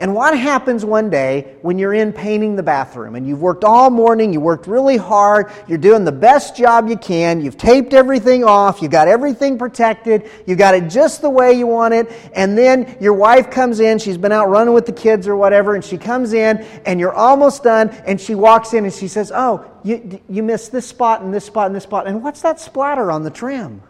And 0.00 0.12
what 0.12 0.36
happens 0.36 0.84
one 0.84 1.08
day 1.08 1.54
when 1.62 1.78
you're 1.78 1.94
in 1.94 2.12
painting 2.12 2.56
the 2.56 2.64
bathroom 2.64 3.14
and 3.14 3.28
you've 3.28 3.40
worked 3.40 3.62
all 3.62 3.90
morning, 3.90 4.32
you 4.32 4.40
worked 4.40 4.66
really 4.66 4.96
hard, 4.96 5.52
you're 5.68 5.78
doing 5.78 6.04
the 6.04 6.12
best 6.12 6.56
job 6.56 6.88
you 6.88 6.96
can, 6.96 7.40
you've 7.40 7.56
taped 7.56 7.94
everything 7.94 8.42
off, 8.42 8.82
you've 8.82 8.90
got 8.90 9.06
everything 9.06 9.56
protected, 9.56 10.28
you 10.46 10.56
got 10.56 10.74
it 10.74 10.90
just 10.90 11.22
the 11.22 11.30
way 11.30 11.52
you 11.52 11.68
want 11.68 11.94
it, 11.94 12.10
and 12.34 12.58
then 12.58 12.96
your 13.00 13.12
wife 13.12 13.52
comes 13.52 13.78
in, 13.78 14.00
she's 14.00 14.18
been 14.18 14.32
out 14.32 14.48
running 14.48 14.74
with 14.74 14.84
the 14.84 14.92
kids 14.92 15.28
or 15.28 15.36
whatever, 15.36 15.76
and 15.76 15.84
she 15.84 15.96
comes 15.96 16.32
in 16.32 16.58
and 16.86 16.98
you're 16.98 17.14
almost 17.14 17.62
done, 17.62 17.88
and 18.04 18.20
she 18.20 18.34
walks 18.34 18.74
in 18.74 18.84
and 18.84 18.92
she 18.92 19.06
says, 19.06 19.30
Oh, 19.32 19.64
you, 19.84 20.20
you 20.28 20.42
missed 20.42 20.72
this 20.72 20.88
spot 20.88 21.22
and 21.22 21.32
this 21.32 21.44
spot 21.44 21.66
and 21.66 21.76
this 21.76 21.84
spot, 21.84 22.08
and 22.08 22.20
what's 22.20 22.42
that 22.42 22.58
splatter 22.58 23.12
on 23.12 23.22
the 23.22 23.30
trim? 23.30 23.80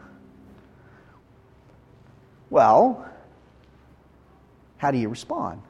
Well, 2.50 3.10
how 4.84 4.90
do 4.90 4.98
you 4.98 5.08
respond? 5.08 5.62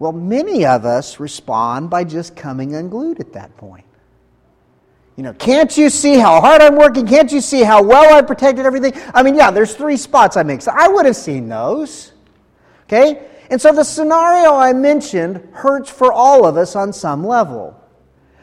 Well, 0.00 0.10
many 0.10 0.66
of 0.66 0.84
us 0.84 1.20
respond 1.20 1.90
by 1.90 2.02
just 2.02 2.34
coming 2.34 2.74
unglued 2.74 3.20
at 3.20 3.32
that 3.34 3.56
point. 3.56 3.84
You 5.14 5.22
know, 5.22 5.32
can't 5.34 5.78
you 5.78 5.90
see 5.90 6.18
how 6.18 6.40
hard 6.40 6.60
I'm 6.60 6.74
working? 6.74 7.06
Can't 7.06 7.30
you 7.30 7.40
see 7.40 7.62
how 7.62 7.84
well 7.84 8.12
I 8.12 8.22
protected 8.22 8.66
everything? 8.66 9.00
I 9.14 9.22
mean, 9.22 9.36
yeah, 9.36 9.52
there's 9.52 9.76
three 9.76 9.96
spots 9.96 10.36
I 10.36 10.42
make. 10.42 10.60
So 10.60 10.72
I 10.74 10.88
would 10.88 11.06
have 11.06 11.14
seen 11.14 11.48
those. 11.48 12.10
Okay? 12.86 13.28
And 13.48 13.60
so 13.60 13.72
the 13.72 13.84
scenario 13.84 14.56
I 14.56 14.72
mentioned 14.72 15.50
hurts 15.52 15.88
for 15.88 16.12
all 16.12 16.44
of 16.46 16.56
us 16.56 16.74
on 16.74 16.92
some 16.92 17.24
level. 17.24 17.80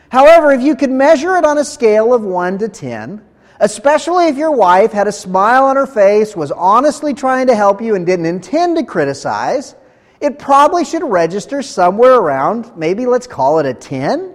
However, 0.08 0.54
if 0.54 0.62
you 0.62 0.78
could 0.78 0.92
measure 0.92 1.36
it 1.36 1.44
on 1.44 1.58
a 1.58 1.66
scale 1.66 2.14
of 2.14 2.24
1 2.24 2.60
to 2.60 2.70
10, 2.70 3.27
especially 3.60 4.28
if 4.28 4.38
your 4.38 4.52
wife 4.52 4.92
had 4.92 5.08
a 5.08 5.12
smile 5.12 5.66
on 5.66 5.76
her 5.76 5.88
face, 5.88 6.36
was 6.36 6.52
honestly 6.52 7.14
trying 7.14 7.48
to 7.48 7.56
help 7.56 7.82
you, 7.82 7.96
and 7.96 8.06
didn't 8.06 8.26
intend 8.26 8.78
to 8.78 8.84
criticize, 8.84 9.76
it 10.20 10.40
probably 10.40 10.84
should 10.84 11.04
register 11.04 11.62
somewhere 11.62 12.16
around, 12.16 12.76
maybe 12.76 13.06
let's 13.06 13.28
call 13.28 13.60
it 13.60 13.66
a 13.66 13.74
10. 13.74 14.34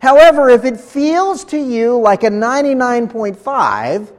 However, 0.00 0.48
if 0.48 0.64
it 0.64 0.80
feels 0.80 1.44
to 1.46 1.58
you 1.58 1.98
like 1.98 2.24
a 2.24 2.30
99.5, 2.30 4.12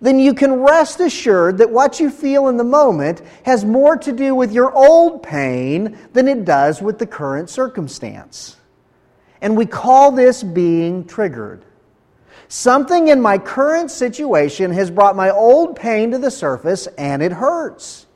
then 0.00 0.20
you 0.20 0.34
can 0.34 0.60
rest 0.60 1.00
assured 1.00 1.58
that 1.58 1.70
what 1.70 1.98
you 1.98 2.10
feel 2.10 2.48
in 2.48 2.56
the 2.56 2.64
moment 2.64 3.22
has 3.44 3.64
more 3.64 3.96
to 3.96 4.12
do 4.12 4.34
with 4.34 4.52
your 4.52 4.72
old 4.72 5.22
pain 5.22 5.98
than 6.12 6.28
it 6.28 6.44
does 6.44 6.82
with 6.82 6.98
the 6.98 7.06
current 7.06 7.48
circumstance. 7.48 8.56
And 9.40 9.56
we 9.56 9.66
call 9.66 10.12
this 10.12 10.42
being 10.42 11.06
triggered. 11.06 11.64
Something 12.56 13.08
in 13.08 13.20
my 13.20 13.36
current 13.36 13.90
situation 13.90 14.70
has 14.70 14.88
brought 14.88 15.16
my 15.16 15.28
old 15.28 15.74
pain 15.74 16.12
to 16.12 16.18
the 16.18 16.30
surface 16.30 16.86
and 16.96 17.20
it 17.20 17.32
hurts. 17.32 18.06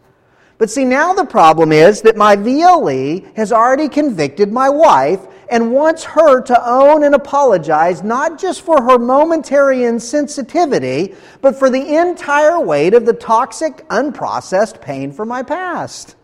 But 0.59 0.71
see, 0.71 0.85
now 0.85 1.13
the 1.13 1.25
problem 1.25 1.73
is 1.73 2.03
that 2.03 2.17
my 2.17 2.37
VLE 2.37 3.35
has 3.35 3.51
already 3.51 3.89
convicted 3.89 4.53
my 4.53 4.69
wife 4.69 5.27
and 5.51 5.73
wants 5.73 6.05
her 6.05 6.41
to 6.43 6.71
own 6.71 7.03
and 7.03 7.17
apologize 7.17 8.05
not 8.05 8.39
just 8.39 8.61
for 8.61 8.81
her 8.81 8.97
momentary 8.97 9.79
insensitivity, 9.79 11.17
but 11.41 11.57
for 11.57 11.69
the 11.69 11.97
entire 11.97 12.61
weight 12.61 12.95
of 12.95 13.07
the 13.07 13.15
toxic, 13.15 13.79
unprocessed 13.89 14.81
pain 14.81 15.11
from 15.11 15.27
my 15.27 15.43
past. 15.43 16.15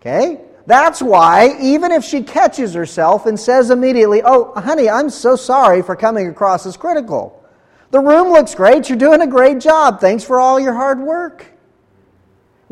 Okay? 0.00 0.42
That's 0.66 1.02
why, 1.02 1.56
even 1.60 1.90
if 1.90 2.04
she 2.04 2.22
catches 2.22 2.74
herself 2.74 3.26
and 3.26 3.38
says 3.38 3.70
immediately, 3.70 4.22
Oh, 4.24 4.52
honey, 4.54 4.88
I'm 4.88 5.10
so 5.10 5.36
sorry 5.36 5.82
for 5.82 5.96
coming 5.96 6.28
across 6.28 6.66
as 6.66 6.76
critical. 6.76 7.42
The 7.90 8.00
room 8.00 8.28
looks 8.28 8.54
great. 8.54 8.88
You're 8.88 8.98
doing 8.98 9.20
a 9.20 9.26
great 9.26 9.60
job. 9.60 10.00
Thanks 10.00 10.24
for 10.24 10.40
all 10.40 10.58
your 10.58 10.74
hard 10.74 11.00
work 11.00 11.52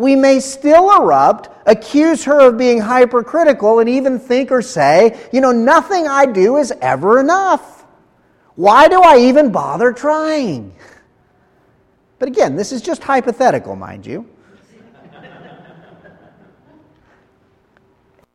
we 0.01 0.17
may 0.17 0.41
still 0.41 0.97
erupt, 0.97 1.51
accuse 1.67 2.25
her 2.25 2.49
of 2.49 2.57
being 2.57 2.81
hypercritical, 2.81 3.81
and 3.81 3.89
even 3.91 4.19
think 4.19 4.51
or 4.51 4.63
say, 4.63 5.21
you 5.31 5.43
know, 5.43 5.53
nothing 5.53 6.09
I 6.09 6.25
do 6.25 6.57
is 6.57 6.73
ever 6.81 7.21
enough. 7.21 7.85
Why 8.55 8.89
do 8.89 9.03
I 9.03 9.19
even 9.19 9.53
bother 9.53 9.93
trying? 9.93 10.75
But 12.19 12.29
again, 12.29 12.57
this 12.57 12.73
is 12.73 12.81
just 12.81 13.03
hypothetical, 13.03 13.77
mind 13.77 14.07
you. 14.07 14.27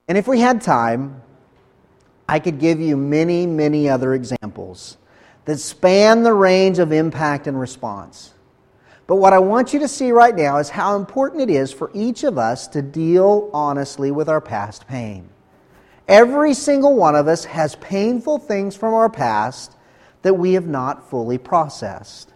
And 0.08 0.18
if 0.18 0.28
we 0.28 0.40
had 0.40 0.62
time, 0.62 1.22
I 2.28 2.40
could 2.40 2.60
give 2.60 2.80
you 2.80 2.98
many, 2.98 3.46
many 3.46 3.90
other 3.90 4.14
examples 4.14 4.98
that 5.46 5.60
span 5.60 6.24
the 6.24 6.34
range 6.34 6.80
of 6.80 6.92
impact 6.92 7.48
and 7.48 7.60
response. 7.60 8.34
But 9.08 9.18
what 9.18 9.34
I 9.34 9.40
want 9.40 9.74
you 9.74 9.80
to 9.80 9.88
see 9.88 10.12
right 10.12 10.36
now 10.36 10.58
is 10.58 10.70
how 10.70 10.96
important 10.96 11.42
it 11.42 11.50
is 11.52 11.72
for 11.72 11.92
each 11.94 12.24
of 12.24 12.38
us 12.38 12.68
to 12.70 12.82
deal 12.82 13.52
honestly 13.54 14.10
with 14.10 14.28
our 14.28 14.42
past 14.42 14.88
pain. 14.88 15.30
Every 16.08 16.54
single 16.54 16.96
one 16.96 17.16
of 17.16 17.28
us 17.28 17.46
has 17.46 17.76
painful 17.76 18.40
things 18.40 18.76
from 18.76 18.94
our 18.94 19.10
past 19.10 19.76
that 20.24 20.34
we 20.34 20.54
have 20.54 20.68
not 20.68 21.10
fully 21.10 21.38
processed. 21.38 22.32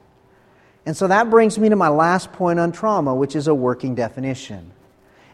And 0.86 0.96
so 0.96 1.08
that 1.08 1.30
brings 1.30 1.58
me 1.58 1.70
to 1.70 1.76
my 1.76 1.90
last 1.90 2.32
point 2.32 2.60
on 2.60 2.72
trauma, 2.72 3.14
which 3.14 3.36
is 3.36 3.48
a 3.48 3.54
working 3.54 3.96
definition. 3.96 4.72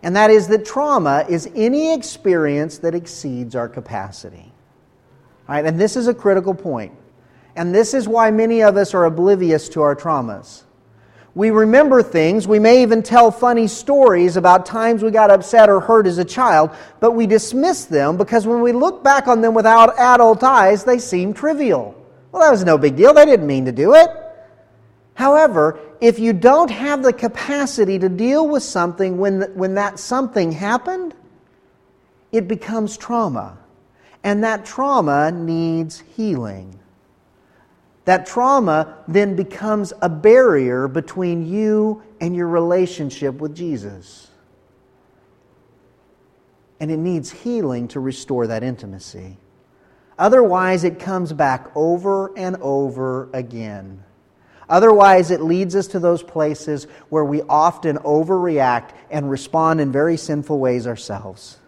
And 0.05 0.15
that 0.15 0.29
is 0.29 0.47
that 0.49 0.65
trauma 0.65 1.25
is 1.27 1.49
any 1.55 1.91
experience 1.91 2.77
that 2.77 2.93
exceeds 2.93 3.55
our 3.55 3.67
capacity. 3.67 4.53
All 5.49 5.55
right, 5.55 5.65
and 5.65 5.81
this 5.81 5.95
is 5.95 6.07
a 6.07 6.13
critical 6.13 6.53
point. 6.53 6.93
And 7.55 7.73
this 7.73 7.95
is 7.95 8.07
why 8.07 8.29
many 8.29 8.61
of 8.61 8.77
us 8.77 8.93
are 8.93 9.05
oblivious 9.05 9.67
to 9.69 9.81
our 9.81 9.95
traumas. 9.95 10.61
We 11.33 11.49
remember 11.49 12.03
things. 12.03 12.47
We 12.47 12.59
may 12.59 12.83
even 12.83 13.01
tell 13.01 13.31
funny 13.31 13.65
stories 13.65 14.37
about 14.37 14.67
times 14.67 15.01
we 15.01 15.09
got 15.09 15.31
upset 15.31 15.71
or 15.71 15.79
hurt 15.79 16.05
as 16.05 16.19
a 16.19 16.25
child, 16.25 16.69
but 16.99 17.13
we 17.13 17.25
dismiss 17.25 17.85
them 17.85 18.15
because 18.15 18.45
when 18.45 18.61
we 18.61 18.73
look 18.73 19.03
back 19.03 19.27
on 19.27 19.41
them 19.41 19.55
without 19.55 19.97
adult 19.97 20.43
eyes, 20.43 20.83
they 20.83 20.99
seem 20.99 21.33
trivial. 21.33 21.99
Well, 22.31 22.43
that 22.43 22.51
was 22.51 22.63
no 22.63 22.77
big 22.77 22.95
deal. 22.95 23.11
They 23.11 23.25
didn't 23.25 23.47
mean 23.47 23.65
to 23.65 23.71
do 23.71 23.95
it. 23.95 24.11
However, 25.15 25.79
if 26.01 26.19
you 26.19 26.33
don't 26.33 26.71
have 26.71 27.03
the 27.03 27.13
capacity 27.13 27.99
to 27.99 28.09
deal 28.09 28.47
with 28.47 28.63
something 28.63 29.17
when, 29.17 29.41
when 29.55 29.75
that 29.75 29.99
something 29.99 30.51
happened, 30.51 31.13
it 32.31 32.47
becomes 32.47 32.97
trauma. 32.97 33.57
And 34.23 34.43
that 34.43 34.65
trauma 34.65 35.31
needs 35.31 35.99
healing 36.15 36.79
that 38.05 38.27
trauma 38.27 38.99
then 39.07 39.35
becomes 39.35 39.91
a 40.01 40.09
barrier 40.09 40.87
between 40.87 41.45
you 41.45 42.03
and 42.21 42.35
your 42.35 42.47
relationship 42.47 43.35
with 43.35 43.55
Jesus. 43.55 44.29
And 46.79 46.91
it 46.91 46.97
needs 46.97 47.31
healing 47.31 47.87
to 47.89 47.99
restore 47.99 48.47
that 48.47 48.63
intimacy. 48.63 49.37
Otherwise, 50.19 50.83
it 50.83 50.99
comes 50.99 51.33
back 51.33 51.71
over 51.75 52.37
and 52.37 52.57
over 52.57 53.29
again. 53.33 54.03
Otherwise, 54.69 55.31
it 55.31 55.41
leads 55.41 55.75
us 55.75 55.87
to 55.87 55.99
those 55.99 56.23
places 56.23 56.85
where 57.09 57.25
we 57.25 57.41
often 57.43 57.97
overreact 57.99 58.91
and 59.11 59.29
respond 59.29 59.79
in 59.79 59.91
very 59.91 60.17
sinful 60.17 60.59
ways 60.59 60.87
ourselves. 60.87 61.59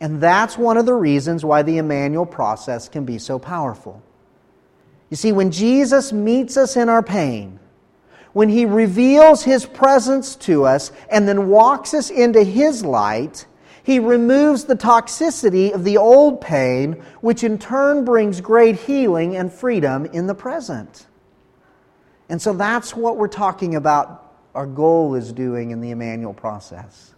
And 0.00 0.20
that's 0.20 0.58
one 0.58 0.76
of 0.76 0.86
the 0.86 0.94
reasons 0.94 1.44
why 1.44 1.62
the 1.62 1.78
Immanuel 1.78 2.26
process 2.26 2.88
can 2.88 3.04
be 3.04 3.18
so 3.18 3.38
powerful. 3.38 4.02
You 5.08 5.16
see, 5.16 5.32
when 5.32 5.50
Jesus 5.50 6.12
meets 6.12 6.56
us 6.56 6.76
in 6.76 6.88
our 6.88 7.02
pain, 7.02 7.58
when 8.32 8.50
he 8.50 8.66
reveals 8.66 9.42
his 9.44 9.64
presence 9.64 10.36
to 10.36 10.64
us 10.64 10.92
and 11.08 11.26
then 11.26 11.48
walks 11.48 11.94
us 11.94 12.10
into 12.10 12.42
his 12.42 12.84
light, 12.84 13.46
he 13.82 13.98
removes 13.98 14.64
the 14.64 14.76
toxicity 14.76 15.72
of 15.72 15.84
the 15.84 15.96
old 15.96 16.42
pain, 16.42 17.02
which 17.20 17.44
in 17.44 17.56
turn 17.56 18.04
brings 18.04 18.42
great 18.42 18.76
healing 18.80 19.36
and 19.36 19.50
freedom 19.50 20.04
in 20.06 20.26
the 20.26 20.34
present. 20.34 21.06
And 22.28 22.40
so 22.40 22.52
that's 22.52 22.94
what 22.94 23.16
we're 23.16 23.28
talking 23.28 23.74
about 23.74 24.22
our 24.54 24.66
goal 24.66 25.14
is 25.14 25.32
doing 25.32 25.70
in 25.70 25.80
the 25.80 25.90
Immanuel 25.90 26.34
process 26.34 27.14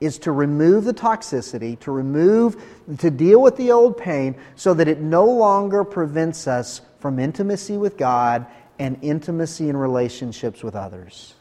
is 0.00 0.18
to 0.18 0.32
remove 0.32 0.84
the 0.84 0.94
toxicity, 0.94 1.78
to 1.80 1.90
remove, 1.90 2.62
to 2.98 3.10
deal 3.10 3.42
with 3.42 3.56
the 3.56 3.72
old 3.72 3.96
pain 3.98 4.36
so 4.54 4.74
that 4.74 4.88
it 4.88 5.00
no 5.00 5.24
longer 5.24 5.84
prevents 5.84 6.46
us 6.46 6.80
from 7.00 7.18
intimacy 7.18 7.76
with 7.76 7.96
God 7.96 8.46
and 8.78 8.96
intimacy 9.02 9.68
in 9.68 9.76
relationships 9.76 10.62
with 10.62 10.76
others. 10.76 11.34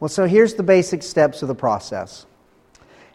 Well, 0.00 0.08
so 0.08 0.26
here's 0.26 0.54
the 0.54 0.62
basic 0.62 1.02
steps 1.02 1.42
of 1.42 1.48
the 1.48 1.54
process. 1.54 2.26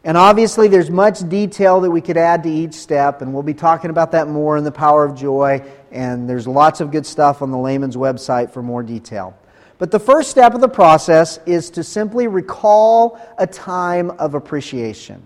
And 0.04 0.18
obviously, 0.18 0.68
there's 0.68 0.90
much 0.90 1.28
detail 1.30 1.80
that 1.82 1.92
we 1.92 2.02
could 2.02 2.18
add 2.18 2.42
to 2.44 2.50
each 2.50 2.74
step, 2.74 3.22
and 3.22 3.34
we'll 3.34 3.44
be 3.44 3.54
talking 3.54 3.92
about 3.92 4.12
that 4.14 4.28
more 4.28 4.58
in 4.58 4.64
the 4.64 4.72
power 4.72 5.06
of 5.06 5.16
joy. 5.16 5.64
And 5.92 6.28
there's 6.28 6.48
lots 6.48 6.82
of 6.82 6.90
good 6.90 7.06
stuff 7.06 7.44
on 7.44 7.52
the 7.52 7.58
Lehman's 7.58 7.96
website 7.96 8.52
for 8.52 8.64
more 8.64 8.82
detail. 8.82 9.38
But 9.78 9.92
the 9.92 10.00
first 10.00 10.32
step 10.32 10.56
of 10.56 10.62
the 10.62 10.70
process 10.70 11.40
is 11.46 11.70
to 11.72 11.84
simply 11.84 12.28
recall 12.28 13.20
a 13.38 13.46
time 13.46 14.12
of 14.12 14.34
appreciation. 14.34 15.22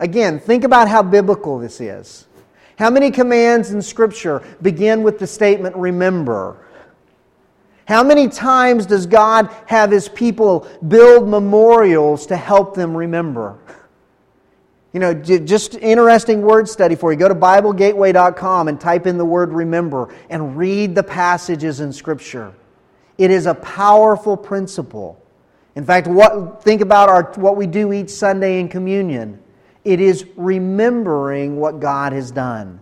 Again, 0.00 0.40
think 0.40 0.64
about 0.64 0.88
how 0.88 1.02
biblical 1.02 1.60
this 1.60 1.80
is. 1.80 2.26
How 2.76 2.90
many 2.90 3.12
commands 3.12 3.70
in 3.70 3.82
Scripture 3.82 4.42
begin 4.62 5.04
with 5.04 5.20
the 5.20 5.26
statement, 5.28 5.76
remember? 5.76 6.56
How 7.86 8.02
many 8.02 8.28
times 8.28 8.86
does 8.86 9.06
God 9.06 9.48
have 9.66 9.92
His 9.92 10.08
people 10.08 10.66
build 10.88 11.28
memorials 11.28 12.26
to 12.26 12.36
help 12.36 12.74
them 12.74 12.96
remember? 12.96 13.58
You 14.92 15.00
know, 15.00 15.14
just 15.14 15.74
interesting 15.76 16.42
word 16.42 16.68
study 16.68 16.96
for 16.96 17.12
you. 17.12 17.18
Go 17.18 17.28
to 17.28 17.34
BibleGateway.com 17.34 18.68
and 18.68 18.78
type 18.78 19.06
in 19.06 19.16
the 19.16 19.24
word 19.24 19.50
remember 19.52 20.14
and 20.28 20.56
read 20.56 20.94
the 20.94 21.02
passages 21.02 21.80
in 21.80 21.92
Scripture. 21.92 22.54
It 23.16 23.30
is 23.30 23.46
a 23.46 23.54
powerful 23.54 24.36
principle. 24.36 25.18
In 25.76 25.84
fact, 25.86 26.06
what, 26.06 26.62
think 26.62 26.82
about 26.82 27.08
our, 27.08 27.32
what 27.36 27.56
we 27.56 27.66
do 27.66 27.92
each 27.94 28.10
Sunday 28.10 28.60
in 28.60 28.68
communion. 28.68 29.42
It 29.84 30.00
is 30.00 30.26
remembering 30.36 31.56
what 31.56 31.80
God 31.80 32.12
has 32.12 32.30
done. 32.30 32.78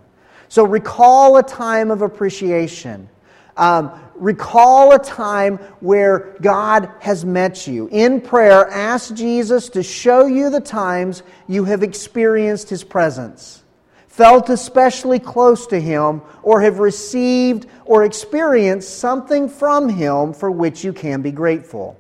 So 0.49 0.65
recall 0.65 1.37
a 1.37 1.43
time 1.45 1.93
of 1.93 2.03
appreciation. 2.03 3.09
Um, 3.57 3.93
recall 4.15 4.93
a 4.93 4.99
time 4.99 5.57
where 5.81 6.37
God 6.41 6.91
has 7.01 7.25
met 7.25 7.67
you. 7.67 7.89
In 7.91 8.21
prayer, 8.21 8.69
ask 8.69 9.15
Jesus 9.15 9.69
to 9.71 9.83
show 9.83 10.27
you 10.27 10.51
the 10.51 10.61
times 10.61 11.23
you 11.49 11.65
have 11.65 11.83
experienced 11.83 12.69
His 12.69 12.85
presence, 12.85 13.63
felt 14.09 14.51
especially 14.51 15.19
close 15.19 15.67
to 15.69 15.81
Him, 15.81 16.23
or 16.43 16.61
have 16.61 16.79
received 16.79 17.67
or 17.85 18.05
experienced 18.05 18.99
something 18.99 19.49
from 19.49 19.89
Him 19.89 20.33
for 20.33 20.51
which 20.51 20.85
you 20.85 20.93
can 20.93 21.23
be 21.23 21.33
grateful. 21.33 21.97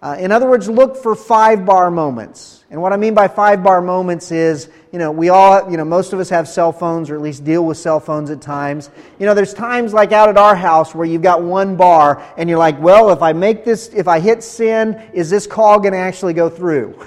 Uh, 0.00 0.16
in 0.18 0.30
other 0.30 0.48
words, 0.48 0.68
look 0.68 0.96
for 0.96 1.16
five 1.16 1.64
bar 1.66 1.90
moments. 1.90 2.64
And 2.70 2.80
what 2.80 2.92
I 2.92 2.96
mean 2.96 3.14
by 3.14 3.26
five 3.26 3.64
bar 3.64 3.80
moments 3.80 4.30
is, 4.30 4.68
you 4.92 4.98
know, 4.98 5.10
we 5.10 5.28
all, 5.28 5.70
you 5.70 5.76
know, 5.76 5.84
most 5.84 6.12
of 6.12 6.20
us 6.20 6.30
have 6.30 6.48
cell 6.48 6.72
phones 6.72 7.10
or 7.10 7.14
at 7.14 7.20
least 7.20 7.44
deal 7.44 7.64
with 7.64 7.76
cell 7.76 8.00
phones 8.00 8.30
at 8.30 8.40
times. 8.40 8.90
You 9.18 9.26
know, 9.26 9.34
there's 9.34 9.52
times 9.52 9.92
like 9.92 10.12
out 10.12 10.30
at 10.30 10.38
our 10.38 10.56
house 10.56 10.94
where 10.94 11.06
you've 11.06 11.22
got 11.22 11.42
one 11.42 11.76
bar 11.76 12.22
and 12.38 12.48
you're 12.48 12.58
like, 12.58 12.80
well, 12.80 13.10
if 13.10 13.20
I 13.20 13.34
make 13.34 13.64
this, 13.64 13.88
if 13.88 14.08
I 14.08 14.18
hit 14.18 14.42
send, 14.42 15.10
is 15.12 15.28
this 15.28 15.46
call 15.46 15.78
going 15.78 15.92
to 15.92 15.98
actually 15.98 16.32
go 16.32 16.48
through? 16.48 16.98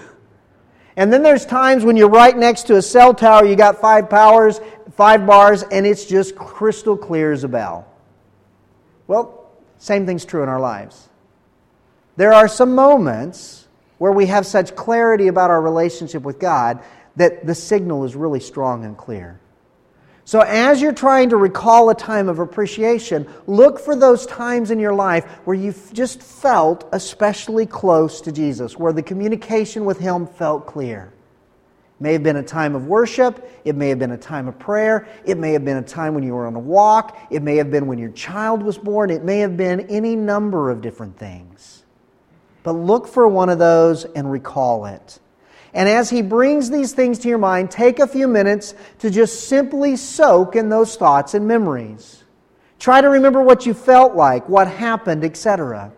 And 0.95 1.11
then 1.11 1.23
there's 1.23 1.45
times 1.45 1.83
when 1.83 1.97
you're 1.97 2.09
right 2.09 2.37
next 2.37 2.63
to 2.67 2.75
a 2.75 2.81
cell 2.81 3.13
tower, 3.13 3.45
you 3.45 3.55
got 3.55 3.81
five 3.81 4.09
powers, 4.09 4.61
five 4.95 5.25
bars, 5.25 5.63
and 5.63 5.87
it's 5.87 6.05
just 6.05 6.35
crystal 6.35 6.95
clear 6.95 7.31
as 7.31 7.43
a 7.43 7.47
bell. 7.47 7.87
Well, 9.07 9.49
same 9.79 10.05
thing's 10.05 10.25
true 10.25 10.43
in 10.43 10.49
our 10.49 10.59
lives. 10.59 11.09
There 12.17 12.33
are 12.33 12.47
some 12.47 12.75
moments 12.75 13.67
where 13.97 14.11
we 14.11 14.25
have 14.27 14.45
such 14.45 14.75
clarity 14.75 15.27
about 15.27 15.49
our 15.49 15.61
relationship 15.61 16.23
with 16.23 16.39
God 16.39 16.83
that 17.15 17.45
the 17.45 17.55
signal 17.55 18.03
is 18.03 18.15
really 18.15 18.39
strong 18.39 18.85
and 18.85 18.97
clear. 18.97 19.39
So, 20.23 20.39
as 20.41 20.81
you're 20.81 20.93
trying 20.93 21.29
to 21.29 21.37
recall 21.37 21.89
a 21.89 21.95
time 21.95 22.29
of 22.29 22.39
appreciation, 22.39 23.27
look 23.47 23.79
for 23.79 23.95
those 23.95 24.25
times 24.27 24.71
in 24.71 24.79
your 24.79 24.93
life 24.93 25.25
where 25.45 25.55
you've 25.55 25.91
just 25.93 26.21
felt 26.21 26.87
especially 26.91 27.65
close 27.65 28.21
to 28.21 28.31
Jesus, 28.31 28.77
where 28.77 28.93
the 28.93 29.01
communication 29.01 29.83
with 29.83 29.99
Him 29.99 30.27
felt 30.27 30.67
clear. 30.67 31.11
It 31.99 32.03
may 32.03 32.13
have 32.13 32.23
been 32.23 32.37
a 32.37 32.43
time 32.43 32.75
of 32.75 32.85
worship, 32.85 33.49
it 33.65 33.75
may 33.75 33.89
have 33.89 33.99
been 33.99 34.11
a 34.11 34.17
time 34.17 34.47
of 34.47 34.57
prayer, 34.59 35.07
it 35.25 35.37
may 35.37 35.53
have 35.53 35.65
been 35.65 35.77
a 35.77 35.83
time 35.83 36.13
when 36.13 36.23
you 36.23 36.33
were 36.33 36.45
on 36.45 36.55
a 36.55 36.59
walk, 36.59 37.17
it 37.31 37.41
may 37.41 37.57
have 37.57 37.71
been 37.71 37.87
when 37.87 37.97
your 37.97 38.11
child 38.11 38.61
was 38.61 38.77
born, 38.77 39.09
it 39.09 39.23
may 39.23 39.39
have 39.39 39.57
been 39.57 39.81
any 39.89 40.15
number 40.15 40.69
of 40.69 40.81
different 40.81 41.17
things. 41.17 41.83
But 42.63 42.73
look 42.73 43.07
for 43.07 43.27
one 43.27 43.49
of 43.49 43.57
those 43.57 44.05
and 44.05 44.31
recall 44.31 44.85
it. 44.85 45.19
And 45.73 45.87
as 45.87 46.09
he 46.09 46.21
brings 46.21 46.69
these 46.69 46.93
things 46.93 47.19
to 47.19 47.29
your 47.29 47.37
mind, 47.37 47.71
take 47.71 47.99
a 47.99 48.07
few 48.07 48.27
minutes 48.27 48.73
to 48.99 49.09
just 49.09 49.47
simply 49.47 49.95
soak 49.95 50.55
in 50.55 50.69
those 50.69 50.95
thoughts 50.97 51.33
and 51.33 51.47
memories. 51.47 52.23
Try 52.77 52.99
to 52.99 53.09
remember 53.09 53.41
what 53.41 53.65
you 53.65 53.73
felt 53.73 54.15
like, 54.15 54.49
what 54.49 54.67
happened, 54.67 55.23
etc. 55.23 55.93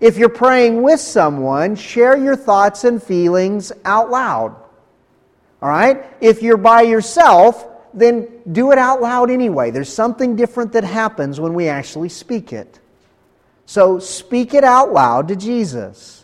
If 0.00 0.16
you're 0.16 0.28
praying 0.28 0.82
with 0.82 1.00
someone, 1.00 1.76
share 1.76 2.16
your 2.16 2.36
thoughts 2.36 2.84
and 2.84 3.02
feelings 3.02 3.72
out 3.84 4.10
loud. 4.10 4.56
All 5.62 5.68
right? 5.68 6.04
If 6.20 6.42
you're 6.42 6.56
by 6.56 6.82
yourself, 6.82 7.66
then 7.94 8.28
do 8.50 8.72
it 8.72 8.78
out 8.78 9.00
loud 9.00 9.30
anyway. 9.30 9.70
There's 9.70 9.92
something 9.92 10.36
different 10.36 10.72
that 10.72 10.84
happens 10.84 11.40
when 11.40 11.54
we 11.54 11.68
actually 11.68 12.08
speak 12.08 12.52
it. 12.52 12.78
So 13.66 13.98
speak 13.98 14.54
it 14.54 14.64
out 14.64 14.92
loud 14.92 15.28
to 15.28 15.36
Jesus. 15.36 16.19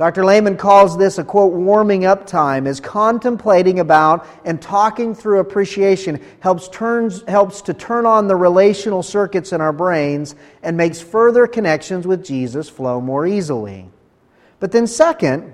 Dr. 0.00 0.24
Lehman 0.24 0.56
calls 0.56 0.96
this 0.96 1.18
a 1.18 1.24
quote, 1.24 1.52
warming 1.52 2.06
up 2.06 2.26
time, 2.26 2.66
as 2.66 2.80
contemplating 2.80 3.80
about 3.80 4.26
and 4.46 4.58
talking 4.58 5.14
through 5.14 5.40
appreciation 5.40 6.24
helps, 6.40 6.68
turns, 6.68 7.22
helps 7.28 7.60
to 7.60 7.74
turn 7.74 8.06
on 8.06 8.26
the 8.26 8.34
relational 8.34 9.02
circuits 9.02 9.52
in 9.52 9.60
our 9.60 9.74
brains 9.74 10.36
and 10.62 10.74
makes 10.74 11.02
further 11.02 11.46
connections 11.46 12.06
with 12.06 12.24
Jesus 12.24 12.66
flow 12.66 12.98
more 13.02 13.26
easily. 13.26 13.90
But 14.58 14.72
then, 14.72 14.86
second, 14.86 15.52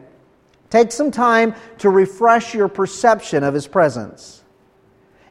take 0.70 0.92
some 0.92 1.10
time 1.10 1.56
to 1.78 1.90
refresh 1.90 2.54
your 2.54 2.68
perception 2.68 3.42
of 3.42 3.52
his 3.52 3.66
presence. 3.66 4.44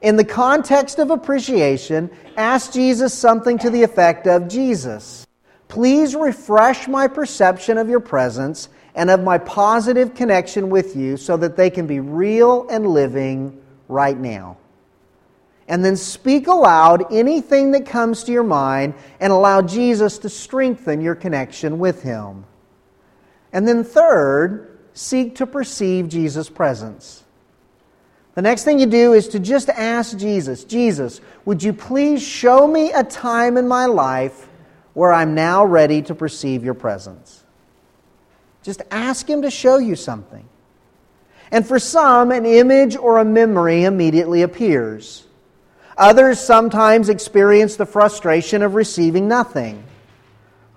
In 0.01 0.17
the 0.17 0.25
context 0.25 0.99
of 0.99 1.09
appreciation, 1.09 2.09
ask 2.35 2.73
Jesus 2.73 3.13
something 3.13 3.59
to 3.59 3.69
the 3.69 3.83
effect 3.83 4.27
of 4.27 4.49
Jesus. 4.49 5.25
Please 5.69 6.15
refresh 6.15 6.89
my 6.89 7.07
perception 7.07 7.77
of 7.77 7.87
your 7.87 8.01
presence 8.01 8.67
and 8.95 9.09
of 9.09 9.21
my 9.21 9.37
positive 9.37 10.15
connection 10.15 10.69
with 10.69 10.95
you 10.95 11.17
so 11.17 11.37
that 11.37 11.55
they 11.55 11.69
can 11.69 11.85
be 11.85 11.99
real 11.99 12.67
and 12.69 12.87
living 12.87 13.61
right 13.87 14.17
now. 14.17 14.57
And 15.67 15.83
then 15.83 15.95
speak 15.97 16.47
aloud 16.47 17.11
anything 17.13 17.71
that 17.71 17.85
comes 17.85 18.23
to 18.23 18.31
your 18.31 18.43
mind 18.43 18.93
and 19.19 19.33
allow 19.33 19.61
Jesus 19.61 20.19
to 20.19 20.29
strengthen 20.29 21.01
your 21.01 21.15
connection 21.15 21.79
with 21.79 22.03
him. 22.03 22.45
And 23.51 23.67
then, 23.67 23.83
third, 23.83 24.77
seek 24.93 25.35
to 25.35 25.47
perceive 25.47 26.07
Jesus' 26.07 26.49
presence. 26.49 27.23
The 28.35 28.41
next 28.41 28.63
thing 28.63 28.79
you 28.79 28.85
do 28.85 29.13
is 29.13 29.29
to 29.29 29.39
just 29.39 29.69
ask 29.69 30.17
Jesus, 30.17 30.63
Jesus, 30.65 31.21
would 31.45 31.63
you 31.63 31.73
please 31.73 32.21
show 32.21 32.67
me 32.67 32.91
a 32.91 33.03
time 33.03 33.57
in 33.57 33.67
my 33.67 33.85
life 33.85 34.49
where 34.95 35.13
I'm 35.13 35.35
now 35.35 35.63
ready 35.63 36.01
to 36.03 36.15
perceive 36.15 36.63
your 36.63 36.73
presence. 36.73 37.44
Just 38.65 38.81
ask 38.89 39.29
Him 39.29 39.43
to 39.43 39.51
show 39.51 39.77
you 39.77 39.95
something. 39.95 40.43
And 41.51 41.67
for 41.67 41.77
some, 41.77 42.31
an 42.31 42.47
image 42.47 42.95
or 42.95 43.19
a 43.19 43.25
memory 43.25 43.83
immediately 43.83 44.41
appears. 44.41 45.23
Others 45.95 46.39
sometimes 46.39 47.09
experience 47.09 47.75
the 47.75 47.85
frustration 47.85 48.63
of 48.63 48.73
receiving 48.73 49.27
nothing. 49.27 49.83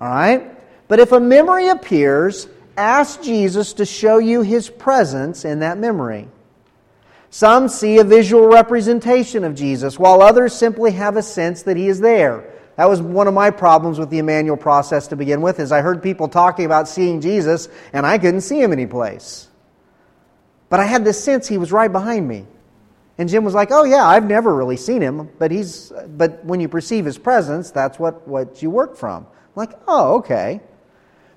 All 0.03 0.09
right? 0.09 0.55
But 0.86 1.01
if 1.01 1.12
a 1.12 1.18
memory 1.18 1.68
appears, 1.68 2.47
ask 2.76 3.22
Jesus 3.22 3.72
to 3.72 3.86
show 3.86 4.18
you 4.18 4.43
His 4.43 4.68
presence 4.68 5.47
in 5.47 5.61
that 5.61 5.78
memory. 5.78 6.28
Some 7.30 7.68
see 7.68 7.99
a 7.99 8.05
visual 8.05 8.49
representation 8.49 9.45
of 9.45 9.55
Jesus, 9.55 9.99
while 9.99 10.20
others 10.20 10.53
simply 10.53 10.93
have 10.93 11.16
a 11.16 11.22
sense 11.22 11.62
that 11.62 11.78
He 11.78 11.89
is 11.89 12.01
there 12.01 12.45
That 12.78 12.88
was 12.88 13.02
one 13.02 13.26
of 13.26 13.34
my 13.34 13.50
problems 13.50 13.98
with 13.98 14.08
the 14.08 14.20
Immanuel 14.20 14.56
process 14.56 15.08
to 15.08 15.16
begin 15.16 15.42
with, 15.42 15.58
is 15.58 15.72
I 15.72 15.80
heard 15.80 16.00
people 16.00 16.28
talking 16.28 16.64
about 16.64 16.88
seeing 16.88 17.20
Jesus, 17.20 17.68
and 17.92 18.06
I 18.06 18.18
couldn't 18.18 18.42
see 18.42 18.62
him 18.62 18.70
anyplace. 18.70 19.48
But 20.68 20.78
I 20.78 20.84
had 20.84 21.04
this 21.04 21.22
sense 21.22 21.48
he 21.48 21.58
was 21.58 21.72
right 21.72 21.90
behind 21.90 22.28
me. 22.28 22.46
And 23.18 23.28
Jim 23.28 23.42
was 23.42 23.52
like, 23.52 23.72
"Oh 23.72 23.82
yeah, 23.82 24.06
I've 24.06 24.28
never 24.28 24.54
really 24.54 24.76
seen 24.76 25.02
him, 25.02 25.28
but 25.40 25.50
he's 25.50 25.92
but 26.16 26.44
when 26.44 26.60
you 26.60 26.68
perceive 26.68 27.04
his 27.04 27.18
presence, 27.18 27.72
that's 27.72 27.98
what 27.98 28.28
what 28.28 28.62
you 28.62 28.70
work 28.70 28.96
from." 28.96 29.26
I'm 29.26 29.52
like, 29.56 29.72
"Oh, 29.88 30.18
okay." 30.18 30.60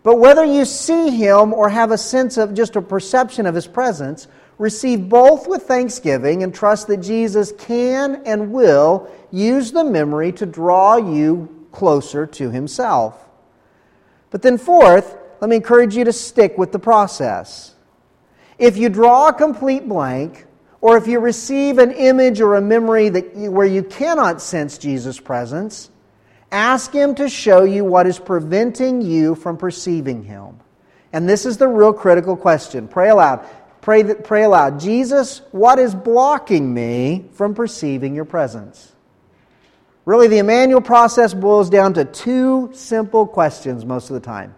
But 0.04 0.20
whether 0.20 0.46
you 0.46 0.64
see 0.66 1.10
him 1.10 1.56
or 1.56 1.70
have 1.70 1.90
a 1.90 1.98
sense 1.98 2.38
of 2.38 2.54
just 2.54 2.76
a 2.76 2.84
perception 2.84 3.48
of 3.48 3.56
his 3.56 3.66
presence, 3.66 4.28
receive 4.62 5.10
both 5.10 5.48
with 5.48 5.64
thanksgiving 5.64 6.44
and 6.44 6.54
trust 6.54 6.86
that 6.86 6.98
Jesus 6.98 7.52
can 7.58 8.22
and 8.28 8.52
will 8.52 9.10
use 9.32 9.72
the 9.72 9.84
memory 9.84 10.32
to 10.34 10.46
draw 10.46 10.98
you 10.98 11.68
closer 11.72 12.28
to 12.28 12.52
himself. 12.52 13.28
But 14.30 14.44
then, 14.44 14.60
fourth, 14.60 15.18
let 15.42 15.50
me 15.50 15.56
encourage 15.56 15.96
you 15.96 16.04
to 16.04 16.14
stick 16.14 16.60
with 16.60 16.72
the 16.72 16.78
process. 16.78 17.74
If 18.60 18.78
you 18.78 18.90
draw 18.90 19.30
a 19.30 19.34
complete 19.34 19.90
blank, 19.90 20.46
or 20.80 20.96
if 20.96 21.08
you 21.08 21.20
receive 21.20 21.80
an 21.80 21.92
image 21.92 22.40
or 22.40 22.56
a 22.56 22.62
memory 22.62 23.10
that 23.10 23.36
you, 23.36 23.52
where 23.52 23.66
you 23.66 23.82
cannot 23.82 24.44
sense 24.44 24.78
Jesus' 24.78 25.20
presence, 25.20 25.90
ask 26.52 26.94
Him 26.94 27.16
to 27.16 27.28
show 27.30 27.64
you 27.64 27.84
what 27.84 28.06
is 28.06 28.20
preventing 28.20 29.02
you 29.02 29.34
from 29.34 29.58
perceiving 29.58 30.24
Him. 30.24 30.60
And 31.14 31.28
this 31.28 31.46
is 31.46 31.58
the 31.58 31.68
real 31.68 31.94
critical 31.94 32.38
question. 32.38 32.88
Pray 32.88 33.10
aloud. 33.10 33.46
Pray, 33.82 34.04
that, 34.04 34.24
pray 34.24 34.44
aloud. 34.44 34.80
Jesus, 34.80 35.42
what 35.52 35.80
is 35.80 35.96
blocking 35.96 36.74
me 36.74 37.26
from 37.34 37.56
perceiving 37.56 38.14
your 38.16 38.26
presence? 38.26 38.92
Really, 40.06 40.28
the 40.28 40.40
Immanuel 40.40 40.82
process 40.82 41.34
boils 41.34 41.70
down 41.70 41.94
to 41.96 42.06
two 42.06 42.70
simple 42.74 43.28
questions 43.28 43.86
most 43.86 44.10
of 44.10 44.14
the 44.14 44.20
time 44.20 44.56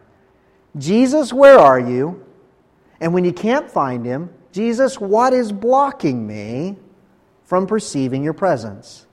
Jesus, 0.77 1.31
where 1.31 1.57
are 1.59 1.79
you? 1.79 2.25
And 2.99 3.13
when 3.13 3.25
you 3.25 3.33
can't 3.33 3.69
find 3.69 4.05
him, 4.05 4.29
Jesus, 4.51 4.99
what 4.99 5.33
is 5.33 5.51
blocking 5.51 6.25
me 6.25 6.77
from 7.43 7.67
perceiving 7.67 8.23
your 8.23 8.33
presence? 8.33 9.05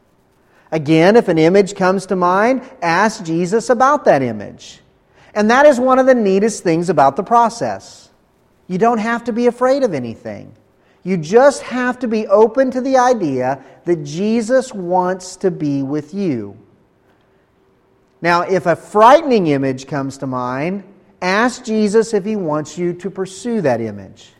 Again, 0.70 1.16
if 1.16 1.28
an 1.28 1.38
image 1.38 1.74
comes 1.74 2.06
to 2.06 2.16
mind, 2.16 2.62
ask 2.80 3.24
Jesus 3.24 3.70
about 3.70 4.04
that 4.04 4.22
image. 4.22 4.80
And 5.34 5.50
that 5.50 5.66
is 5.66 5.80
one 5.80 5.98
of 5.98 6.06
the 6.06 6.14
neatest 6.14 6.62
things 6.62 6.88
about 6.88 7.16
the 7.16 7.22
process. 7.22 8.09
You 8.70 8.78
don't 8.78 8.98
have 8.98 9.24
to 9.24 9.32
be 9.32 9.48
afraid 9.48 9.82
of 9.82 9.94
anything. 9.94 10.54
You 11.02 11.16
just 11.16 11.62
have 11.62 11.98
to 11.98 12.06
be 12.06 12.28
open 12.28 12.70
to 12.70 12.80
the 12.80 12.98
idea 12.98 13.64
that 13.84 14.04
Jesus 14.04 14.72
wants 14.72 15.34
to 15.38 15.50
be 15.50 15.82
with 15.82 16.14
you. 16.14 16.56
Now, 18.22 18.42
if 18.42 18.66
a 18.66 18.76
frightening 18.76 19.48
image 19.48 19.88
comes 19.88 20.18
to 20.18 20.28
mind, 20.28 20.84
ask 21.20 21.64
Jesus 21.64 22.14
if 22.14 22.24
he 22.24 22.36
wants 22.36 22.78
you 22.78 22.92
to 22.92 23.10
pursue 23.10 23.60
that 23.62 23.80
image. 23.80 24.34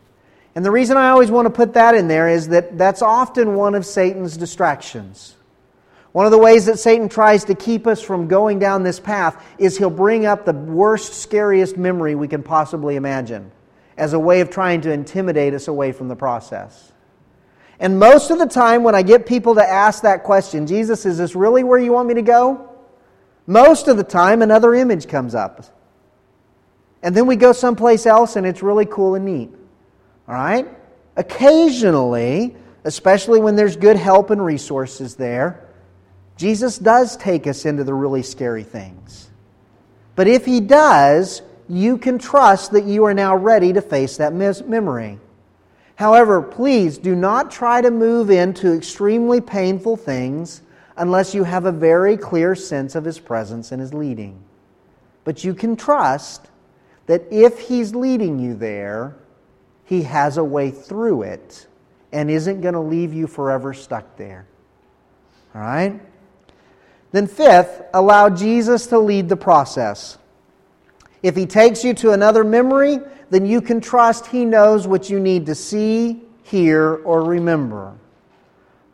And 0.55 0.63
the 0.63 0.71
reason 0.71 0.95
I 0.95 1.09
always 1.09 1.29
want 1.29 1.47
to 1.47 1.49
put 1.49 1.73
that 1.73 1.93
in 1.93 2.07
there 2.07 2.29
is 2.29 2.47
that 2.47 2.77
that's 2.77 3.01
often 3.01 3.55
one 3.55 3.75
of 3.75 3.85
Satan's 3.85 4.37
distractions. 4.37 5.35
One 6.13 6.23
of 6.23 6.31
the 6.31 6.37
ways 6.37 6.67
that 6.67 6.79
Satan 6.79 7.09
tries 7.09 7.43
to 7.45 7.53
keep 7.53 7.85
us 7.85 8.01
from 8.01 8.29
going 8.29 8.59
down 8.59 8.83
this 8.83 9.01
path 9.01 9.45
is 9.57 9.77
he'll 9.77 9.89
bring 9.89 10.25
up 10.25 10.45
the 10.45 10.53
worst, 10.53 11.15
scariest 11.15 11.75
memory 11.75 12.15
we 12.15 12.29
can 12.29 12.43
possibly 12.43 12.95
imagine 12.95 13.51
as 13.97 14.13
a 14.13 14.19
way 14.19 14.41
of 14.41 14.49
trying 14.49 14.81
to 14.81 14.91
intimidate 14.91 15.53
us 15.53 15.67
away 15.67 15.91
from 15.91 16.07
the 16.07 16.15
process. 16.15 16.91
And 17.79 17.99
most 17.99 18.29
of 18.29 18.37
the 18.37 18.45
time, 18.45 18.83
when 18.83 18.93
I 18.93 19.01
get 19.01 19.25
people 19.25 19.55
to 19.55 19.63
ask 19.63 20.03
that 20.03 20.23
question, 20.23 20.67
Jesus, 20.67 21.05
is 21.05 21.17
this 21.17 21.35
really 21.35 21.63
where 21.63 21.79
you 21.79 21.91
want 21.91 22.07
me 22.07 22.13
to 22.13 22.21
go? 22.21 22.69
Most 23.47 23.87
of 23.87 23.97
the 23.97 24.03
time, 24.03 24.41
another 24.41 24.75
image 24.75 25.07
comes 25.07 25.33
up. 25.33 25.65
And 27.01 27.15
then 27.15 27.25
we 27.25 27.35
go 27.35 27.53
someplace 27.53 28.05
else, 28.05 28.35
and 28.35 28.45
it's 28.45 28.61
really 28.61 28.85
cool 28.85 29.15
and 29.15 29.25
neat. 29.25 29.49
All 30.27 30.35
right? 30.35 30.67
Occasionally, 31.15 32.55
especially 32.83 33.39
when 33.39 33.55
there's 33.55 33.75
good 33.75 33.97
help 33.97 34.29
and 34.29 34.43
resources 34.43 35.15
there, 35.15 35.67
Jesus 36.37 36.77
does 36.77 37.17
take 37.17 37.47
us 37.47 37.65
into 37.65 37.83
the 37.83 37.93
really 37.93 38.23
scary 38.23 38.63
things. 38.63 39.29
But 40.15 40.27
if 40.27 40.45
he 40.45 40.59
does, 40.59 41.41
you 41.71 41.97
can 41.97 42.19
trust 42.19 42.71
that 42.71 42.83
you 42.83 43.05
are 43.05 43.13
now 43.13 43.33
ready 43.33 43.71
to 43.71 43.81
face 43.81 44.17
that 44.17 44.33
memory. 44.33 45.17
However, 45.95 46.41
please 46.41 46.97
do 46.97 47.15
not 47.15 47.49
try 47.49 47.79
to 47.79 47.89
move 47.89 48.29
into 48.29 48.73
extremely 48.73 49.39
painful 49.39 49.95
things 49.95 50.63
unless 50.97 51.33
you 51.33 51.45
have 51.45 51.65
a 51.65 51.71
very 51.71 52.17
clear 52.17 52.55
sense 52.55 52.93
of 52.93 53.05
His 53.05 53.19
presence 53.19 53.71
and 53.71 53.79
His 53.79 53.93
leading. 53.93 54.43
But 55.23 55.45
you 55.45 55.53
can 55.53 55.77
trust 55.77 56.49
that 57.05 57.23
if 57.31 57.59
He's 57.59 57.95
leading 57.95 58.37
you 58.37 58.53
there, 58.53 59.15
He 59.85 60.01
has 60.03 60.37
a 60.37 60.43
way 60.43 60.71
through 60.71 61.21
it 61.21 61.67
and 62.11 62.29
isn't 62.29 62.59
going 62.59 62.73
to 62.73 62.81
leave 62.81 63.13
you 63.13 63.27
forever 63.27 63.73
stuck 63.73 64.17
there. 64.17 64.45
All 65.55 65.61
right? 65.61 66.01
Then, 67.13 67.27
fifth, 67.27 67.81
allow 67.93 68.29
Jesus 68.29 68.87
to 68.87 68.99
lead 68.99 69.29
the 69.29 69.37
process. 69.37 70.17
If 71.23 71.35
he 71.35 71.45
takes 71.45 71.83
you 71.83 71.93
to 71.95 72.11
another 72.11 72.43
memory, 72.43 72.99
then 73.29 73.45
you 73.45 73.61
can 73.61 73.79
trust 73.79 74.27
he 74.27 74.45
knows 74.45 74.87
what 74.87 75.09
you 75.09 75.19
need 75.19 75.45
to 75.45 75.55
see, 75.55 76.21
hear, 76.43 76.95
or 76.95 77.23
remember. 77.23 77.95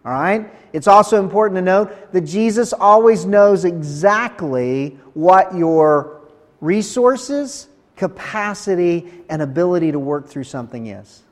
All 0.05 0.13
right? 0.13 0.51
It's 0.73 0.88
also 0.88 1.19
important 1.19 1.57
to 1.57 1.61
note 1.61 2.11
that 2.11 2.21
Jesus 2.21 2.73
always 2.73 3.25
knows 3.25 3.65
exactly 3.65 4.97
what 5.13 5.55
your 5.55 6.21
resources, 6.61 7.67
capacity, 7.95 9.09
and 9.30 9.41
ability 9.41 9.91
to 9.91 9.99
work 9.99 10.28
through 10.28 10.43
something 10.43 10.88
is. 10.88 11.23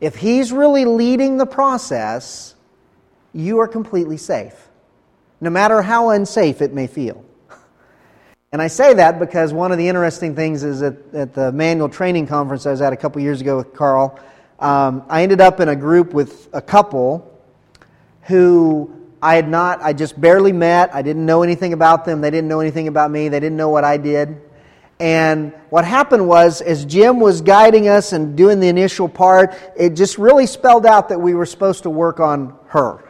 If 0.00 0.16
he's 0.16 0.52
really 0.52 0.84
leading 0.84 1.36
the 1.36 1.46
process, 1.46 2.54
you 3.32 3.60
are 3.60 3.68
completely 3.68 4.16
safe, 4.16 4.68
no 5.40 5.50
matter 5.50 5.82
how 5.82 6.10
unsafe 6.10 6.62
it 6.62 6.72
may 6.72 6.86
feel. 6.86 7.24
And 8.52 8.60
I 8.60 8.66
say 8.66 8.94
that 8.94 9.20
because 9.20 9.52
one 9.52 9.70
of 9.70 9.78
the 9.78 9.86
interesting 9.86 10.34
things 10.34 10.64
is 10.64 10.80
that 10.80 11.14
at 11.14 11.34
the 11.34 11.50
Immanuel 11.50 11.88
training 11.88 12.26
conference 12.26 12.66
I 12.66 12.72
was 12.72 12.80
at 12.80 12.92
a 12.92 12.96
couple 12.96 13.22
years 13.22 13.40
ago 13.40 13.58
with 13.58 13.72
Karl, 13.72 14.18
um, 14.58 15.04
I 15.08 15.22
ended 15.22 15.40
up 15.40 15.60
in 15.60 15.68
a 15.68 15.76
group 15.76 16.12
with 16.12 16.48
a 16.52 16.60
couple 16.60 17.32
who 18.22 18.92
I 19.22 19.36
had 19.36 19.48
not, 19.48 19.80
I 19.82 19.92
just 19.92 20.20
barely 20.20 20.50
met. 20.50 20.92
I 20.92 21.00
didn't 21.00 21.24
know 21.24 21.44
anything 21.44 21.74
about 21.74 22.04
them. 22.04 22.20
They 22.20 22.30
didn't 22.32 22.48
know 22.48 22.58
anything 22.58 22.88
about 22.88 23.12
me. 23.12 23.28
They 23.28 23.38
didn't 23.38 23.56
know 23.56 23.68
what 23.68 23.84
I 23.84 23.96
did. 23.96 24.40
And 24.98 25.52
what 25.68 25.84
happened 25.84 26.26
was, 26.26 26.60
as 26.60 26.84
Jim 26.84 27.20
was 27.20 27.42
guiding 27.42 27.86
us 27.86 28.12
and 28.12 28.36
doing 28.36 28.58
the 28.58 28.66
initial 28.66 29.08
part, 29.08 29.54
it 29.76 29.90
just 29.90 30.18
really 30.18 30.46
spelled 30.46 30.86
out 30.86 31.10
that 31.10 31.20
we 31.20 31.34
were 31.34 31.46
supposed 31.46 31.84
to 31.84 31.90
work 31.90 32.18
on 32.18 32.58
her 32.66 33.04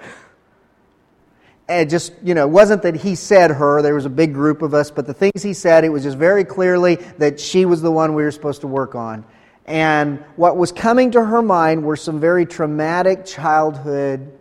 it 1.71 1.89
just, 1.89 2.13
you 2.23 2.35
know, 2.35 2.47
it 2.47 2.51
wasn't 2.51 2.83
that 2.83 2.97
he 2.97 3.15
said 3.15 3.53
her, 3.53 3.81
there 3.81 3.95
was 3.95 4.05
a 4.05 4.11
big 4.11 4.35
group 4.35 4.63
of 4.63 4.75
us, 4.75 4.91
but 4.91 5.07
the 5.07 5.15
things 5.15 5.43
he 5.43 5.55
said, 5.55 5.85
it 5.85 5.89
was 5.89 6.03
just 6.03 6.19
very 6.19 6.45
clearly 6.45 6.97
that 7.19 7.39
she 7.39 7.65
was 7.65 7.81
the 7.81 7.93
one 7.93 8.15
we 8.15 8.25
were 8.25 8.31
supposed 8.31 8.63
to 8.63 8.67
work 8.67 8.95
on. 8.95 9.25
And 9.67 10.19
what 10.35 10.57
was 10.57 10.73
coming 10.73 11.13
to 11.13 11.25
her 11.25 11.43
mind 11.43 11.85
were 11.85 11.97
some 11.97 12.19
very 12.19 12.45
traumatic 12.45 13.25
childhood 13.25 14.37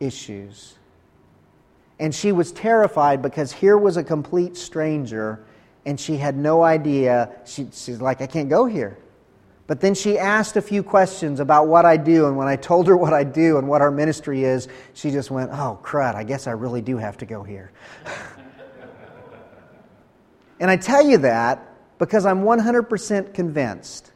issues. 0.00 0.74
And 2.00 2.12
she 2.12 2.32
was 2.32 2.50
terrified 2.50 3.22
because 3.22 3.52
here 3.52 3.78
was 3.78 3.96
a 3.96 4.02
complete 4.02 4.56
stranger 4.56 5.44
and 5.86 6.00
she 6.00 6.16
had 6.16 6.36
no 6.36 6.62
idea. 6.64 7.30
She, 7.44 7.68
she's 7.72 8.00
like, 8.00 8.20
I 8.20 8.26
can't 8.26 8.48
go 8.48 8.64
here. 8.64 8.98
But 9.72 9.80
then 9.80 9.94
she 9.94 10.18
asked 10.18 10.58
a 10.58 10.60
few 10.60 10.82
questions 10.82 11.40
about 11.40 11.66
what 11.66 11.86
I 11.86 11.96
do, 11.96 12.26
and 12.26 12.36
when 12.36 12.46
I 12.46 12.56
told 12.56 12.86
her 12.88 12.94
what 12.94 13.14
I 13.14 13.24
do 13.24 13.56
and 13.56 13.66
what 13.66 13.80
our 13.80 13.90
ministry 13.90 14.44
is, 14.44 14.68
she 14.92 15.10
just 15.10 15.30
went, 15.30 15.50
Oh, 15.50 15.80
crud, 15.82 16.14
I 16.14 16.24
guess 16.24 16.46
I 16.46 16.50
really 16.50 16.82
do 16.82 16.98
have 16.98 17.16
to 17.16 17.24
go 17.24 17.42
here. 17.42 17.72
and 20.60 20.70
I 20.70 20.76
tell 20.76 21.02
you 21.02 21.16
that 21.16 21.72
because 21.98 22.26
I'm 22.26 22.42
100% 22.42 23.32
convinced 23.32 24.12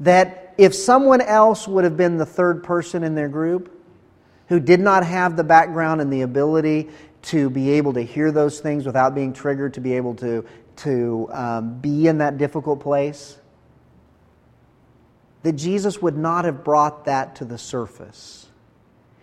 that 0.00 0.52
if 0.58 0.74
someone 0.74 1.22
else 1.22 1.66
would 1.66 1.84
have 1.84 1.96
been 1.96 2.18
the 2.18 2.26
third 2.26 2.62
person 2.62 3.04
in 3.04 3.14
their 3.14 3.30
group 3.30 3.74
who 4.48 4.60
did 4.60 4.80
not 4.80 5.02
have 5.02 5.34
the 5.34 5.44
background 5.44 6.02
and 6.02 6.12
the 6.12 6.20
ability 6.20 6.90
to 7.22 7.48
be 7.48 7.70
able 7.70 7.94
to 7.94 8.02
hear 8.02 8.30
those 8.30 8.60
things 8.60 8.84
without 8.84 9.14
being 9.14 9.32
triggered, 9.32 9.72
to 9.72 9.80
be 9.80 9.94
able 9.94 10.14
to, 10.16 10.44
to 10.76 11.26
um, 11.32 11.80
be 11.80 12.06
in 12.06 12.18
that 12.18 12.36
difficult 12.36 12.80
place, 12.80 13.38
that 15.42 15.52
Jesus 15.52 16.02
would 16.02 16.16
not 16.16 16.44
have 16.44 16.64
brought 16.64 17.04
that 17.04 17.36
to 17.36 17.44
the 17.44 17.58
surface. 17.58 18.46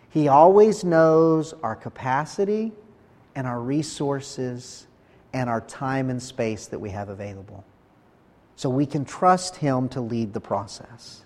He 0.09 0.27
always 0.27 0.83
knows 0.83 1.53
our 1.61 1.75
capacity 1.75 2.71
and 3.35 3.45
our 3.45 3.59
resources 3.59 4.87
and 5.33 5.49
our 5.49 5.61
time 5.61 6.09
and 6.09 6.23
space 6.23 6.67
that 6.67 6.79
we 6.79 6.91
have 6.91 7.09
available. 7.09 7.65
So 8.55 8.69
we 8.69 8.85
can 8.85 9.03
trust 9.03 9.57
Him 9.57 9.89
to 9.89 10.01
lead 10.01 10.33
the 10.33 10.39
process. 10.39 11.25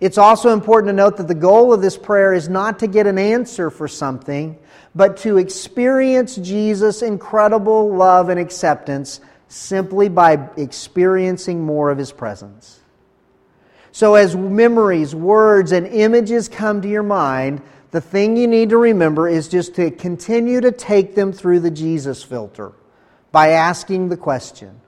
It's 0.00 0.18
also 0.18 0.50
important 0.50 0.90
to 0.90 0.92
note 0.92 1.16
that 1.16 1.26
the 1.26 1.34
goal 1.34 1.72
of 1.72 1.82
this 1.82 1.96
prayer 1.96 2.32
is 2.32 2.48
not 2.48 2.78
to 2.78 2.86
get 2.86 3.08
an 3.08 3.18
answer 3.18 3.68
for 3.68 3.88
something, 3.88 4.56
but 4.94 5.16
to 5.18 5.38
experience 5.38 6.36
Jesus' 6.36 7.02
incredible 7.02 7.92
love 7.92 8.28
and 8.28 8.38
acceptance 8.38 9.20
simply 9.48 10.08
by 10.08 10.48
experiencing 10.56 11.64
more 11.64 11.90
of 11.90 11.98
his 11.98 12.12
presence. 12.12 12.77
So, 13.98 14.14
as 14.14 14.36
memories, 14.36 15.12
words, 15.12 15.72
and 15.72 15.84
images 15.84 16.48
come 16.48 16.82
to 16.82 16.88
your 16.88 17.02
mind, 17.02 17.62
the 17.90 18.00
thing 18.00 18.36
you 18.36 18.46
need 18.46 18.68
to 18.68 18.76
remember 18.76 19.28
is 19.28 19.48
just 19.48 19.74
to 19.74 19.90
continue 19.90 20.60
to 20.60 20.70
take 20.70 21.16
them 21.16 21.32
through 21.32 21.58
the 21.58 21.70
Jesus 21.72 22.22
filter 22.22 22.70
by 23.32 23.48
asking 23.48 24.08
the 24.08 24.16
question 24.16 24.80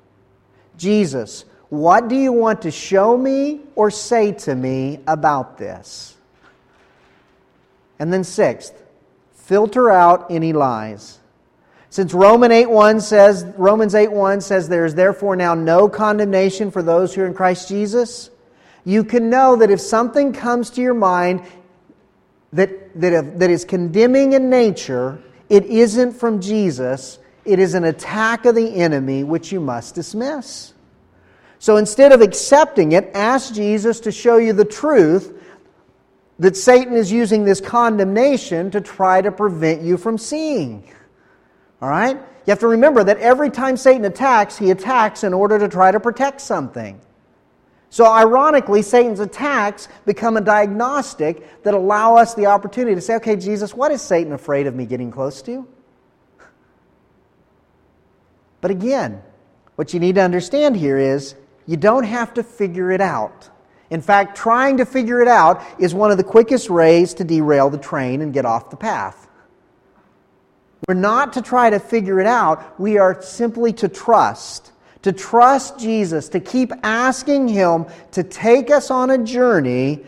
Jesus, 0.79 1.45
what 1.71 2.07
do 2.07 2.15
you 2.15 2.31
want 2.31 2.63
to 2.63 2.71
show 2.71 3.19
me 3.19 3.63
or 3.75 3.91
say 3.91 4.31
to 4.31 4.55
me 4.55 5.01
about 5.09 5.59
this? 5.59 6.17
And 7.99 8.13
then, 8.13 8.23
sixth, 8.23 8.81
filter 9.35 9.91
out 9.91 10.31
any 10.31 10.53
lies. 10.53 11.19
Since 11.89 12.15
Roman 12.15 12.53
8 12.53 12.71
1 12.71 13.01
says, 13.01 13.45
Romans 13.57 13.97
8 13.97 14.13
1 14.13 14.41
says, 14.41 14.69
There 14.69 14.85
is 14.85 14.95
therefore 14.95 15.35
now 15.35 15.55
no 15.57 15.89
condemnation 15.89 16.71
for 16.71 16.81
those 16.81 17.13
who 17.13 17.23
are 17.23 17.27
in 17.27 17.35
Christ 17.35 17.67
Jesus, 17.67 18.31
you 18.85 19.05
can 19.05 19.31
know 19.31 19.57
that 19.57 19.70
if 19.70 19.81
something 19.81 20.33
comes 20.33 20.70
to 20.70 20.81
your 20.81 20.95
mind 20.95 21.43
that, 22.53 23.01
that, 23.01 23.39
that 23.39 23.51
is 23.51 23.64
condemning 23.64 24.33
in 24.33 24.51
nature, 24.51 25.22
it 25.49 25.64
isn't 25.66 26.12
from 26.12 26.41
Jesus, 26.41 27.18
it 27.45 27.59
is 27.59 27.74
an 27.74 27.85
attack 27.85 28.45
of 28.45 28.55
the 28.55 28.74
enemy 28.76 29.24
which 29.24 29.53
you 29.53 29.61
must 29.61 29.95
dismiss. 29.95 30.72
So 31.59 31.76
instead 31.76 32.12
of 32.12 32.22
accepting 32.22 32.93
it, 32.93 33.11
ask 33.14 33.53
Jesus 33.53 34.01
to 34.01 34.12
show 34.12 34.39
you 34.39 34.53
the 34.53 34.64
truth 34.64 35.37
that 36.39 36.57
Satan 36.57 36.95
is 36.95 37.12
using 37.12 37.45
this 37.45 37.61
condemnation 37.61 38.70
to 38.70 38.81
try 38.81 39.20
to 39.20 39.31
prevent 39.31 39.83
you 39.83 39.99
from 39.99 40.16
seeing. 40.16 40.91
All 41.83 41.89
right? 41.89 42.16
You 42.16 42.51
have 42.51 42.61
to 42.61 42.68
remember 42.68 43.05
that 43.05 43.18
every 43.18 43.51
time 43.51 43.76
Satan 43.76 44.07
attacks, 44.07 44.57
he 44.57 44.70
attacks 44.70 45.22
in 45.22 45.35
order 45.35 45.59
to 45.59 45.68
try 45.68 45.91
to 45.91 46.01
protect 46.01 46.41
something. 46.41 46.99
So, 47.93 48.07
ironically, 48.07 48.82
Satan's 48.82 49.18
attacks 49.18 49.88
become 50.07 50.36
a 50.36 50.41
diagnostic 50.41 51.62
that 51.64 51.74
allow 51.74 52.14
us 52.14 52.34
the 52.34 52.47
opportunity 52.47 52.95
to 52.95 53.01
say, 53.01 53.16
okay, 53.16 53.34
Jesus, 53.34 53.74
what 53.74 53.91
is 53.91 54.01
Satan 54.01 54.32
afraid 54.32 54.68
of 54.68 54.76
me 54.76 54.86
getting 54.86 55.11
close 55.11 55.43
to? 55.43 55.66
But 58.61 58.70
again, 58.70 59.20
what 59.74 59.93
you 59.93 59.99
need 59.99 60.14
to 60.14 60.22
understand 60.22 60.76
here 60.76 60.99
is 60.99 61.34
you 61.66 61.76
don't 61.76 62.05
have 62.05 62.32
to 62.34 62.45
figure 62.45 62.93
it 62.93 63.01
out. 63.01 63.51
In 63.91 64.01
fact, 64.01 64.36
trying 64.36 64.76
to 64.76 64.86
figure 64.86 65.20
it 65.20 65.28
out 65.28 65.61
is 65.80 65.93
one 65.93 66.12
of 66.12 66.16
the 66.16 66.24
quickest 66.24 66.70
ways 66.70 67.12
to 67.14 67.24
derail 67.24 67.70
the 67.70 67.78
train 67.78 68.22
and 68.22 68.32
get 68.32 68.45
off 68.45 68.70
the 68.70 68.76
path. 68.76 69.26
We're 70.86 70.95
not 70.95 71.32
to 71.32 71.43
try 71.43 71.70
to 71.70 71.80
figure 71.80 72.20
it 72.20 72.26
out, 72.26 72.78
we 72.78 72.99
are 72.99 73.20
simply 73.20 73.72
to 73.74 73.88
trust 73.88 74.72
to 75.03 75.13
trust 75.13 75.79
Jesus, 75.79 76.29
to 76.31 76.41
keep 76.41 76.73
asking 76.83 77.49
Him 77.49 77.87
to 78.13 78.23
take 78.23 78.71
us 78.71 78.91
on 78.91 79.11
a 79.11 79.19
journey 79.19 80.01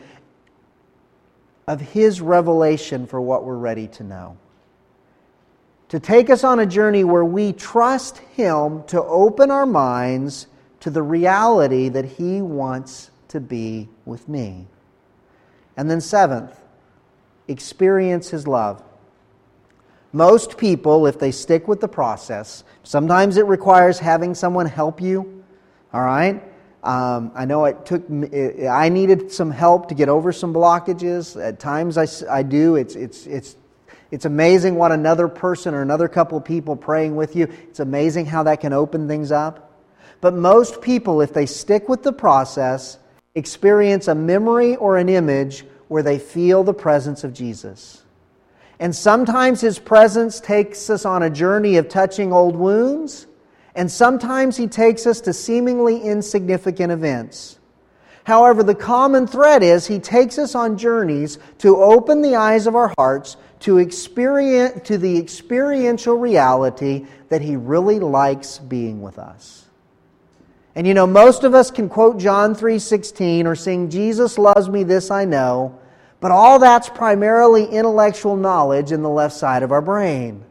of 1.66 1.80
His 1.80 2.20
revelation 2.20 3.07
for 3.07 3.20
what 3.20 3.45
we're 3.45 3.57
ready 3.57 3.88
to 3.88 4.05
know. 4.05 4.36
To 5.88 6.01
take 6.01 6.30
us 6.30 6.45
on 6.45 6.61
a 6.61 6.66
journey 6.66 7.05
where 7.05 7.24
we 7.24 7.53
trust 7.53 8.18
Him 8.18 8.82
to 8.84 9.03
open 9.03 9.51
our 9.51 9.66
minds 9.66 10.47
to 10.80 10.90
the 10.90 11.03
reality 11.03 11.88
that 11.88 12.05
He 12.05 12.43
wants 12.43 13.11
to 13.28 13.40
be 13.40 13.88
with 14.05 14.28
me. 14.28 14.66
And 15.76 15.90
then, 15.90 16.01
seventh, 16.01 16.59
experience 17.49 18.28
His 18.28 18.47
love. 18.47 18.82
Most 20.12 20.58
people, 20.58 21.06
if 21.06 21.18
they 21.18 21.30
stick 21.30 21.66
with 21.66 21.80
the 21.80 21.88
process, 21.88 22.64
sometimes 22.82 23.36
it 23.36 23.46
requires 23.46 23.98
having 23.98 24.34
someone 24.34 24.66
help 24.66 25.00
you. 25.00 25.44
All 25.92 26.02
right? 26.02 26.42
Um, 26.82 27.30
I 27.34 27.44
know 27.44 27.64
it 27.64 27.86
took 27.86 28.02
I 28.10 28.88
needed 28.88 29.30
some 29.30 29.50
help 29.50 29.88
to 29.88 29.94
get 29.94 30.08
over 30.08 30.32
some 30.32 30.52
blockages. 30.52 31.40
At 31.40 31.60
times 31.60 31.96
I, 31.96 32.06
I 32.28 32.42
do. 32.42 32.76
It's, 32.76 32.96
it's, 32.96 33.26
it's, 33.26 33.56
it's 34.10 34.24
amazing 34.24 34.74
what 34.74 34.92
another 34.92 35.28
person 35.28 35.74
or 35.74 35.80
another 35.80 36.08
couple 36.08 36.36
of 36.36 36.44
people 36.44 36.76
praying 36.76 37.16
with 37.16 37.34
you, 37.34 37.44
it's 37.68 37.80
amazing 37.80 38.26
how 38.26 38.42
that 38.42 38.60
can 38.60 38.72
open 38.72 39.08
things 39.08 39.32
up. 39.32 39.70
But 40.20 40.34
most 40.34 40.82
people, 40.82 41.22
if 41.22 41.32
they 41.32 41.46
stick 41.46 41.88
with 41.88 42.02
the 42.02 42.12
process, 42.12 42.98
experience 43.34 44.08
a 44.08 44.14
memory 44.14 44.76
or 44.76 44.98
an 44.98 45.08
image 45.08 45.64
where 45.88 46.02
they 46.02 46.18
feel 46.18 46.62
the 46.62 46.74
presence 46.74 47.24
of 47.24 47.32
Jesus. 47.32 48.01
And 48.82 48.92
sometimes 48.96 49.60
His 49.60 49.78
presence 49.78 50.40
takes 50.40 50.90
us 50.90 51.04
on 51.04 51.22
a 51.22 51.30
journey 51.30 51.76
of 51.76 51.88
touching 51.88 52.32
old 52.32 52.56
wounds, 52.56 53.28
and 53.76 53.88
sometimes 53.88 54.56
He 54.56 54.66
takes 54.66 55.06
us 55.06 55.20
to 55.20 55.32
seemingly 55.32 56.00
insignificant 56.00 56.90
events. 56.90 57.60
However, 58.24 58.64
the 58.64 58.74
common 58.74 59.28
thread 59.28 59.62
is 59.62 59.86
He 59.86 60.00
takes 60.00 60.36
us 60.36 60.56
on 60.56 60.76
journeys 60.76 61.38
to 61.58 61.76
open 61.76 62.22
the 62.22 62.34
eyes 62.34 62.66
of 62.66 62.74
our 62.74 62.92
hearts 62.98 63.36
to, 63.60 63.78
experience, 63.78 64.80
to 64.88 64.98
the 64.98 65.16
experiential 65.16 66.16
reality 66.16 67.06
that 67.28 67.40
He 67.40 67.54
really 67.54 68.00
likes 68.00 68.58
being 68.58 69.00
with 69.00 69.16
us. 69.16 69.66
And 70.74 70.88
you 70.88 70.94
know, 70.94 71.06
most 71.06 71.44
of 71.44 71.54
us 71.54 71.70
can 71.70 71.88
quote 71.88 72.18
John 72.18 72.52
3:16 72.56 73.46
or 73.46 73.54
sing 73.54 73.90
Jesus 73.90 74.38
loves 74.38 74.68
me 74.68 74.82
this 74.82 75.08
I 75.08 75.24
know, 75.24 75.78
but 76.22 76.30
all 76.30 76.60
that's 76.60 76.88
primarily 76.88 77.64
intellectual 77.66 78.36
knowledge 78.36 78.92
in 78.92 79.02
the 79.02 79.10
left 79.10 79.34
side 79.34 79.64
of 79.64 79.72
our 79.72 79.82
brain. 79.82 80.44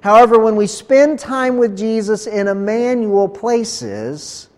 However, 0.00 0.38
when 0.38 0.56
we 0.56 0.66
spend 0.66 1.18
time 1.18 1.58
with 1.58 1.76
Jesus 1.76 2.26
in 2.26 2.48
Immanuel 2.48 3.28
places, 3.28 4.48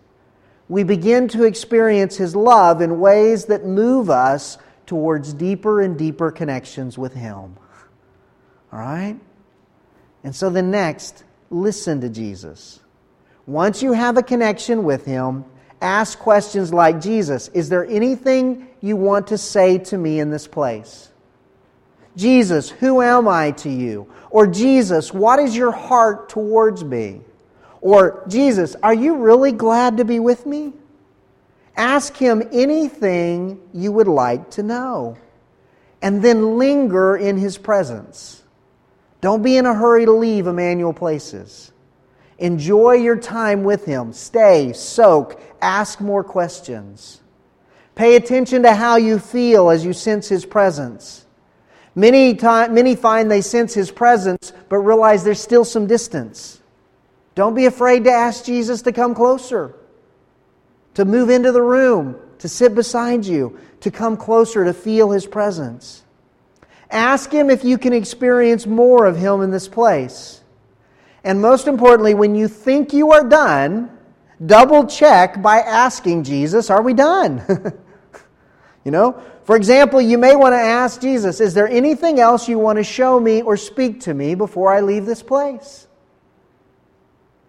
we 0.69 0.83
begin 0.83 1.27
to 1.29 1.43
experience 1.43 2.15
His 2.15 2.33
love 2.33 2.81
in 2.81 3.01
ways 3.01 3.45
that 3.47 3.65
move 3.65 4.09
us 4.09 4.57
towards 4.85 5.33
deeper 5.33 5.81
and 5.81 5.97
deeper 5.97 6.31
connections 6.31 6.97
with 6.97 7.13
Him. 7.13 7.57
All 8.71 8.79
right? 8.79 9.19
And 10.23 10.33
so 10.33 10.49
then 10.49 10.71
next, 10.71 11.25
listen 11.49 11.99
to 11.99 12.09
Jesus. 12.09 12.79
Once 13.45 13.83
you 13.83 13.91
have 13.91 14.15
a 14.15 14.23
connection 14.23 14.85
with 14.85 15.05
Him, 15.05 15.43
ask 15.81 16.17
questions 16.17 16.73
like 16.73 17.01
Jesus, 17.01 17.49
is 17.49 17.67
there 17.67 17.85
anything 17.85 18.66
you 18.81 18.95
want 18.95 19.27
to 19.27 19.37
say 19.37 19.77
to 19.77 19.97
me 19.97 20.19
in 20.19 20.31
this 20.31 20.47
place? 20.47 21.09
Jesus, 22.15 22.69
who 22.69 23.01
am 23.01 23.27
I 23.27 23.51
to 23.51 23.69
you? 23.69 24.11
Or 24.29 24.47
Jesus, 24.47 25.13
what 25.13 25.39
is 25.39 25.55
your 25.55 25.71
heart 25.71 26.29
towards 26.29 26.83
me? 26.83 27.21
Or 27.79 28.23
Jesus, 28.27 28.75
are 28.81 28.93
you 28.93 29.17
really 29.17 29.51
glad 29.51 29.97
to 29.97 30.05
be 30.05 30.19
with 30.19 30.45
me? 30.45 30.73
Ask 31.75 32.17
him 32.17 32.41
anything 32.51 33.61
you 33.71 33.91
would 33.91 34.07
like 34.07 34.49
to 34.51 34.63
know. 34.63 35.17
And 36.01 36.23
then 36.23 36.57
linger 36.57 37.15
in 37.15 37.37
his 37.37 37.57
presence. 37.57 38.41
Don't 39.21 39.43
be 39.43 39.57
in 39.57 39.65
a 39.65 39.73
hurry 39.73 40.05
to 40.05 40.11
leave 40.11 40.47
Immanuel 40.47 40.93
Places. 40.93 41.71
Enjoy 42.39 42.93
your 42.93 43.17
time 43.17 43.63
with 43.63 43.85
him. 43.85 44.13
Stay, 44.13 44.73
soak, 44.73 45.41
ask 45.61 46.01
more 46.01 46.23
questions. 46.23 47.21
Pay 47.97 48.15
attention 48.15 48.61
to 48.61 48.73
how 48.73 48.97
you 48.97 49.17
feel 49.17 49.71
as 49.71 49.83
you 49.83 49.91
sense 49.91 50.27
His 50.27 50.45
presence. 50.45 51.25
Many, 51.95 52.35
time, 52.35 52.75
many 52.75 52.95
find 52.95 53.29
they 53.29 53.41
sense 53.41 53.73
His 53.73 53.89
presence, 53.89 54.53
but 54.69 54.77
realize 54.77 55.23
there's 55.23 55.41
still 55.41 55.65
some 55.65 55.87
distance. 55.87 56.61
Don't 57.33 57.55
be 57.55 57.65
afraid 57.65 58.03
to 58.03 58.11
ask 58.11 58.45
Jesus 58.45 58.83
to 58.83 58.91
come 58.91 59.15
closer, 59.15 59.73
to 60.93 61.05
move 61.05 61.31
into 61.31 61.51
the 61.51 61.61
room, 61.63 62.15
to 62.37 62.47
sit 62.47 62.75
beside 62.75 63.25
you, 63.25 63.59
to 63.79 63.89
come 63.89 64.15
closer, 64.15 64.63
to 64.63 64.73
feel 64.73 65.09
His 65.09 65.25
presence. 65.25 66.03
Ask 66.91 67.31
Him 67.31 67.49
if 67.49 67.63
you 67.65 67.79
can 67.79 67.93
experience 67.93 68.67
more 68.67 69.07
of 69.07 69.17
Him 69.17 69.41
in 69.41 69.49
this 69.49 69.67
place. 69.67 70.43
And 71.23 71.41
most 71.41 71.67
importantly, 71.67 72.13
when 72.13 72.35
you 72.35 72.47
think 72.47 72.93
you 72.93 73.11
are 73.13 73.27
done, 73.27 73.89
double 74.45 74.85
check 74.85 75.41
by 75.41 75.61
asking 75.61 76.25
Jesus, 76.25 76.69
Are 76.69 76.83
we 76.83 76.93
done? 76.93 77.41
You 78.87 78.91
know? 78.91 79.21
For 79.43 79.57
example, 79.57 79.99
you 79.99 80.17
may 80.17 80.37
want 80.37 80.53
to 80.53 80.57
ask 80.59 81.01
Jesus, 81.01 81.41
Is 81.41 81.53
there 81.53 81.67
anything 81.67 82.21
else 82.21 82.47
you 82.47 82.57
want 82.57 82.77
to 82.77 82.85
show 82.85 83.19
me 83.19 83.41
or 83.41 83.57
speak 83.57 83.99
to 84.03 84.13
me 84.13 84.33
before 84.33 84.73
I 84.73 84.79
leave 84.79 85.05
this 85.05 85.21
place? 85.21 85.85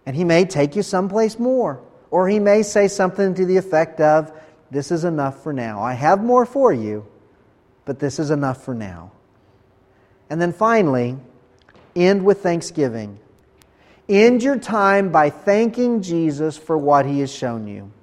And 0.05 0.17
he 0.17 0.25
may 0.25 0.43
take 0.43 0.75
you 0.75 0.83
someplace 0.83 1.39
more. 1.39 1.81
Or 2.11 2.27
he 2.27 2.39
may 2.39 2.61
say 2.61 2.89
something 2.89 3.35
to 3.35 3.45
the 3.45 3.55
effect 3.55 4.01
of, 4.01 4.33
This 4.69 4.91
is 4.91 5.05
enough 5.05 5.41
for 5.41 5.53
now. 5.53 5.81
I 5.81 5.93
have 5.93 6.21
more 6.21 6.45
for 6.45 6.73
you, 6.73 7.07
but 7.85 7.99
this 7.99 8.19
is 8.19 8.31
enough 8.31 8.65
for 8.65 8.73
now. 8.73 9.13
And 10.29 10.41
then 10.41 10.51
finally, 10.51 11.15
end 11.95 12.25
with 12.25 12.43
thanksgiving. 12.43 13.17
End 14.09 14.43
your 14.43 14.59
time 14.59 15.09
by 15.09 15.29
thanking 15.29 16.01
Jesus 16.01 16.57
for 16.57 16.77
what 16.77 17.05
he 17.05 17.21
has 17.21 17.33
shown 17.33 17.65
you. 17.65 17.93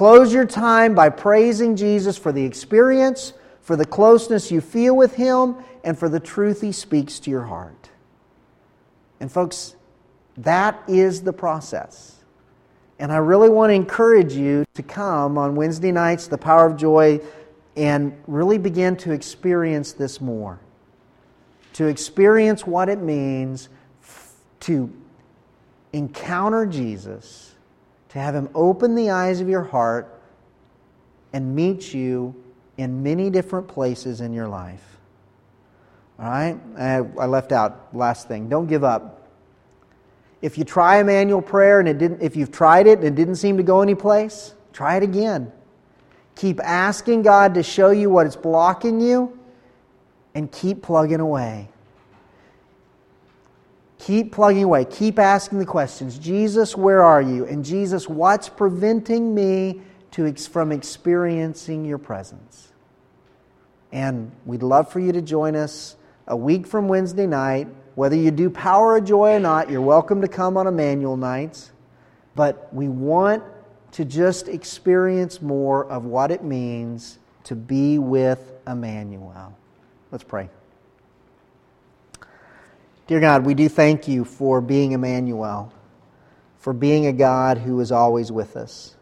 Close 0.00 0.32
your 0.32 0.46
time 0.46 0.94
by 0.94 1.10
praising 1.10 1.76
Jesus 1.76 2.16
for 2.16 2.32
the 2.32 2.42
experience, 2.42 3.34
for 3.60 3.76
the 3.76 3.84
closeness 3.84 4.50
you 4.50 4.62
feel 4.62 4.96
with 4.96 5.14
Him, 5.14 5.56
and 5.84 5.98
for 5.98 6.08
the 6.08 6.18
truth 6.18 6.62
He 6.62 6.72
speaks 6.72 7.20
to 7.20 7.30
your 7.30 7.42
heart. 7.42 7.90
And, 9.20 9.30
folks, 9.30 9.76
that 10.38 10.82
is 10.88 11.20
the 11.20 11.34
process. 11.34 12.16
And 12.98 13.12
I 13.12 13.18
really 13.18 13.50
want 13.50 13.72
to 13.72 13.74
encourage 13.74 14.32
you 14.32 14.64
to 14.72 14.82
come 14.82 15.36
on 15.36 15.54
Wednesday 15.54 15.92
nights, 15.92 16.28
the 16.28 16.38
power 16.38 16.64
of 16.64 16.78
joy, 16.78 17.20
and 17.76 18.18
really 18.26 18.56
begin 18.56 18.96
to 18.96 19.12
experience 19.12 19.92
this 19.92 20.18
more. 20.18 20.58
To 21.74 21.88
experience 21.88 22.66
what 22.66 22.88
it 22.88 23.02
means 23.02 23.68
to 24.60 24.90
encounter 25.92 26.64
Jesus, 26.64 27.49
to 28.10 28.18
have 28.18 28.34
Him 28.34 28.48
open 28.54 28.94
the 28.94 29.10
eyes 29.10 29.40
of 29.40 29.48
your 29.48 29.62
heart 29.62 30.20
and 31.32 31.54
meet 31.54 31.94
you 31.94 32.34
in 32.76 33.02
many 33.02 33.30
different 33.30 33.68
places 33.68 34.20
in 34.20 34.32
your 34.32 34.48
life. 34.48 34.84
All 36.18 36.28
right? 36.28 36.58
I 36.76 37.00
left 37.00 37.52
out 37.52 37.94
last 37.94 38.28
thing. 38.28 38.48
Don't 38.48 38.66
give 38.66 38.84
up. 38.84 39.28
If 40.42 40.56
you 40.56 40.64
try 40.64 41.00
Immanuel 41.00 41.42
prayer 41.42 41.80
and 41.80 41.88
it 41.88 41.98
didn't, 41.98 42.22
if 42.22 42.34
you've 42.34 42.50
tried 42.50 42.86
it 42.86 42.98
and 42.98 43.06
it 43.06 43.14
didn't 43.14 43.36
seem 43.36 43.56
to 43.58 43.62
go 43.62 43.82
anyplace, 43.82 44.54
try 44.72 44.96
it 44.96 45.02
again. 45.02 45.52
Keep 46.34 46.60
asking 46.60 47.22
God 47.22 47.54
to 47.54 47.62
show 47.62 47.90
you 47.90 48.08
what 48.08 48.26
is 48.26 48.36
blocking 48.36 49.00
you 49.00 49.38
and 50.34 50.50
keep 50.50 50.80
plugging 50.82 51.20
away. 51.20 51.68
Keep 54.00 54.32
plugging 54.32 54.64
away. 54.64 54.86
Keep 54.86 55.18
asking 55.18 55.58
the 55.58 55.66
questions. 55.66 56.18
Jesus, 56.18 56.74
where 56.74 57.02
are 57.02 57.20
you? 57.20 57.46
And 57.46 57.64
Jesus, 57.64 58.08
what's 58.08 58.48
preventing 58.48 59.34
me 59.34 59.82
to, 60.12 60.32
from 60.34 60.72
experiencing 60.72 61.84
your 61.84 61.98
presence? 61.98 62.72
And 63.92 64.32
we'd 64.46 64.62
love 64.62 64.90
for 64.90 65.00
you 65.00 65.12
to 65.12 65.20
join 65.20 65.54
us 65.54 65.96
a 66.26 66.36
week 66.36 66.66
from 66.66 66.88
Wednesday 66.88 67.26
night. 67.26 67.68
Whether 67.94 68.16
you 68.16 68.30
do 68.30 68.48
Power 68.48 68.96
of 68.96 69.04
Joy 69.04 69.34
or 69.34 69.40
not, 69.40 69.68
you're 69.68 69.82
welcome 69.82 70.22
to 70.22 70.28
come 70.28 70.56
on 70.56 70.66
Immanuel 70.66 71.18
nights. 71.18 71.70
But 72.34 72.72
we 72.72 72.88
want 72.88 73.42
to 73.92 74.06
just 74.06 74.48
experience 74.48 75.42
more 75.42 75.84
of 75.90 76.06
what 76.06 76.30
it 76.30 76.42
means 76.42 77.18
to 77.44 77.54
be 77.54 77.98
with 77.98 78.52
Emmanuel. 78.66 79.54
Let's 80.10 80.24
pray. 80.24 80.48
Dear 83.10 83.18
God, 83.18 83.44
we 83.44 83.54
do 83.54 83.68
thank 83.68 84.06
you 84.06 84.24
for 84.24 84.60
being 84.60 84.92
Emmanuel, 84.92 85.72
for 86.58 86.72
being 86.72 87.06
a 87.06 87.12
God 87.12 87.58
who 87.58 87.80
is 87.80 87.90
always 87.90 88.30
with 88.30 88.56
us, 88.56 88.94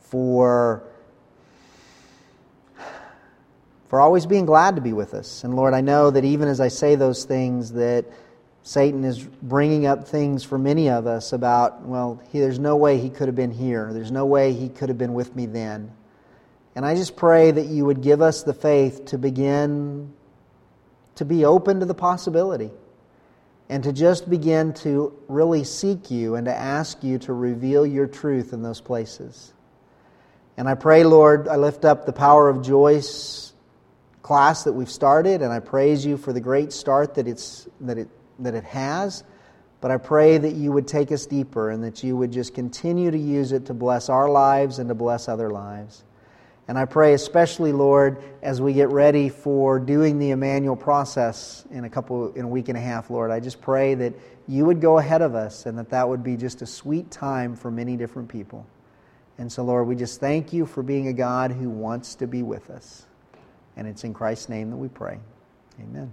for, 0.00 0.82
for 3.90 4.00
always 4.00 4.24
being 4.24 4.46
glad 4.46 4.76
to 4.76 4.80
be 4.80 4.94
with 4.94 5.12
us. 5.12 5.44
And 5.44 5.54
Lord, 5.54 5.74
I 5.74 5.82
know 5.82 6.10
that 6.10 6.24
even 6.24 6.48
as 6.48 6.62
I 6.62 6.68
say 6.68 6.94
those 6.94 7.26
things, 7.26 7.72
that 7.72 8.06
Satan 8.62 9.04
is 9.04 9.22
bringing 9.22 9.84
up 9.84 10.08
things 10.08 10.42
for 10.42 10.56
many 10.56 10.88
of 10.88 11.06
us 11.06 11.34
about, 11.34 11.82
well, 11.82 12.22
he, 12.32 12.40
there's 12.40 12.58
no 12.58 12.76
way 12.76 12.96
he 12.96 13.10
could 13.10 13.28
have 13.28 13.36
been 13.36 13.52
here. 13.52 13.92
There's 13.92 14.10
no 14.10 14.24
way 14.24 14.54
he 14.54 14.70
could 14.70 14.88
have 14.88 14.96
been 14.96 15.12
with 15.12 15.36
me 15.36 15.44
then. 15.44 15.92
And 16.74 16.86
I 16.86 16.94
just 16.94 17.16
pray 17.16 17.50
that 17.50 17.66
you 17.66 17.84
would 17.84 18.00
give 18.00 18.22
us 18.22 18.44
the 18.44 18.54
faith 18.54 19.04
to 19.08 19.18
begin 19.18 20.14
to 21.16 21.26
be 21.26 21.44
open 21.44 21.80
to 21.80 21.84
the 21.84 21.92
possibility 21.92 22.70
and 23.68 23.82
to 23.84 23.92
just 23.92 24.30
begin 24.30 24.72
to 24.72 25.12
really 25.28 25.64
seek 25.64 26.10
you 26.10 26.36
and 26.36 26.46
to 26.46 26.54
ask 26.54 27.02
you 27.02 27.18
to 27.18 27.32
reveal 27.32 27.84
your 27.84 28.06
truth 28.06 28.52
in 28.52 28.62
those 28.62 28.80
places. 28.80 29.52
And 30.56 30.68
I 30.68 30.74
pray, 30.74 31.04
Lord, 31.04 31.48
I 31.48 31.56
lift 31.56 31.84
up 31.84 32.06
the 32.06 32.12
Power 32.12 32.48
of 32.48 32.62
Joyce 32.62 33.52
class 34.22 34.64
that 34.64 34.72
we've 34.72 34.90
started, 34.90 35.42
and 35.42 35.52
I 35.52 35.60
praise 35.60 36.04
you 36.04 36.16
for 36.16 36.32
the 36.32 36.40
great 36.40 36.72
start 36.72 37.14
that, 37.14 37.28
it's, 37.28 37.68
that, 37.82 37.98
it, 37.98 38.08
that 38.38 38.54
it 38.54 38.64
has. 38.64 39.22
But 39.80 39.90
I 39.90 39.98
pray 39.98 40.38
that 40.38 40.54
you 40.54 40.72
would 40.72 40.88
take 40.88 41.12
us 41.12 41.26
deeper 41.26 41.70
and 41.70 41.84
that 41.84 42.02
you 42.02 42.16
would 42.16 42.32
just 42.32 42.54
continue 42.54 43.10
to 43.10 43.18
use 43.18 43.52
it 43.52 43.66
to 43.66 43.74
bless 43.74 44.08
our 44.08 44.28
lives 44.28 44.78
and 44.78 44.88
to 44.88 44.94
bless 44.94 45.28
other 45.28 45.50
lives. 45.50 46.02
And 46.68 46.76
I 46.76 46.84
pray, 46.84 47.14
especially, 47.14 47.72
Lord, 47.72 48.22
as 48.42 48.60
we 48.60 48.72
get 48.72 48.88
ready 48.90 49.28
for 49.28 49.78
doing 49.78 50.18
the 50.18 50.30
Immanuel 50.30 50.74
process 50.74 51.64
in 51.70 51.84
a 51.84 51.90
couple, 51.90 52.32
in 52.32 52.44
a 52.44 52.48
week 52.48 52.68
and 52.68 52.76
a 52.76 52.80
half, 52.80 53.08
Lord, 53.08 53.30
I 53.30 53.38
just 53.38 53.60
pray 53.60 53.94
that 53.94 54.14
you 54.48 54.64
would 54.64 54.80
go 54.80 54.98
ahead 54.98 55.22
of 55.22 55.34
us 55.34 55.66
and 55.66 55.78
that 55.78 55.90
that 55.90 56.08
would 56.08 56.24
be 56.24 56.36
just 56.36 56.62
a 56.62 56.66
sweet 56.66 57.10
time 57.10 57.54
for 57.54 57.70
many 57.70 57.96
different 57.96 58.28
people. 58.28 58.66
And 59.38 59.50
so, 59.50 59.62
Lord, 59.62 59.86
we 59.86 59.94
just 59.94 60.18
thank 60.18 60.52
you 60.52 60.66
for 60.66 60.82
being 60.82 61.08
a 61.08 61.12
God 61.12 61.52
who 61.52 61.68
wants 61.68 62.14
to 62.16 62.26
be 62.26 62.42
with 62.42 62.70
us. 62.70 63.06
And 63.76 63.86
it's 63.86 64.02
in 64.04 64.14
Christ's 64.14 64.48
name 64.48 64.70
that 64.70 64.76
we 64.76 64.88
pray. 64.88 65.18
Amen. 65.80 66.12